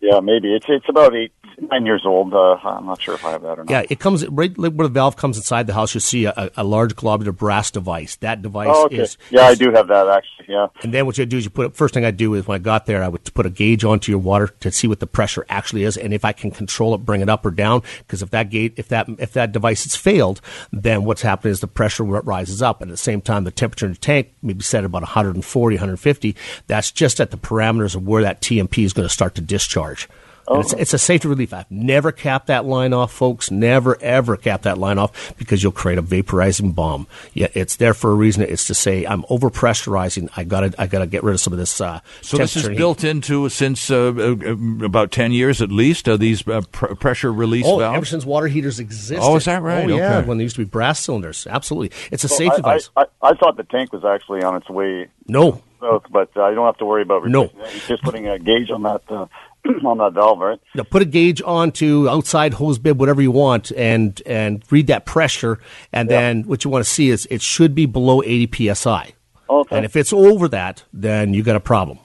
Yeah, 0.00 0.20
maybe 0.20 0.54
it's 0.54 0.64
it's 0.68 0.88
about 0.88 1.14
eight 1.14 1.30
nine 1.70 1.86
years 1.86 2.02
old. 2.04 2.32
Uh, 2.34 2.54
I'm 2.64 2.86
not 2.86 3.00
sure 3.00 3.14
if 3.14 3.24
I 3.24 3.30
have 3.32 3.42
that 3.42 3.58
or 3.58 3.64
not. 3.64 3.70
Yeah, 3.70 3.82
it 3.88 3.98
comes 4.00 4.26
right 4.28 4.56
where 4.56 4.70
the 4.70 4.88
valve 4.88 5.16
comes 5.16 5.36
inside 5.36 5.66
the 5.66 5.74
house. 5.74 5.94
You 5.94 6.00
see 6.00 6.24
a, 6.26 6.50
a- 6.56 6.64
large 6.64 6.94
globular 6.96 7.32
brass 7.32 7.70
device. 7.70 8.16
That 8.16 8.42
device 8.42 8.68
Oh, 8.70 8.86
okay. 8.86 8.98
is 8.98 9.18
yeah, 9.30 9.42
I 9.46 9.54
do 9.54 9.72
have 9.72 9.88
that 9.88 10.08
actually. 10.08 10.46
Yeah. 10.54 10.68
And 10.82 10.94
then 10.94 11.06
what 11.06 11.18
you 11.18 11.26
do 11.26 11.36
is 11.36 11.44
you 11.44 11.50
put 11.50 11.76
first 11.76 11.94
thing 11.94 12.04
I 12.04 12.10
do 12.10 12.34
is 12.34 12.46
when 12.46 12.56
I 12.56 12.58
got 12.58 12.86
there, 12.86 13.02
I 13.02 13.08
would 13.08 13.22
put 13.34 13.46
a 13.46 13.50
gauge 13.50 13.84
onto 13.84 14.10
your 14.12 14.18
water 14.20 14.48
to 14.60 14.70
see 14.70 14.86
what 14.88 15.00
the 15.00 15.06
pressure 15.06 15.44
actually 15.48 15.84
is, 15.84 15.96
and 15.96 16.12
if 16.14 16.24
I 16.24 16.32
can 16.32 16.50
control 16.50 16.94
it, 16.94 16.98
bring 16.98 17.20
it 17.20 17.28
up 17.28 17.44
or 17.44 17.50
down. 17.50 17.82
Because 17.98 18.22
if 18.22 18.30
that 18.30 18.50
gate, 18.50 18.74
if 18.76 18.88
that 18.88 19.08
if 19.18 19.32
that 19.34 19.52
device 19.52 19.84
has 19.84 19.96
failed, 19.96 20.40
then 20.72 21.04
what's 21.04 21.22
happening 21.22 21.52
is 21.52 21.60
the 21.60 21.66
pressure 21.66 22.04
rises 22.04 22.62
up, 22.62 22.80
and 22.80 22.90
at 22.90 22.94
the 22.94 22.96
same 22.98 23.20
time 23.20 23.44
the 23.44 23.50
temperature 23.50 23.86
in 23.86 23.92
the 23.92 23.98
tank 23.98 24.32
may 24.42 24.52
be 24.52 24.62
set 24.62 24.78
at 24.80 24.84
about 24.86 25.02
140, 25.02 25.76
150. 25.76 26.36
That's 26.66 26.90
just 26.90 27.20
at 27.20 27.30
the 27.30 27.36
parameters 27.36 27.94
of 27.94 28.06
where 28.06 28.22
that 28.22 28.40
T&P 28.40 28.84
is 28.84 28.92
going 28.92 29.06
to 29.06 29.12
start 29.12 29.34
to 29.36 29.40
discharge. 29.40 30.08
And 30.48 30.60
it's, 30.60 30.72
it's 30.72 30.94
a 30.94 30.98
safety 30.98 31.28
relief. 31.28 31.52
I've 31.52 31.70
never 31.70 32.10
capped 32.12 32.48
that 32.48 32.64
line 32.64 32.92
off, 32.92 33.12
folks. 33.12 33.50
Never, 33.50 33.96
ever 34.00 34.36
cap 34.36 34.62
that 34.62 34.78
line 34.78 34.98
off 34.98 35.34
because 35.38 35.62
you'll 35.62 35.72
create 35.72 35.98
a 35.98 36.02
vaporizing 36.02 36.74
bomb. 36.74 37.06
Yeah, 37.34 37.48
it's 37.54 37.76
there 37.76 37.94
for 37.94 38.10
a 38.10 38.14
reason. 38.14 38.42
It's 38.42 38.66
to 38.66 38.74
say 38.74 39.04
I'm 39.06 39.22
overpressurizing. 39.24 40.28
I 40.36 40.44
gotta, 40.44 40.74
I 40.78 40.86
gotta 40.86 41.06
get 41.06 41.22
rid 41.22 41.34
of 41.34 41.40
some 41.40 41.52
of 41.52 41.58
this. 41.58 41.80
Uh, 41.80 42.00
So 42.20 42.36
this 42.36 42.56
is 42.56 42.62
temperature 42.62 42.66
and 42.68 42.74
heat. 42.74 42.78
built 42.78 43.04
into 43.04 43.48
since 43.48 43.90
uh, 43.90 44.12
uh, 44.16 44.36
uh, 44.50 44.84
about 44.84 45.12
ten 45.12 45.32
years 45.32 45.62
at 45.62 45.70
least. 45.70 46.08
Uh, 46.08 46.16
these 46.16 46.46
uh, 46.48 46.62
pr- 46.72 46.94
pressure 46.94 47.32
release 47.32 47.64
Oh, 47.66 47.78
valves. 47.78 47.96
ever 47.96 48.06
since 48.06 48.24
water 48.26 48.46
heaters 48.48 48.80
existed. 48.80 49.18
Oh, 49.22 49.36
is 49.36 49.44
that 49.44 49.62
right? 49.62 49.84
Oh, 49.90 49.96
yeah. 49.96 50.18
Okay. 50.18 50.28
When 50.28 50.38
there 50.38 50.42
used 50.44 50.56
to 50.56 50.62
be 50.64 50.68
brass 50.68 51.00
cylinders. 51.00 51.46
Absolutely. 51.48 51.92
It's 52.10 52.24
a 52.24 52.28
So 52.28 52.36
safe 52.36 52.52
I, 52.52 52.56
device. 52.56 52.90
I, 52.96 53.02
I, 53.02 53.30
I 53.30 53.34
thought 53.34 53.56
the 53.56 53.64
tank 53.64 53.92
was 53.92 54.04
actually 54.04 54.42
on 54.42 54.56
its 54.56 54.68
way 54.68 55.08
no. 55.26 55.62
south, 55.80 56.04
but 56.10 56.30
uh, 56.36 56.42
I 56.42 56.54
don't 56.54 56.66
have 56.66 56.78
to 56.78 56.84
worry 56.84 57.02
about 57.02 57.26
No. 57.26 57.44
it. 57.44 57.52
It's 57.74 57.86
just 57.88 58.02
putting 58.02 58.26
a 58.26 58.38
gauge 58.38 58.70
on 58.70 58.82
that 58.82 59.02
uh, 59.08 59.26
on 59.84 59.98
that 59.98 60.12
valve, 60.12 60.38
right? 60.38 60.60
Now 60.74 60.84
put 60.84 61.02
a 61.02 61.04
gauge 61.04 61.42
onto 61.42 62.08
outside 62.08 62.54
hose 62.54 62.78
bib, 62.78 62.98
whatever 62.98 63.22
you 63.22 63.30
want, 63.30 63.70
and 63.72 64.20
and 64.26 64.62
read 64.70 64.86
that 64.88 65.06
pressure. 65.06 65.58
And 65.92 66.08
then 66.08 66.42
what 66.44 66.64
you 66.64 66.70
want 66.70 66.84
to 66.84 66.90
see 66.90 67.10
is 67.10 67.26
it 67.30 67.42
should 67.42 67.74
be 67.74 67.86
below 67.86 68.22
80 68.22 68.74
psi. 68.74 69.12
Okay. 69.48 69.76
And 69.76 69.84
if 69.84 69.96
it's 69.96 70.12
over 70.12 70.48
that, 70.48 70.84
then 70.92 71.34
you 71.34 71.42
got 71.42 71.56
a 71.56 71.60
problem. 71.60 71.98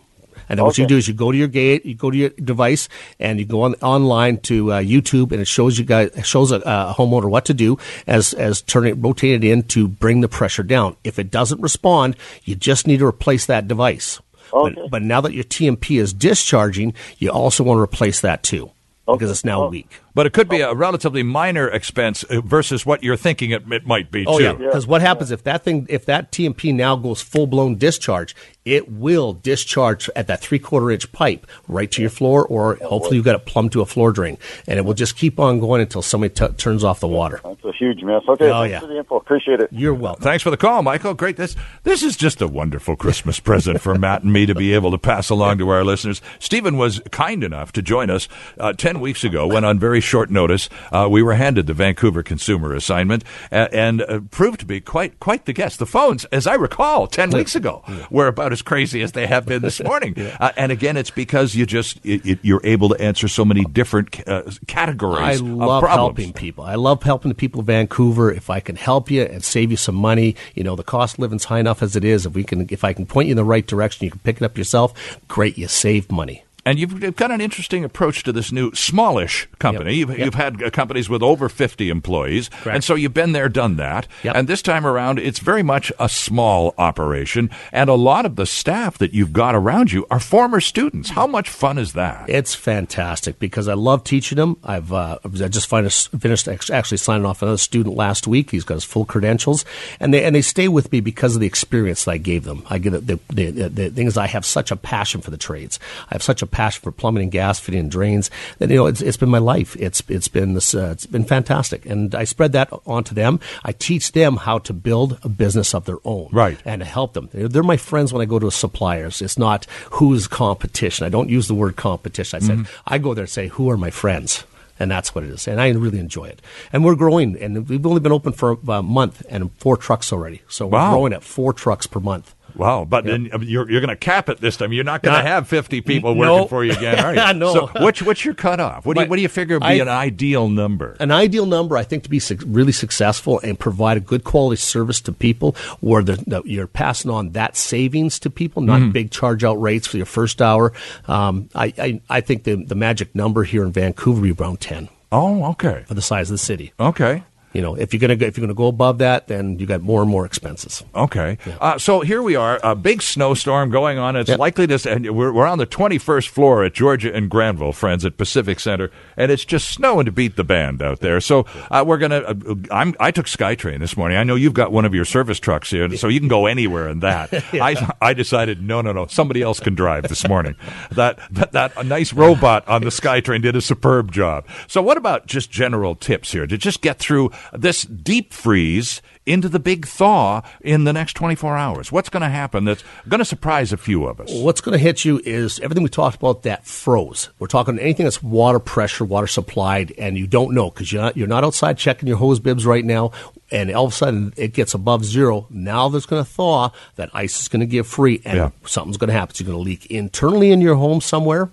And 0.49 0.59
then 0.59 0.65
what 0.65 0.77
you 0.77 0.85
do 0.85 0.97
is 0.97 1.07
you 1.07 1.13
go 1.13 1.31
to 1.31 1.37
your 1.37 1.47
gate, 1.47 1.85
you 1.85 1.95
go 1.95 2.11
to 2.11 2.17
your 2.17 2.29
device, 2.29 2.87
and 3.19 3.39
you 3.39 3.45
go 3.45 3.63
on 3.63 3.73
online 3.75 4.37
to 4.41 4.73
uh, 4.73 4.81
YouTube, 4.81 5.31
and 5.31 5.41
it 5.41 5.47
shows 5.47 5.79
you 5.79 5.85
guys 5.85 6.11
shows 6.23 6.51
a, 6.51 6.57
a 6.57 6.95
homeowner 6.97 7.29
what 7.29 7.45
to 7.45 7.53
do 7.53 7.77
as 8.07 8.33
as 8.33 8.61
turn 8.61 8.85
it 8.85 8.93
rotate 8.93 9.43
it 9.43 9.47
in 9.47 9.63
to 9.63 9.87
bring 9.87 10.21
the 10.21 10.29
pressure 10.29 10.63
down. 10.63 10.95
If 11.03 11.19
it 11.19 11.31
doesn't 11.31 11.61
respond, 11.61 12.15
you 12.43 12.55
just 12.55 12.87
need 12.87 12.99
to 12.99 13.05
replace 13.05 13.45
that 13.47 13.67
device. 13.67 14.19
Okay. 14.53 14.75
But, 14.75 14.89
but 14.91 15.01
now 15.01 15.21
that 15.21 15.33
your 15.33 15.43
T&P 15.43 15.97
is 15.97 16.13
discharging, 16.13 16.93
you 17.17 17.29
also 17.29 17.63
want 17.63 17.77
to 17.77 17.81
replace 17.81 18.21
that 18.21 18.43
too 18.43 18.71
because 19.05 19.29
it's 19.31 19.45
now 19.45 19.63
Oh. 19.65 19.69
weak. 19.69 20.01
But 20.15 20.25
it 20.25 20.33
could 20.33 20.49
be 20.49 20.61
a 20.61 20.73
relatively 20.73 21.21
minor 21.23 21.67
expense 21.67 22.23
uh, 22.23 22.41
versus 22.41 22.85
what 22.85 23.03
you're 23.03 23.17
thinking 23.17 23.51
it, 23.51 23.69
it 23.71 23.85
might 23.85 24.09
be 24.11 24.25
Oh 24.25 24.37
too. 24.37 24.43
yeah, 24.45 24.53
because 24.53 24.87
what 24.87 25.01
happens 25.01 25.29
if 25.29 25.43
that 25.43 25.63
thing, 25.63 25.85
if 25.89 26.05
that 26.05 26.31
T&P 26.31 26.71
now 26.71 26.95
goes 26.95 27.21
full 27.21 27.45
blown 27.47 27.75
discharge, 27.75 28.33
it 28.63 28.89
will 28.91 29.33
discharge 29.33 30.09
at 30.15 30.25
that 30.27 30.39
three 30.39 30.57
quarter 30.57 30.89
inch 30.89 31.11
pipe 31.11 31.45
right 31.67 31.91
to 31.91 32.01
your 32.01 32.09
floor, 32.09 32.45
or 32.47 32.75
hopefully 32.77 33.17
you've 33.17 33.25
got 33.25 33.35
it 33.35 33.45
plumbed 33.45 33.73
to 33.73 33.81
a 33.81 33.85
floor 33.85 34.11
drain, 34.11 34.37
and 34.67 34.79
it 34.79 34.85
will 34.85 34.93
just 34.95 35.15
keep 35.17 35.39
on 35.39 35.59
going 35.59 35.81
until 35.81 36.01
somebody 36.01 36.33
t- 36.33 36.47
turns 36.57 36.83
off 36.83 36.99
the 36.99 37.07
water. 37.07 37.41
That's 37.43 37.63
a 37.65 37.73
huge 37.73 38.01
mess. 38.01 38.23
Okay, 38.27 38.49
Oh, 38.49 38.61
thanks 38.61 38.71
yeah. 38.71 38.79
for 38.79 38.87
the 38.87 38.97
info. 38.97 39.17
Appreciate 39.17 39.59
it. 39.59 39.67
You're 39.71 39.93
welcome. 39.93 40.23
Thanks 40.23 40.41
for 40.43 40.49
the 40.49 40.57
call, 40.57 40.81
Michael. 40.81 41.13
Great. 41.13 41.35
This 41.37 41.55
this 41.83 42.01
is 42.01 42.15
just 42.15 42.41
a 42.41 42.47
wonderful 42.47 42.95
Christmas 42.95 43.39
present 43.39 43.81
for 43.81 43.95
Matt 43.95 44.23
and 44.23 44.31
me 44.33 44.45
to 44.45 44.55
be 44.55 44.73
able 44.73 44.91
to 44.91 44.97
pass 44.97 45.29
along 45.29 45.57
to 45.59 45.69
our 45.69 45.83
listeners. 45.83 46.21
Stephen 46.39 46.77
was 46.77 47.01
kind 47.11 47.43
enough 47.43 47.71
to 47.73 47.81
join 47.81 48.09
us 48.09 48.27
uh, 48.59 48.71
ten 48.73 48.99
weeks 49.01 49.23
ago 49.25 49.45
when, 49.45 49.63
on 49.65 49.77
very 49.77 50.01
short 50.05 50.29
notice, 50.29 50.69
uh, 50.91 51.07
we 51.09 51.21
were 51.21 51.33
handed 51.33 51.67
the 51.67 51.73
Vancouver 51.73 52.23
consumer 52.23 52.73
assignment 52.73 53.23
uh, 53.51 53.67
and 53.71 54.01
uh, 54.01 54.21
proved 54.31 54.59
to 54.61 54.65
be 54.65 54.79
quite 54.79 55.19
quite 55.19 55.45
the 55.45 55.53
guest. 55.53 55.79
The 55.79 55.85
phones, 55.85 56.25
as 56.25 56.47
I 56.47 56.55
recall, 56.55 57.07
ten 57.07 57.31
weeks 57.31 57.55
ago, 57.55 57.83
were 58.09 58.27
about 58.27 58.51
as 58.53 58.61
crazy 58.61 59.01
as 59.01 59.11
they 59.11 59.27
have 59.27 59.45
been 59.45 59.61
this 59.61 59.83
morning. 59.83 60.17
uh, 60.17 60.51
and 60.55 60.71
again, 60.71 60.95
it's 60.97 61.11
because 61.11 61.55
you 61.55 61.65
just 61.65 61.97
it, 62.05 62.25
it, 62.25 62.39
you're 62.41 62.61
able 62.63 62.89
to 62.89 63.01
answer 63.01 63.27
so 63.27 63.43
many 63.43 63.65
different 63.65 64.25
uh, 64.27 64.43
categories 64.67 65.19
I 65.19 65.31
of 65.33 65.41
love 65.41 65.83
helping 65.87 66.33
people. 66.33 66.63
I 66.63 66.75
love 66.75 67.03
helping 67.03 67.29
the 67.29 67.35
people 67.35 67.59
of 67.59 67.65
Vancouver. 67.65 68.31
If 68.31 68.49
I 68.49 68.59
can 68.59 68.75
help 68.75 69.11
you 69.11 69.23
and 69.23 69.43
save 69.43 69.71
you 69.71 69.77
some 69.77 69.95
money, 69.95 70.35
you 70.53 70.63
know 70.63 70.75
the 70.75 70.83
cost 70.83 71.15
of 71.15 71.19
living's 71.19 71.45
high 71.45 71.59
enough 71.59 71.81
as 71.83 71.95
it 71.95 72.03
is. 72.03 72.25
If 72.25 72.33
we 72.33 72.43
can, 72.43 72.67
if 72.69 72.83
I 72.83 72.93
can 72.93 73.05
point 73.05 73.27
you 73.27 73.31
in 73.31 73.37
the 73.37 73.43
right 73.43 73.65
direction, 73.65 74.05
you 74.05 74.11
can 74.11 74.19
pick 74.19 74.37
it 74.37 74.43
up 74.43 74.57
yourself. 74.57 75.19
Great, 75.27 75.57
you 75.57 75.67
save 75.67 76.11
money. 76.11 76.44
And 76.65 76.79
you've 76.79 77.03
you've 77.03 77.15
got 77.15 77.29
an 77.31 77.41
interesting 77.41 77.83
approach 77.83 78.23
to 78.23 78.31
this 78.31 78.51
new 78.51 78.73
smallish 78.73 79.47
company. 79.59 79.91
Yep. 79.93 79.97
You've, 79.99 80.09
Yep. 80.17 80.25
you've 80.25 80.33
had 80.33 80.63
uh, 80.63 80.69
companies 80.71 81.09
with 81.09 81.21
over 81.21 81.47
50 81.49 81.89
employees. 81.89 82.49
Correct. 82.49 82.67
And 82.75 82.83
so 82.83 82.95
you've 82.95 83.13
been 83.13 83.33
there, 83.33 83.49
done 83.49 83.75
that. 83.75 84.07
Yep. 84.23 84.35
And 84.35 84.47
this 84.47 84.61
time 84.61 84.85
around, 84.85 85.19
it's 85.19 85.39
very 85.39 85.61
much 85.61 85.91
a 85.99 86.09
small 86.09 86.73
operation. 86.77 87.49
And 87.71 87.89
a 87.89 87.93
lot 87.93 88.25
of 88.25 88.35
the 88.35 88.45
staff 88.45 88.97
that 88.97 89.13
you've 89.13 89.33
got 89.33 89.53
around 89.53 89.91
you 89.91 90.07
are 90.09 90.19
former 90.19 90.59
students. 90.59 91.11
How 91.11 91.27
much 91.27 91.49
fun 91.49 91.77
is 91.77 91.93
that? 91.93 92.29
It's 92.29 92.55
fantastic 92.55 93.37
because 93.39 93.67
I 93.67 93.73
love 93.73 94.03
teaching 94.03 94.37
them. 94.37 94.57
I've 94.63 94.91
uh, 94.91 95.19
I 95.23 95.47
just 95.47 95.69
finished, 95.69 96.09
finished 96.19 96.47
actually 96.47 96.97
signing 96.97 97.25
off 97.25 97.41
another 97.41 97.57
student 97.57 97.95
last 97.95 98.27
week. 98.27 98.49
He's 98.51 98.63
got 98.63 98.75
his 98.75 98.83
full 98.83 99.05
credentials, 99.05 99.65
and 99.99 100.13
they 100.13 100.23
and 100.23 100.35
they 100.35 100.41
stay 100.41 100.67
with 100.67 100.91
me 100.91 100.99
because 100.99 101.35
of 101.35 101.41
the 101.41 101.47
experience 101.47 102.05
that 102.05 102.11
I 102.11 102.17
gave 102.17 102.43
them. 102.45 102.63
I 102.69 102.79
get 102.79 102.91
the 102.91 103.19
the, 103.29 103.51
the, 103.51 103.69
the 103.69 103.89
thing 103.91 104.07
is 104.07 104.17
I 104.17 104.27
have 104.27 104.45
such 104.45 104.71
a 104.71 104.75
passion 104.75 105.21
for 105.21 105.29
the 105.31 105.37
trades. 105.37 105.79
I 106.09 106.15
have 106.15 106.23
such 106.23 106.41
a 106.41 106.47
passion 106.55 106.81
for 106.83 106.91
plumbing 106.91 107.23
and 107.23 107.31
gas 107.31 107.59
fitting 107.59 107.81
and 107.81 107.91
drains 107.91 108.31
that 108.59 108.69
you 108.69 108.77
know 108.77 108.85
it's, 108.91 109.01
it's 109.01 109.17
been 109.17 109.29
my 109.29 109.43
life. 109.55 109.75
It's 109.77 110.01
it's 110.07 110.29
been 110.29 110.53
this 110.53 110.73
uh, 110.73 110.89
it's 110.93 111.05
been 111.05 111.25
fantastic, 111.25 111.85
and 111.85 112.15
I 112.15 112.23
spread 112.23 112.51
that 112.53 112.69
onto 112.85 113.13
them. 113.13 113.39
I 113.69 113.71
teach 113.73 114.11
them 114.13 114.37
how 114.37 114.59
to 114.59 114.73
build 114.73 115.19
a 115.23 115.29
business 115.29 115.73
of 115.75 115.83
their 115.85 115.99
own, 116.05 116.29
Right. 116.31 116.57
and 116.65 116.79
to 116.81 116.85
help 116.85 117.13
them. 117.13 117.29
They're, 117.33 117.49
they're 117.49 117.63
my 117.73 117.77
friends 117.77 118.13
when 118.13 118.21
I 118.21 118.25
go 118.33 118.39
to 118.39 118.49
suppliers. 118.51 119.21
It's 119.21 119.37
not 119.37 119.65
who's 119.97 120.27
competition. 120.27 121.05
I 121.05 121.09
don't 121.09 121.29
use 121.29 121.47
the 121.47 121.55
word 121.55 121.75
competition. 121.75 122.37
I 122.37 122.39
said 122.47 122.57
Mm-hmm. 122.59 122.93
I 122.93 122.97
go 122.99 123.13
there 123.13 123.23
and 123.23 123.29
say 123.29 123.47
who 123.49 123.69
are 123.69 123.77
my 123.77 123.91
friends. 123.91 124.45
And 124.77 124.91
that's 124.91 125.15
what 125.15 125.23
it 125.23 125.29
is. 125.29 125.47
And 125.47 125.61
I 125.61 125.69
really 125.69 125.99
enjoy 125.99 126.25
it. 126.25 126.41
And 126.73 126.83
we're 126.83 126.95
growing. 126.95 127.37
And 127.41 127.67
we've 127.69 127.85
only 127.85 128.01
been 128.01 128.11
open 128.11 128.33
for 128.33 128.57
a 128.67 128.83
month 128.83 129.23
and 129.29 129.49
four 129.63 129.77
trucks 129.77 130.11
already. 130.11 130.41
So 130.49 130.67
we're 130.67 130.79
Wow. 130.79 130.91
growing 130.91 131.13
at 131.13 131.23
four 131.23 131.53
trucks 131.53 131.87
per 131.87 132.01
month. 132.01 132.35
Wow, 132.55 132.85
but 132.85 133.03
then 133.05 133.29
uh, 133.33 133.39
you're 133.39 133.69
you're 133.69 133.81
going 133.81 133.89
to 133.89 133.95
cap 133.95 134.29
it 134.29 134.39
this 134.39 134.57
time. 134.57 134.71
You're 134.73 134.83
not 134.83 135.03
going 135.03 135.15
to 135.15 135.27
have 135.27 135.47
50 135.47 135.81
people 135.81 136.15
No. 136.15 136.35
working 136.35 136.47
for 136.49 136.63
you 136.63 136.71
again, 136.71 136.99
are 137.03 137.13
you? 137.13 137.33
No. 137.39 137.53
So 137.53 137.67
what's 137.83 138.01
what's 138.01 138.23
your 138.23 138.33
cutoff? 138.33 138.85
What 138.85 138.95
do 138.95 139.03
you 139.03 139.09
what 139.09 139.15
do 139.17 139.21
you 139.21 139.27
figure 139.27 139.55
would 139.57 139.61
be 139.61 139.65
I- 139.67 139.73
an 139.83 139.89
ideal 139.89 140.47
number? 140.49 140.95
An 140.99 141.11
ideal 141.11 141.45
number, 141.45 141.75
I 141.77 141.83
think, 141.83 142.03
to 142.03 142.09
be 142.09 142.19
suc 142.19 142.39
really 142.45 142.71
successful 142.71 143.39
and 143.43 143.59
provide 143.59 143.97
a 143.97 143.99
good 143.99 144.23
quality 144.23 144.55
service 144.57 145.01
to 145.01 145.11
people, 145.11 145.55
where 145.81 146.01
the, 146.03 146.15
the, 146.27 146.41
you're 146.45 146.67
passing 146.67 147.11
on 147.11 147.31
that 147.31 147.57
savings 147.57 148.19
to 148.19 148.29
people, 148.29 148.61
not 148.61 148.79
Mm-hmm. 148.79 148.91
big 148.91 149.11
charge 149.11 149.43
out 149.43 149.55
rates 149.61 149.87
for 149.87 149.97
your 149.97 150.05
first 150.05 150.41
hour. 150.41 150.71
Um, 151.07 151.49
I, 151.55 151.73
I, 151.77 152.01
I 152.09 152.21
think 152.21 152.43
the, 152.43 152.55
the 152.55 152.75
magic 152.75 153.13
number 153.15 153.43
here 153.43 153.63
in 153.63 153.71
Vancouver 153.71 154.21
would 154.21 154.37
be 154.37 154.43
around 154.43 154.59
10 154.61 154.89
Oh, 155.11 155.45
okay. 155.51 155.83
for 155.87 155.93
the 155.93 156.01
size 156.01 156.29
of 156.29 156.33
the 156.33 156.37
city. 156.37 156.73
Okay. 156.79 157.23
You 157.55 157.61
know, 157.61 157.73
if 157.75 157.93
you're 157.93 158.01
gonna 158.01 158.17
go, 158.17 158.25
if 158.25 158.37
you're 158.37 158.45
gonna 158.45 158.53
go 158.53 158.67
above 158.67 158.97
that, 158.99 159.27
then 159.27 159.57
you 159.59 159.65
got 159.65 159.81
more 159.81 160.01
and 160.01 160.11
more 160.11 160.25
expenses. 160.25 160.83
Okay. 160.93 161.37
Uh, 161.61 161.77
so 161.77 162.01
here 162.01 162.21
we 162.21 162.35
are, 162.35 162.59
a 162.63 162.75
big 162.75 163.01
snowstorm 163.01 163.69
going 163.69 163.97
on. 163.97 164.15
It's 164.17 164.29
Yep. 164.29 164.39
likely 164.39 164.67
to, 164.67 164.91
and 164.91 165.15
we're, 165.15 165.31
we're 165.31 165.47
on 165.47 165.57
the 165.57 165.65
21st 165.65 166.27
floor 166.27 166.63
at 166.65 166.73
Georgia 166.73 167.15
and 167.15 167.29
Granville, 167.29 167.71
friends, 167.71 168.03
at 168.03 168.17
Pacific 168.17 168.59
Center, 168.59 168.91
and 169.15 169.31
it's 169.31 169.45
just 169.45 169.69
snowing 169.69 170.05
to 170.05 170.11
beat 170.11 170.35
the 170.35 170.43
band 170.43 170.81
out 170.81 170.99
there. 170.99 171.21
So 171.21 171.45
uh, 171.71 171.83
we're 171.87 171.97
going 171.97 172.11
to, 172.11 172.27
uh, 172.27 172.55
I'm, 172.71 172.93
I 172.99 173.11
took 173.11 173.27
SkyTrain 173.27 173.79
this 173.79 173.95
morning. 173.95 174.17
I 174.17 174.23
know 174.25 174.35
you've 174.35 174.53
got 174.53 174.73
one 174.73 174.83
of 174.83 174.93
your 174.93 175.05
service 175.05 175.39
trucks 175.39 175.69
here, 175.71 175.95
so 175.95 176.09
you 176.09 176.19
can 176.19 176.27
go 176.27 176.47
anywhere 176.47 176.89
in 176.89 176.99
that. 176.99 177.29
I, 177.53 177.95
I 178.01 178.13
decided, 178.13 178.61
no, 178.61 178.81
no, 178.81 178.91
no, 178.91 179.07
somebody 179.07 179.41
else 179.41 179.61
can 179.61 179.75
drive 179.75 180.09
this 180.09 180.27
morning. 180.27 180.55
that, 180.91 181.19
that, 181.31 181.53
that 181.53 181.71
a 181.77 181.83
nice 181.85 182.11
robot 182.11 182.67
on 182.67 182.81
the 182.81 182.89
SkyTrain 183.01 183.41
did 183.43 183.55
a 183.55 183.61
superb 183.61 184.11
job. 184.11 184.45
So 184.67 184.81
what 184.81 184.97
about 184.97 185.25
just 185.25 185.49
general 185.51 185.95
tips 185.95 186.33
here 186.33 186.47
to 186.47 186.57
just 186.57 186.81
get 186.81 186.99
through 186.99 187.31
this 187.53 187.83
deep 187.83 188.33
freeze 188.33 189.01
into 189.25 189.49
the 189.49 189.57
big 189.59 189.87
thaw 189.87 190.41
in 190.61 190.83
the 190.83 190.93
next 190.93 191.13
24 191.13 191.57
hours? 191.57 191.91
What's 191.91 192.09
going 192.09 192.21
to 192.21 192.29
happen 192.29 192.65
that's 192.65 192.83
going 193.07 193.19
to 193.19 193.25
surprise 193.25 193.73
a 193.73 193.77
few 193.77 194.05
of 194.05 194.19
us? 194.19 194.31
What's 194.31 194.61
going 194.61 194.77
to 194.77 194.83
hit 194.83 195.03
you 195.03 195.19
is 195.25 195.59
everything 195.61 195.83
we 195.83 195.89
talked 195.89 196.15
about 196.17 196.43
that 196.43 196.65
froze. 196.67 197.29
We're 197.39 197.47
talking 197.47 197.79
anything 197.79 198.05
that's 198.05 198.21
water 198.21 198.59
pressure, 198.59 199.03
water 199.05 199.27
supplied, 199.27 199.93
and 199.97 200.17
you 200.17 200.27
don't 200.27 200.53
know 200.53 200.69
because 200.69 200.91
you're 200.91 201.01
not, 201.01 201.17
you're 201.17 201.27
not 201.27 201.43
outside 201.43 201.77
checking 201.77 202.07
your 202.07 202.17
hose 202.17 202.39
bibs 202.39 202.65
right 202.65 202.85
now, 202.85 203.11
and 203.51 203.71
all 203.71 203.85
of 203.85 203.93
a 203.93 203.95
sudden 203.95 204.33
it 204.37 204.53
gets 204.53 204.73
above 204.75 205.03
zero. 205.03 205.47
Now 205.49 205.89
there's 205.89 206.05
going 206.05 206.23
to 206.23 206.29
thaw, 206.29 206.69
that 206.95 207.09
ice 207.13 207.41
is 207.41 207.47
going 207.47 207.61
to 207.61 207.65
give 207.65 207.87
free, 207.87 208.21
and 208.25 208.37
Yeah. 208.37 208.49
something's 208.65 208.97
going 208.97 209.07
to 209.09 209.13
happen. 209.13 209.31
It's 209.31 209.41
going 209.41 209.57
to 209.57 209.57
leak 209.61 209.87
internally 209.87 210.51
in 210.51 210.61
your 210.61 210.75
home 210.75 211.01
somewhere. 211.01 211.49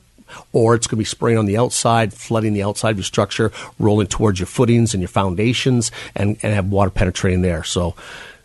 Or 0.52 0.74
it's 0.74 0.86
going 0.86 0.96
to 0.96 1.00
be 1.00 1.04
spraying 1.04 1.38
on 1.38 1.46
the 1.46 1.58
outside, 1.58 2.12
flooding 2.12 2.54
the 2.54 2.62
outside 2.62 2.90
of 2.90 2.98
your 2.98 3.04
structure, 3.04 3.52
rolling 3.78 4.06
towards 4.06 4.38
your 4.38 4.46
footings 4.46 4.94
and 4.94 5.00
your 5.00 5.08
foundations, 5.08 5.90
and, 6.14 6.38
and 6.42 6.54
have 6.54 6.66
water 6.66 6.90
penetrating 6.90 7.42
there. 7.42 7.64
So, 7.64 7.94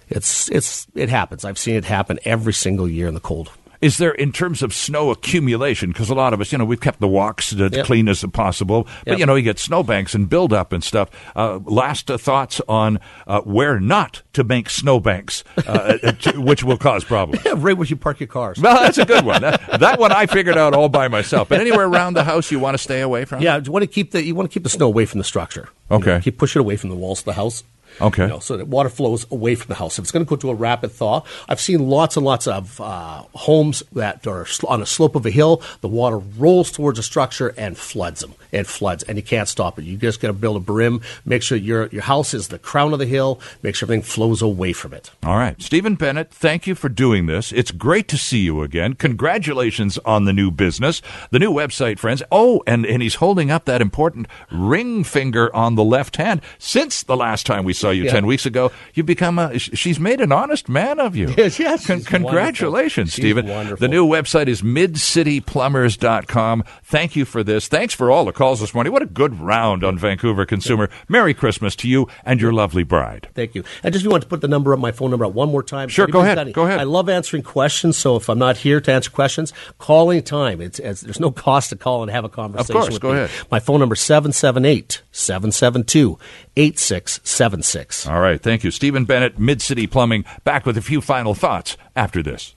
it's 0.09 0.49
it's 0.51 0.87
it 0.95 1.09
happens. 1.09 1.43
I've 1.43 1.57
seen 1.57 1.75
it 1.75 1.85
happen 1.85 2.19
every 2.23 2.53
single 2.53 2.87
year 2.87 3.07
in 3.07 3.13
the 3.13 3.19
cold. 3.19 3.51
Is 3.81 3.97
there, 3.97 4.11
in 4.11 4.31
terms 4.31 4.63
of 4.63 4.73
snow 4.73 5.11
accumulation, 5.11 5.91
because 5.91 6.09
a 6.09 6.15
lot 6.15 6.33
of 6.33 6.41
us, 6.41 6.51
you 6.51 6.57
know, 6.57 6.65
we've 6.65 6.81
kept 6.81 6.99
the 6.99 7.07
walks 7.07 7.53
as 7.53 7.59
Yep. 7.59 7.85
clean 7.85 8.07
as 8.09 8.23
possible, 8.33 8.83
but, 9.05 9.11
Yep. 9.11 9.19
you 9.19 9.25
know, 9.25 9.35
you 9.35 9.43
get 9.43 9.59
snowbanks 9.59 10.15
and 10.15 10.27
buildup 10.29 10.73
and 10.73 10.83
stuff. 10.83 11.09
Uh, 11.35 11.59
last 11.65 12.09
uh, 12.09 12.17
thoughts 12.17 12.59
on 12.67 12.99
uh, 13.27 13.41
where 13.41 13.79
not 13.79 14.21
to 14.33 14.43
make 14.43 14.69
snowbanks, 14.69 15.43
uh, 15.67 15.97
uh, 16.03 16.11
to, 16.13 16.41
which 16.41 16.63
will 16.63 16.77
cause 16.77 17.03
problems. 17.03 17.43
Yeah, 17.45 17.53
right 17.57 17.77
where 17.77 17.85
you 17.87 17.95
park 17.95 18.19
your 18.19 18.27
cars. 18.27 18.59
Well, 18.59 18.79
that's 18.81 18.97
a 18.97 19.05
good 19.05 19.25
one. 19.25 19.41
That, 19.41 19.79
that 19.79 19.99
one 19.99 20.11
I 20.11 20.25
figured 20.25 20.57
out 20.57 20.73
all 20.73 20.89
by 20.89 21.07
myself. 21.07 21.49
But 21.49 21.59
anywhere 21.61 21.85
around 21.87 22.13
the 22.15 22.23
house 22.23 22.51
you 22.51 22.59
want 22.59 22.73
to 22.75 22.79
stay 22.79 23.01
away 23.01 23.25
from? 23.25 23.41
Yeah, 23.41 23.59
you 23.63 23.71
want 23.71 23.83
to 23.83 23.87
keep 23.87 24.11
the 24.11 24.23
you 24.23 24.33
want 24.35 24.49
to 24.49 24.53
keep 24.53 24.63
the 24.63 24.69
snow 24.69 24.87
away 24.87 25.05
from 25.05 25.19
the 25.19 25.23
structure. 25.23 25.69
You 25.89 25.97
Okay. 25.97 26.11
know, 26.15 26.19
keep 26.19 26.37
push 26.37 26.55
it 26.55 26.59
away 26.59 26.75
from 26.77 26.89
the 26.89 26.95
walls 26.95 27.19
of 27.19 27.25
the 27.25 27.33
house. 27.33 27.63
Okay. 27.99 28.23
You 28.23 28.29
know, 28.29 28.39
so 28.39 28.57
that 28.57 28.67
water 28.67 28.89
flows 28.89 29.25
away 29.31 29.55
from 29.55 29.69
the 29.69 29.75
house. 29.75 29.97
If 29.97 30.03
it's 30.03 30.11
going 30.11 30.25
to 30.25 30.29
go 30.29 30.35
to 30.35 30.49
a 30.49 30.55
rapid 30.55 30.91
thaw, 30.91 31.23
I've 31.49 31.61
seen 31.61 31.89
lots 31.89 32.17
and 32.17 32.25
lots 32.25 32.47
of 32.47 32.79
uh, 32.79 33.23
homes 33.33 33.83
that 33.93 34.25
are 34.27 34.45
on 34.67 34.81
a 34.81 34.85
slope 34.85 35.15
of 35.15 35.25
a 35.25 35.29
hill. 35.29 35.61
The 35.81 35.87
water 35.87 36.17
rolls 36.17 36.71
towards 36.71 36.97
the 36.97 37.03
structure 37.03 37.53
and 37.57 37.77
floods 37.77 38.21
them. 38.21 38.33
It 38.51 38.65
floods, 38.65 39.03
and 39.03 39.17
you 39.17 39.23
can't 39.23 39.47
stop 39.47 39.77
it. 39.77 39.85
You 39.85 39.97
just 39.97 40.21
got 40.21 40.27
to 40.27 40.33
build 40.33 40.57
a 40.57 40.59
brim. 40.59 41.01
Make 41.25 41.43
sure 41.43 41.57
your 41.57 41.87
your 41.87 42.03
house 42.03 42.33
is 42.33 42.47
the 42.47 42.59
crown 42.59 42.93
of 42.93 42.99
the 42.99 43.05
hill. 43.05 43.41
Make 43.61 43.75
sure 43.75 43.85
everything 43.87 44.03
flows 44.03 44.41
away 44.41 44.73
from 44.73 44.93
it. 44.93 45.11
All 45.23 45.35
right. 45.35 45.61
Stephen 45.61 45.95
Bennett, 45.95 46.31
thank 46.31 46.65
you 46.65 46.73
for 46.75 46.89
doing 46.89 47.25
this. 47.25 47.51
It's 47.51 47.71
great 47.71 48.07
to 48.07 48.17
see 48.17 48.39
you 48.39 48.61
again. 48.61 48.93
Congratulations 48.93 49.97
on 50.05 50.25
the 50.25 50.33
new 50.33 50.49
business, 50.49 51.01
the 51.31 51.39
new 51.39 51.51
website, 51.51 51.99
friends. 51.99 52.23
Oh, 52.31 52.63
and, 52.65 52.85
and 52.85 53.01
he's 53.01 53.15
holding 53.15 53.51
up 53.51 53.65
that 53.65 53.81
important 53.81 54.27
ring 54.51 55.03
finger 55.03 55.53
on 55.55 55.75
the 55.75 55.83
left 55.83 56.15
hand. 56.15 56.41
Since 56.57 57.03
the 57.03 57.17
last 57.17 57.45
time 57.45 57.65
we 57.65 57.73
saw 57.73 57.86
you 57.93 58.03
Yeah. 58.05 58.11
10 58.11 58.25
weeks 58.25 58.45
ago, 58.45 58.71
you've 58.93 59.05
become 59.05 59.39
a, 59.39 59.57
she's 59.59 59.99
made 59.99 60.21
an 60.21 60.31
honest 60.31 60.69
man 60.69 60.99
of 60.99 61.15
you. 61.15 61.33
Yes, 61.37 61.59
yes, 61.59 61.85
Con- 61.87 62.01
congratulations. 62.01 63.13
Stephen. 63.13 63.45
The 63.77 63.87
new 63.87 64.05
website 64.07 64.47
is 64.47 64.61
midcityplumbers.com. 64.61 66.63
Thank 66.83 67.15
you 67.15 67.25
for 67.25 67.43
this. 67.43 67.67
Thanks 67.67 67.93
for 67.93 68.11
all 68.11 68.25
the 68.25 68.33
calls 68.33 68.59
this 68.59 68.73
morning. 68.73 68.93
What 68.93 69.01
a 69.01 69.05
good 69.07 69.39
round 69.39 69.83
on 69.83 69.97
Vancouver 69.97 70.45
Consumer. 70.45 70.89
Merry 71.07 71.33
Christmas 71.33 71.75
to 71.77 71.87
you 71.87 72.07
and 72.25 72.41
your 72.41 72.53
lovely 72.53 72.83
bride. 72.83 73.29
Thank 73.33 73.55
you. 73.55 73.63
I 73.83 73.89
just 73.89 74.03
you 74.03 74.09
want 74.09 74.23
to 74.23 74.29
put 74.29 74.41
the 74.41 74.47
number 74.47 74.73
up, 74.73 74.79
my 74.79 74.91
phone 74.91 75.09
number 75.11 75.25
up 75.25 75.33
one 75.33 75.49
more 75.49 75.63
time. 75.63 75.89
Sure, 75.89 76.07
go 76.07 76.21
ahead, 76.21 76.37
any- 76.37 76.51
go 76.53 76.65
ahead. 76.65 76.79
I 76.79 76.83
love 76.83 77.09
answering 77.09 77.43
questions, 77.43 77.97
so 77.97 78.15
if 78.15 78.29
I'm 78.29 78.39
not 78.39 78.57
here 78.57 78.79
to 78.81 78.91
answer 78.91 79.09
questions, 79.11 79.53
call 79.77 80.11
anytime. 80.11 80.61
It's, 80.61 80.79
it's, 80.79 81.01
there's 81.01 81.19
no 81.19 81.31
cost 81.31 81.69
to 81.69 81.75
call 81.75 82.01
and 82.03 82.11
have 82.11 82.25
a 82.25 82.29
conversation 82.29 82.75
Of 82.75 82.81
course, 82.81 82.93
with 82.93 83.01
go 83.01 83.13
me. 83.13 83.19
ahead. 83.23 83.47
My 83.51 83.59
phone 83.59 83.79
number 83.79 83.93
is 83.93 84.01
778 84.01 85.01
772 85.11 86.17
8676. 86.57 88.07
All 88.07 88.19
right. 88.19 88.41
Thank 88.41 88.63
you. 88.63 88.71
Stephen 88.71 89.05
Bennett, 89.05 89.37
Mid 89.39 89.61
City 89.61 89.87
Plumbing, 89.87 90.25
back 90.43 90.65
with 90.65 90.77
a 90.77 90.81
few 90.81 91.01
final 91.01 91.33
thoughts 91.33 91.77
after 91.95 92.23
this. 92.23 92.55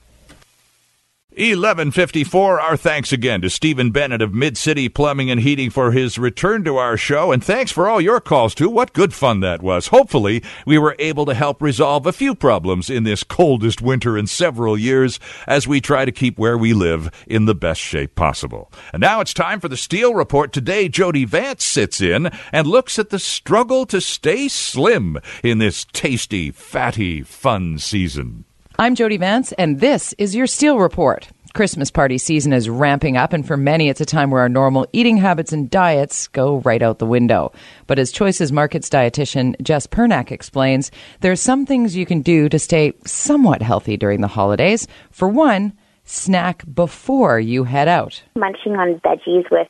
1154. 1.31 2.59
Our 2.59 2.75
thanks 2.75 3.13
again 3.13 3.41
to 3.41 3.49
Stephen 3.49 3.91
Bennett 3.91 4.21
of 4.21 4.33
Mid 4.33 4.57
City 4.57 4.89
Plumbing 4.89 5.31
and 5.31 5.39
Heating 5.39 5.69
for 5.69 5.93
his 5.93 6.17
return 6.17 6.65
to 6.65 6.75
our 6.75 6.97
show. 6.97 7.31
And 7.31 7.41
thanks 7.41 7.71
for 7.71 7.87
all 7.87 8.01
your 8.01 8.19
calls, 8.19 8.53
too. 8.53 8.69
What 8.69 8.91
good 8.91 9.13
fun 9.13 9.39
that 9.39 9.61
was. 9.61 9.87
Hopefully, 9.87 10.43
we 10.65 10.77
were 10.77 10.93
able 10.99 11.25
to 11.27 11.33
help 11.33 11.61
resolve 11.61 12.05
a 12.05 12.11
few 12.11 12.35
problems 12.35 12.89
in 12.89 13.05
this 13.05 13.23
coldest 13.23 13.81
winter 13.81 14.17
in 14.17 14.27
several 14.27 14.77
years 14.77 15.21
as 15.47 15.65
we 15.65 15.79
try 15.79 16.03
to 16.03 16.11
keep 16.11 16.37
where 16.37 16.57
we 16.57 16.73
live 16.73 17.09
in 17.25 17.45
the 17.45 17.55
best 17.55 17.79
shape 17.79 18.13
possible. 18.15 18.69
And 18.91 18.99
now 18.99 19.21
it's 19.21 19.33
time 19.33 19.61
for 19.61 19.69
the 19.69 19.77
Steel 19.77 20.13
Report. 20.13 20.51
Today, 20.51 20.89
Jody 20.89 21.23
Vance 21.23 21.63
sits 21.63 22.01
in 22.01 22.29
and 22.51 22.67
looks 22.67 22.99
at 22.99 23.09
the 23.09 23.19
struggle 23.19 23.85
to 23.85 24.01
stay 24.01 24.49
slim 24.49 25.17
in 25.45 25.59
this 25.59 25.85
tasty, 25.93 26.51
fatty, 26.51 27.21
fun 27.21 27.79
season. 27.79 28.43
I'm 28.81 28.95
Jody 28.95 29.17
Vance, 29.17 29.51
and 29.51 29.79
this 29.79 30.13
is 30.13 30.33
your 30.33 30.47
Steel 30.47 30.79
Report. 30.79 31.29
Christmas 31.53 31.91
party 31.91 32.17
season 32.17 32.51
is 32.51 32.67
ramping 32.67 33.15
up, 33.15 33.31
and 33.31 33.45
for 33.45 33.55
many, 33.55 33.89
it's 33.89 34.01
a 34.01 34.07
time 34.07 34.31
where 34.31 34.41
our 34.41 34.49
normal 34.49 34.87
eating 34.91 35.17
habits 35.17 35.53
and 35.53 35.69
diets 35.69 36.27
go 36.29 36.61
right 36.61 36.81
out 36.81 36.97
the 36.97 37.05
window. 37.05 37.51
But 37.85 37.99
as 37.99 38.11
Choices 38.11 38.51
Markets 38.51 38.89
dietitian 38.89 39.53
Jess 39.61 39.85
Pernak 39.85 40.31
explains, 40.31 40.89
there 41.19 41.31
are 41.31 41.35
some 41.35 41.67
things 41.67 41.95
you 41.95 42.07
can 42.07 42.23
do 42.23 42.49
to 42.49 42.57
stay 42.57 42.93
somewhat 43.05 43.61
healthy 43.61 43.97
during 43.97 44.21
the 44.21 44.27
holidays. 44.27 44.87
For 45.11 45.27
one, 45.27 45.73
snack 46.03 46.63
before 46.73 47.39
you 47.39 47.65
head 47.65 47.87
out. 47.87 48.23
munching 48.35 48.77
on 48.77 48.99
veggies 49.01 49.45
with 49.51 49.67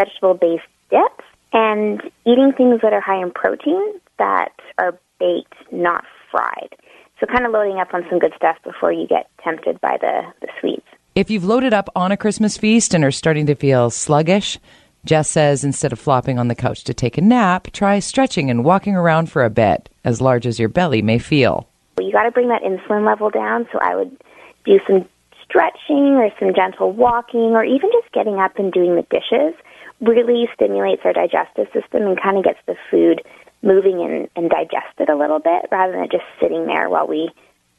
vegetable 0.00 0.32
based 0.32 0.62
dips 0.88 1.26
and 1.52 2.00
eating 2.24 2.54
things 2.56 2.80
that 2.80 2.94
are 2.94 3.02
high 3.02 3.20
in 3.20 3.30
protein 3.30 4.00
that 4.18 4.52
are 4.78 4.98
baked, 5.20 5.52
not 5.70 6.04
fried. 6.30 6.74
So 7.20 7.26
kind 7.26 7.44
of 7.46 7.52
loading 7.52 7.78
up 7.78 7.92
on 7.94 8.04
some 8.08 8.18
good 8.18 8.32
stuff 8.36 8.56
before 8.64 8.92
you 8.92 9.06
get 9.06 9.28
tempted 9.42 9.80
by 9.80 9.96
the, 10.00 10.22
the 10.40 10.48
sweets. 10.60 10.86
If 11.14 11.30
you've 11.30 11.44
loaded 11.44 11.74
up 11.74 11.88
on 11.96 12.12
a 12.12 12.16
Christmas 12.16 12.56
feast 12.56 12.94
and 12.94 13.04
are 13.04 13.10
starting 13.10 13.46
to 13.46 13.56
feel 13.56 13.90
sluggish, 13.90 14.58
Jess 15.04 15.28
says 15.28 15.64
instead 15.64 15.92
of 15.92 15.98
flopping 15.98 16.38
on 16.38 16.48
the 16.48 16.54
couch 16.54 16.84
to 16.84 16.94
take 16.94 17.18
a 17.18 17.20
nap, 17.20 17.68
try 17.72 17.98
stretching 17.98 18.50
and 18.50 18.64
walking 18.64 18.94
around 18.94 19.30
for 19.30 19.44
a 19.44 19.50
bit, 19.50 19.88
as 20.04 20.20
large 20.20 20.46
as 20.46 20.60
your 20.60 20.68
belly 20.68 21.02
may 21.02 21.18
feel. 21.18 21.68
You 22.00 22.12
got 22.12 22.22
to 22.24 22.30
bring 22.30 22.48
that 22.48 22.62
insulin 22.62 23.04
level 23.04 23.30
down. 23.30 23.66
So 23.72 23.78
I 23.80 23.96
would 23.96 24.16
do 24.64 24.78
some 24.86 25.08
stretching 25.42 26.18
or 26.18 26.30
some 26.38 26.54
gentle 26.54 26.92
walking 26.92 27.56
or 27.56 27.64
even 27.64 27.90
just 27.90 28.12
getting 28.12 28.38
up 28.38 28.58
and 28.58 28.72
doing 28.72 28.94
the 28.94 29.06
dishes 29.10 29.54
really 30.00 30.48
stimulates 30.54 31.02
our 31.04 31.12
digestive 31.12 31.66
system 31.72 32.02
and 32.02 32.20
kind 32.20 32.38
of 32.38 32.44
gets 32.44 32.60
the 32.66 32.76
food 32.90 33.22
moving 33.62 34.00
and, 34.00 34.28
and 34.36 34.50
digested 34.50 35.08
a 35.08 35.16
little 35.16 35.38
bit 35.38 35.66
rather 35.70 35.92
than 35.92 36.08
just 36.10 36.24
sitting 36.40 36.66
there 36.66 36.88
while 36.88 37.06
we 37.06 37.30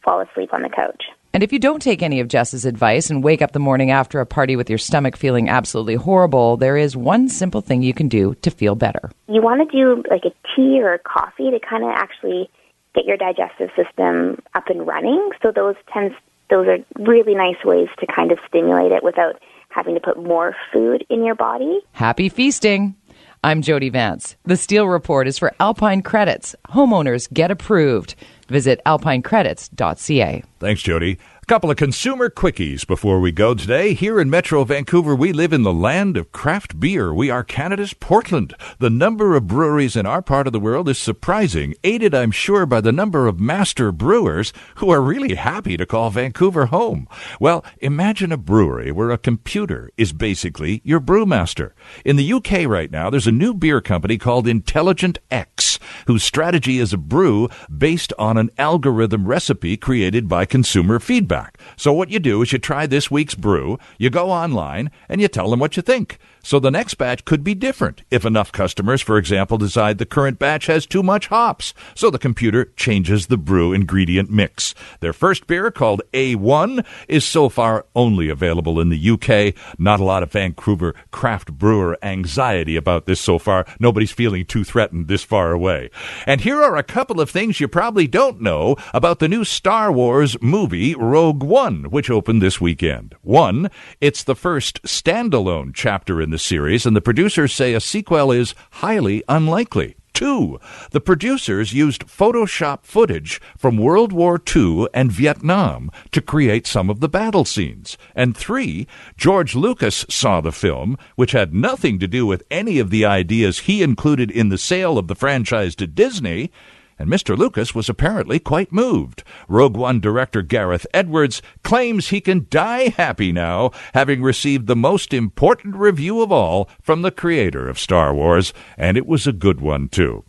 fall 0.03 0.21
asleep 0.21 0.53
on 0.53 0.61
the 0.61 0.69
couch. 0.69 1.05
And 1.33 1.43
if 1.43 1.53
you 1.53 1.59
don't 1.59 1.81
take 1.81 2.01
any 2.01 2.19
of 2.19 2.27
Jess's 2.27 2.65
advice 2.65 3.09
and 3.11 3.23
wake 3.23 3.41
up 3.41 3.51
the 3.51 3.59
morning 3.59 3.91
after 3.91 4.19
a 4.19 4.25
party 4.25 4.55
with 4.55 4.67
your 4.67 4.79
stomach 4.79 5.15
feeling 5.15 5.47
absolutely 5.47 5.95
horrible, 5.95 6.57
there 6.57 6.75
is 6.75 6.97
one 6.97 7.29
simple 7.29 7.61
thing 7.61 7.83
you 7.83 7.93
can 7.93 8.07
do 8.07 8.33
to 8.41 8.49
feel 8.49 8.73
better. 8.73 9.11
You 9.27 9.41
want 9.41 9.69
to 9.69 9.77
do 9.77 10.03
like 10.09 10.23
a 10.25 10.33
tea 10.55 10.81
or 10.81 10.93
a 10.93 10.99
coffee 10.99 11.51
to 11.51 11.59
kind 11.59 11.83
of 11.83 11.91
actually 11.91 12.49
get 12.95 13.05
your 13.05 13.17
digestive 13.17 13.69
system 13.75 14.41
up 14.55 14.67
and 14.69 14.87
running. 14.87 15.29
So 15.43 15.51
those 15.51 15.75
tends 15.93 16.15
those 16.49 16.67
are 16.67 16.79
really 16.97 17.35
nice 17.35 17.63
ways 17.63 17.89
to 17.99 18.07
kind 18.07 18.31
of 18.31 18.39
stimulate 18.47 18.91
it 18.91 19.03
without 19.03 19.39
having 19.69 19.93
to 19.93 20.01
put 20.01 20.17
more 20.21 20.55
food 20.73 21.05
in 21.09 21.23
your 21.23 21.35
body. 21.35 21.79
Happy 21.91 22.27
feasting! 22.27 22.95
I'm 23.43 23.61
Jody 23.61 23.89
Vance. 23.89 24.35
The 24.43 24.57
Steel 24.57 24.85
Report 24.87 25.25
is 25.25 25.37
for 25.39 25.53
Alpine 25.61 26.01
Credits. 26.01 26.55
Homeowners 26.71 27.31
get 27.31 27.51
approved. 27.51 28.15
Visit 28.49 28.81
alpinecredits.ca. 28.85 30.43
Thanks, 30.59 30.81
Jody. 30.81 31.19
Couple 31.49 31.71
of 31.71 31.77
consumer 31.77 32.29
quickies 32.29 32.85
before 32.85 33.19
we 33.19 33.31
go 33.31 33.55
today. 33.55 33.95
Here 33.95 34.21
in 34.21 34.29
Metro 34.29 34.63
Vancouver, 34.63 35.15
we 35.15 35.33
live 35.33 35.51
in 35.51 35.63
the 35.63 35.73
land 35.73 36.15
of 36.15 36.31
craft 36.31 36.79
beer. 36.79 37.11
We 37.11 37.31
are 37.31 37.43
Canada's 37.43 37.95
Portland. 37.95 38.53
The 38.77 38.91
number 38.91 39.35
of 39.35 39.47
breweries 39.47 39.95
in 39.95 40.05
our 40.05 40.21
part 40.21 40.45
of 40.45 40.53
the 40.53 40.59
world 40.59 40.87
is 40.87 40.99
surprising, 40.99 41.73
aided, 41.83 42.13
I'm 42.13 42.29
sure, 42.29 42.67
by 42.67 42.81
the 42.81 42.91
number 42.91 43.25
of 43.25 43.39
master 43.39 43.91
brewers 43.91 44.53
who 44.75 44.91
are 44.91 45.01
really 45.01 45.33
happy 45.33 45.75
to 45.75 45.87
call 45.87 46.11
Vancouver 46.11 46.67
home. 46.67 47.07
Well, 47.39 47.65
imagine 47.79 48.31
a 48.31 48.37
brewery 48.37 48.91
where 48.91 49.09
a 49.09 49.17
computer 49.17 49.89
is 49.97 50.13
basically 50.13 50.81
your 50.83 50.99
brewmaster. 50.99 51.71
In 52.05 52.15
the 52.15 52.31
UK 52.31 52.67
right 52.67 52.91
now, 52.91 53.09
there's 53.09 53.25
a 53.25 53.31
new 53.31 53.55
beer 53.55 53.81
company 53.81 54.19
called 54.19 54.47
Intelligent 54.47 55.17
X, 55.31 55.78
whose 56.07 56.23
strategy 56.23 56.79
is 56.79 56.93
a 56.93 56.97
brew 56.97 57.49
based 57.75 58.13
on 58.17 58.37
an 58.37 58.49
algorithm 58.57 59.27
recipe 59.27 59.77
created 59.77 60.27
by 60.27 60.45
consumer 60.45 60.99
feedback. 60.99 61.59
So 61.75 61.93
what 61.93 62.09
you 62.09 62.19
do 62.19 62.41
is 62.41 62.51
you 62.51 62.59
try 62.59 62.85
this 62.85 63.11
week's 63.11 63.35
brew, 63.35 63.79
you 63.97 64.09
go 64.09 64.29
online, 64.29 64.91
and 65.07 65.21
you 65.21 65.27
tell 65.27 65.49
them 65.49 65.59
what 65.59 65.75
you 65.77 65.81
think. 65.83 66.17
So 66.49 66.59
the 66.59 66.71
next 66.71 66.95
batch 66.95 67.25
could 67.25 67.43
be 67.43 67.53
different 67.53 68.01
if 68.09 68.25
enough 68.25 68.51
customers, 68.51 69.03
for 69.03 69.19
example, 69.19 69.59
decide 69.59 69.99
the 69.99 70.05
current 70.07 70.39
batch 70.39 70.65
has 70.65 70.87
too 70.87 71.03
much 71.03 71.27
hops. 71.27 71.75
So 71.93 72.09
the 72.09 72.17
computer 72.17 72.73
changes 72.75 73.27
the 73.27 73.37
brew 73.37 73.71
ingredient 73.71 74.31
mix. 74.31 74.73
Their 74.99 75.13
first 75.13 75.45
beer, 75.45 75.69
called 75.69 76.01
A1, 76.11 76.83
is 77.07 77.23
so 77.23 77.49
far 77.49 77.85
only 77.95 78.29
available 78.29 78.79
in 78.79 78.89
the 78.89 79.11
UK. 79.11 79.53
Not 79.77 79.99
a 79.99 80.03
lot 80.03 80.23
of 80.23 80.31
Vancouver 80.31 80.95
craft 81.11 81.53
brewer 81.53 81.99
anxiety 82.01 82.75
about 82.75 83.05
this 83.05 83.21
so 83.21 83.37
far. 83.37 83.67
Nobody's 83.79 84.11
feeling 84.11 84.43
too 84.43 84.63
threatened 84.63 85.07
this 85.07 85.23
far 85.23 85.51
away. 85.51 85.91
And 86.25 86.41
here 86.41 86.63
are 86.63 86.77
a 86.77 86.81
couple 86.81 87.21
of 87.21 87.29
things 87.29 87.59
you 87.59 87.67
probably 87.67 88.07
don't 88.07 88.41
know 88.41 88.75
about 88.91 89.19
the 89.19 89.27
new 89.27 89.43
Star 89.43 89.91
Wars 89.91 90.35
movie 90.41 90.95
Rogue 90.95 91.43
One, 91.43 91.91
which 91.91 92.09
opened 92.09 92.41
this 92.41 92.59
weekend. 92.59 93.13
One, 93.21 93.69
it's 94.01 94.23
the 94.23 94.35
first 94.35 94.81
standalone 94.81 95.75
chapter 95.75 96.19
in 96.19 96.31
the 96.39 96.45
series, 96.45 96.85
and 96.85 96.95
the 96.95 97.01
producers 97.01 97.53
say 97.53 97.73
a 97.73 97.81
sequel 97.81 98.31
is 98.31 98.55
highly 98.71 99.21
unlikely. 99.27 99.95
Two, 100.13 100.57
the 100.91 101.01
producers 101.01 101.73
used 101.73 102.07
Photoshop 102.07 102.83
footage 102.83 103.41
from 103.57 103.77
World 103.77 104.13
War 104.13 104.41
II 104.55 104.87
and 104.93 105.11
Vietnam 105.11 105.91
to 106.11 106.21
create 106.21 106.65
some 106.65 106.89
of 106.89 107.01
the 107.01 107.09
battle 107.09 107.43
scenes. 107.43 107.97
And 108.15 108.35
three, 108.35 108.87
George 109.17 109.53
Lucas 109.53 110.05
saw 110.09 110.39
the 110.39 110.53
film, 110.53 110.97
which 111.15 111.33
had 111.33 111.53
nothing 111.53 111.99
to 111.99 112.07
do 112.07 112.25
with 112.25 112.43
any 112.49 112.79
of 112.79 112.89
the 112.89 113.03
ideas 113.03 113.59
he 113.59 113.83
included 113.83 114.31
in 114.31 114.47
the 114.47 114.57
sale 114.57 114.97
of 114.97 115.07
the 115.07 115.15
franchise 115.15 115.75
to 115.75 115.87
Disney, 115.87 116.51
and 116.99 117.09
Mr. 117.09 117.37
Lucas 117.37 117.73
was 117.73 117.87
apparently 117.87 118.37
quite 118.37 118.73
moved. 118.73 119.23
Rogue 119.47 119.77
One 119.77 120.01
director 120.01 120.41
Gareth 120.41 120.85
Edwards 120.93 121.41
claims 121.63 122.09
he 122.09 122.19
can 122.19 122.45
die 122.49 122.89
happy 122.89 123.31
now, 123.31 123.71
having 123.93 124.21
received 124.21 124.67
the 124.67 124.75
most 124.75 125.13
important 125.13 125.77
review 125.77 126.21
of 126.21 126.31
all 126.31 126.69
from 126.81 127.01
the 127.01 127.11
creator 127.11 127.69
of 127.69 127.79
Star 127.79 128.13
Wars, 128.13 128.53
and 128.77 128.97
it 128.97 129.07
was 129.07 129.25
a 129.25 129.31
good 129.31 129.61
one, 129.61 129.87
too. 129.87 130.25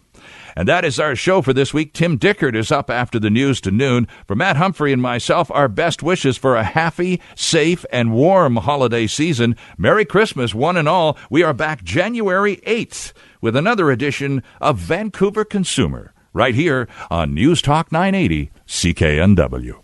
And 0.57 0.69
that 0.69 0.85
is 0.85 1.01
our 1.01 1.17
show 1.17 1.43
for 1.43 1.53
this 1.53 1.73
week. 1.73 1.93
Tim 1.93 2.19
Dickert 2.19 2.55
is 2.55 2.73
up 2.73 2.91
after 2.91 3.19
the 3.19 3.31
news 3.31 3.61
to 3.63 3.71
noon. 3.71 4.07
For 4.27 4.35
Matt 4.35 4.57
Humphrey 4.57 4.93
and 4.93 5.01
myself, 5.01 5.51
our 5.53 5.69
best 5.69 6.03
wishes 6.03 6.37
for 6.37 6.57
a 6.57 6.65
happy, 6.65 7.21
safe, 7.35 7.85
and 7.93 8.13
warm 8.13 8.57
holiday 8.57 9.07
season. 9.07 9.57
Merry 9.79 10.05
Christmas, 10.05 10.55
one 10.55 10.77
and 10.77 10.89
all. 10.89 11.17
We 11.31 11.43
are 11.43 11.55
back 11.55 11.83
January 11.83 12.57
8th 12.67 13.13
with 13.41 13.57
another 13.57 13.91
edition 13.91 14.43
of 14.61 14.79
Vancouver 14.79 15.45
Consumer 15.45 16.13
right 16.33 16.55
here 16.55 16.89
on 17.11 17.35
News 17.35 17.63
Talk 17.63 17.93
980 17.93 18.51
CKNW. 18.67 19.81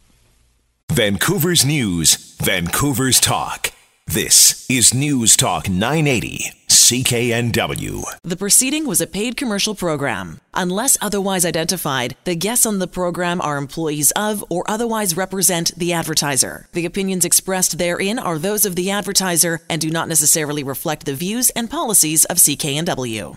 Vancouver's 0.93 1.65
News, 1.65 2.37
Vancouver's 2.41 3.21
Talk. 3.21 3.73
This 4.07 4.65
is 4.71 4.95
News 4.95 5.37
Talk 5.37 5.69
980 5.69 6.53
CKNW. 6.69 8.05
The 8.23 8.37
proceeding 8.37 8.87
was 8.87 9.01
a 9.01 9.07
paid 9.09 9.37
commercial 9.37 9.75
program. 9.75 10.41
Unless 10.55 10.97
otherwise 11.01 11.45
identified, 11.45 12.17
the 12.23 12.37
guests 12.37 12.65
on 12.65 12.79
the 12.79 12.87
program 12.87 13.41
are 13.41 13.57
employees 13.57 14.13
of 14.13 14.45
or 14.49 14.63
otherwise 14.71 15.17
represent 15.17 15.77
the 15.77 15.93
advertiser. 15.93 16.69
The 16.73 16.87
opinions 16.87 17.25
expressed 17.25 17.79
therein 17.79 18.21
are 18.21 18.39
those 18.39 18.65
of 18.65 18.77
the 18.77 18.93
advertiser 18.93 19.63
and 19.69 19.81
do 19.81 19.91
not 19.91 20.07
necessarily 20.09 20.63
reflect 20.63 21.07
the 21.07 21.15
views 21.15 21.51
and 21.51 21.69
policies 21.69 22.25
of 22.27 22.37
CKNW. 22.37 23.37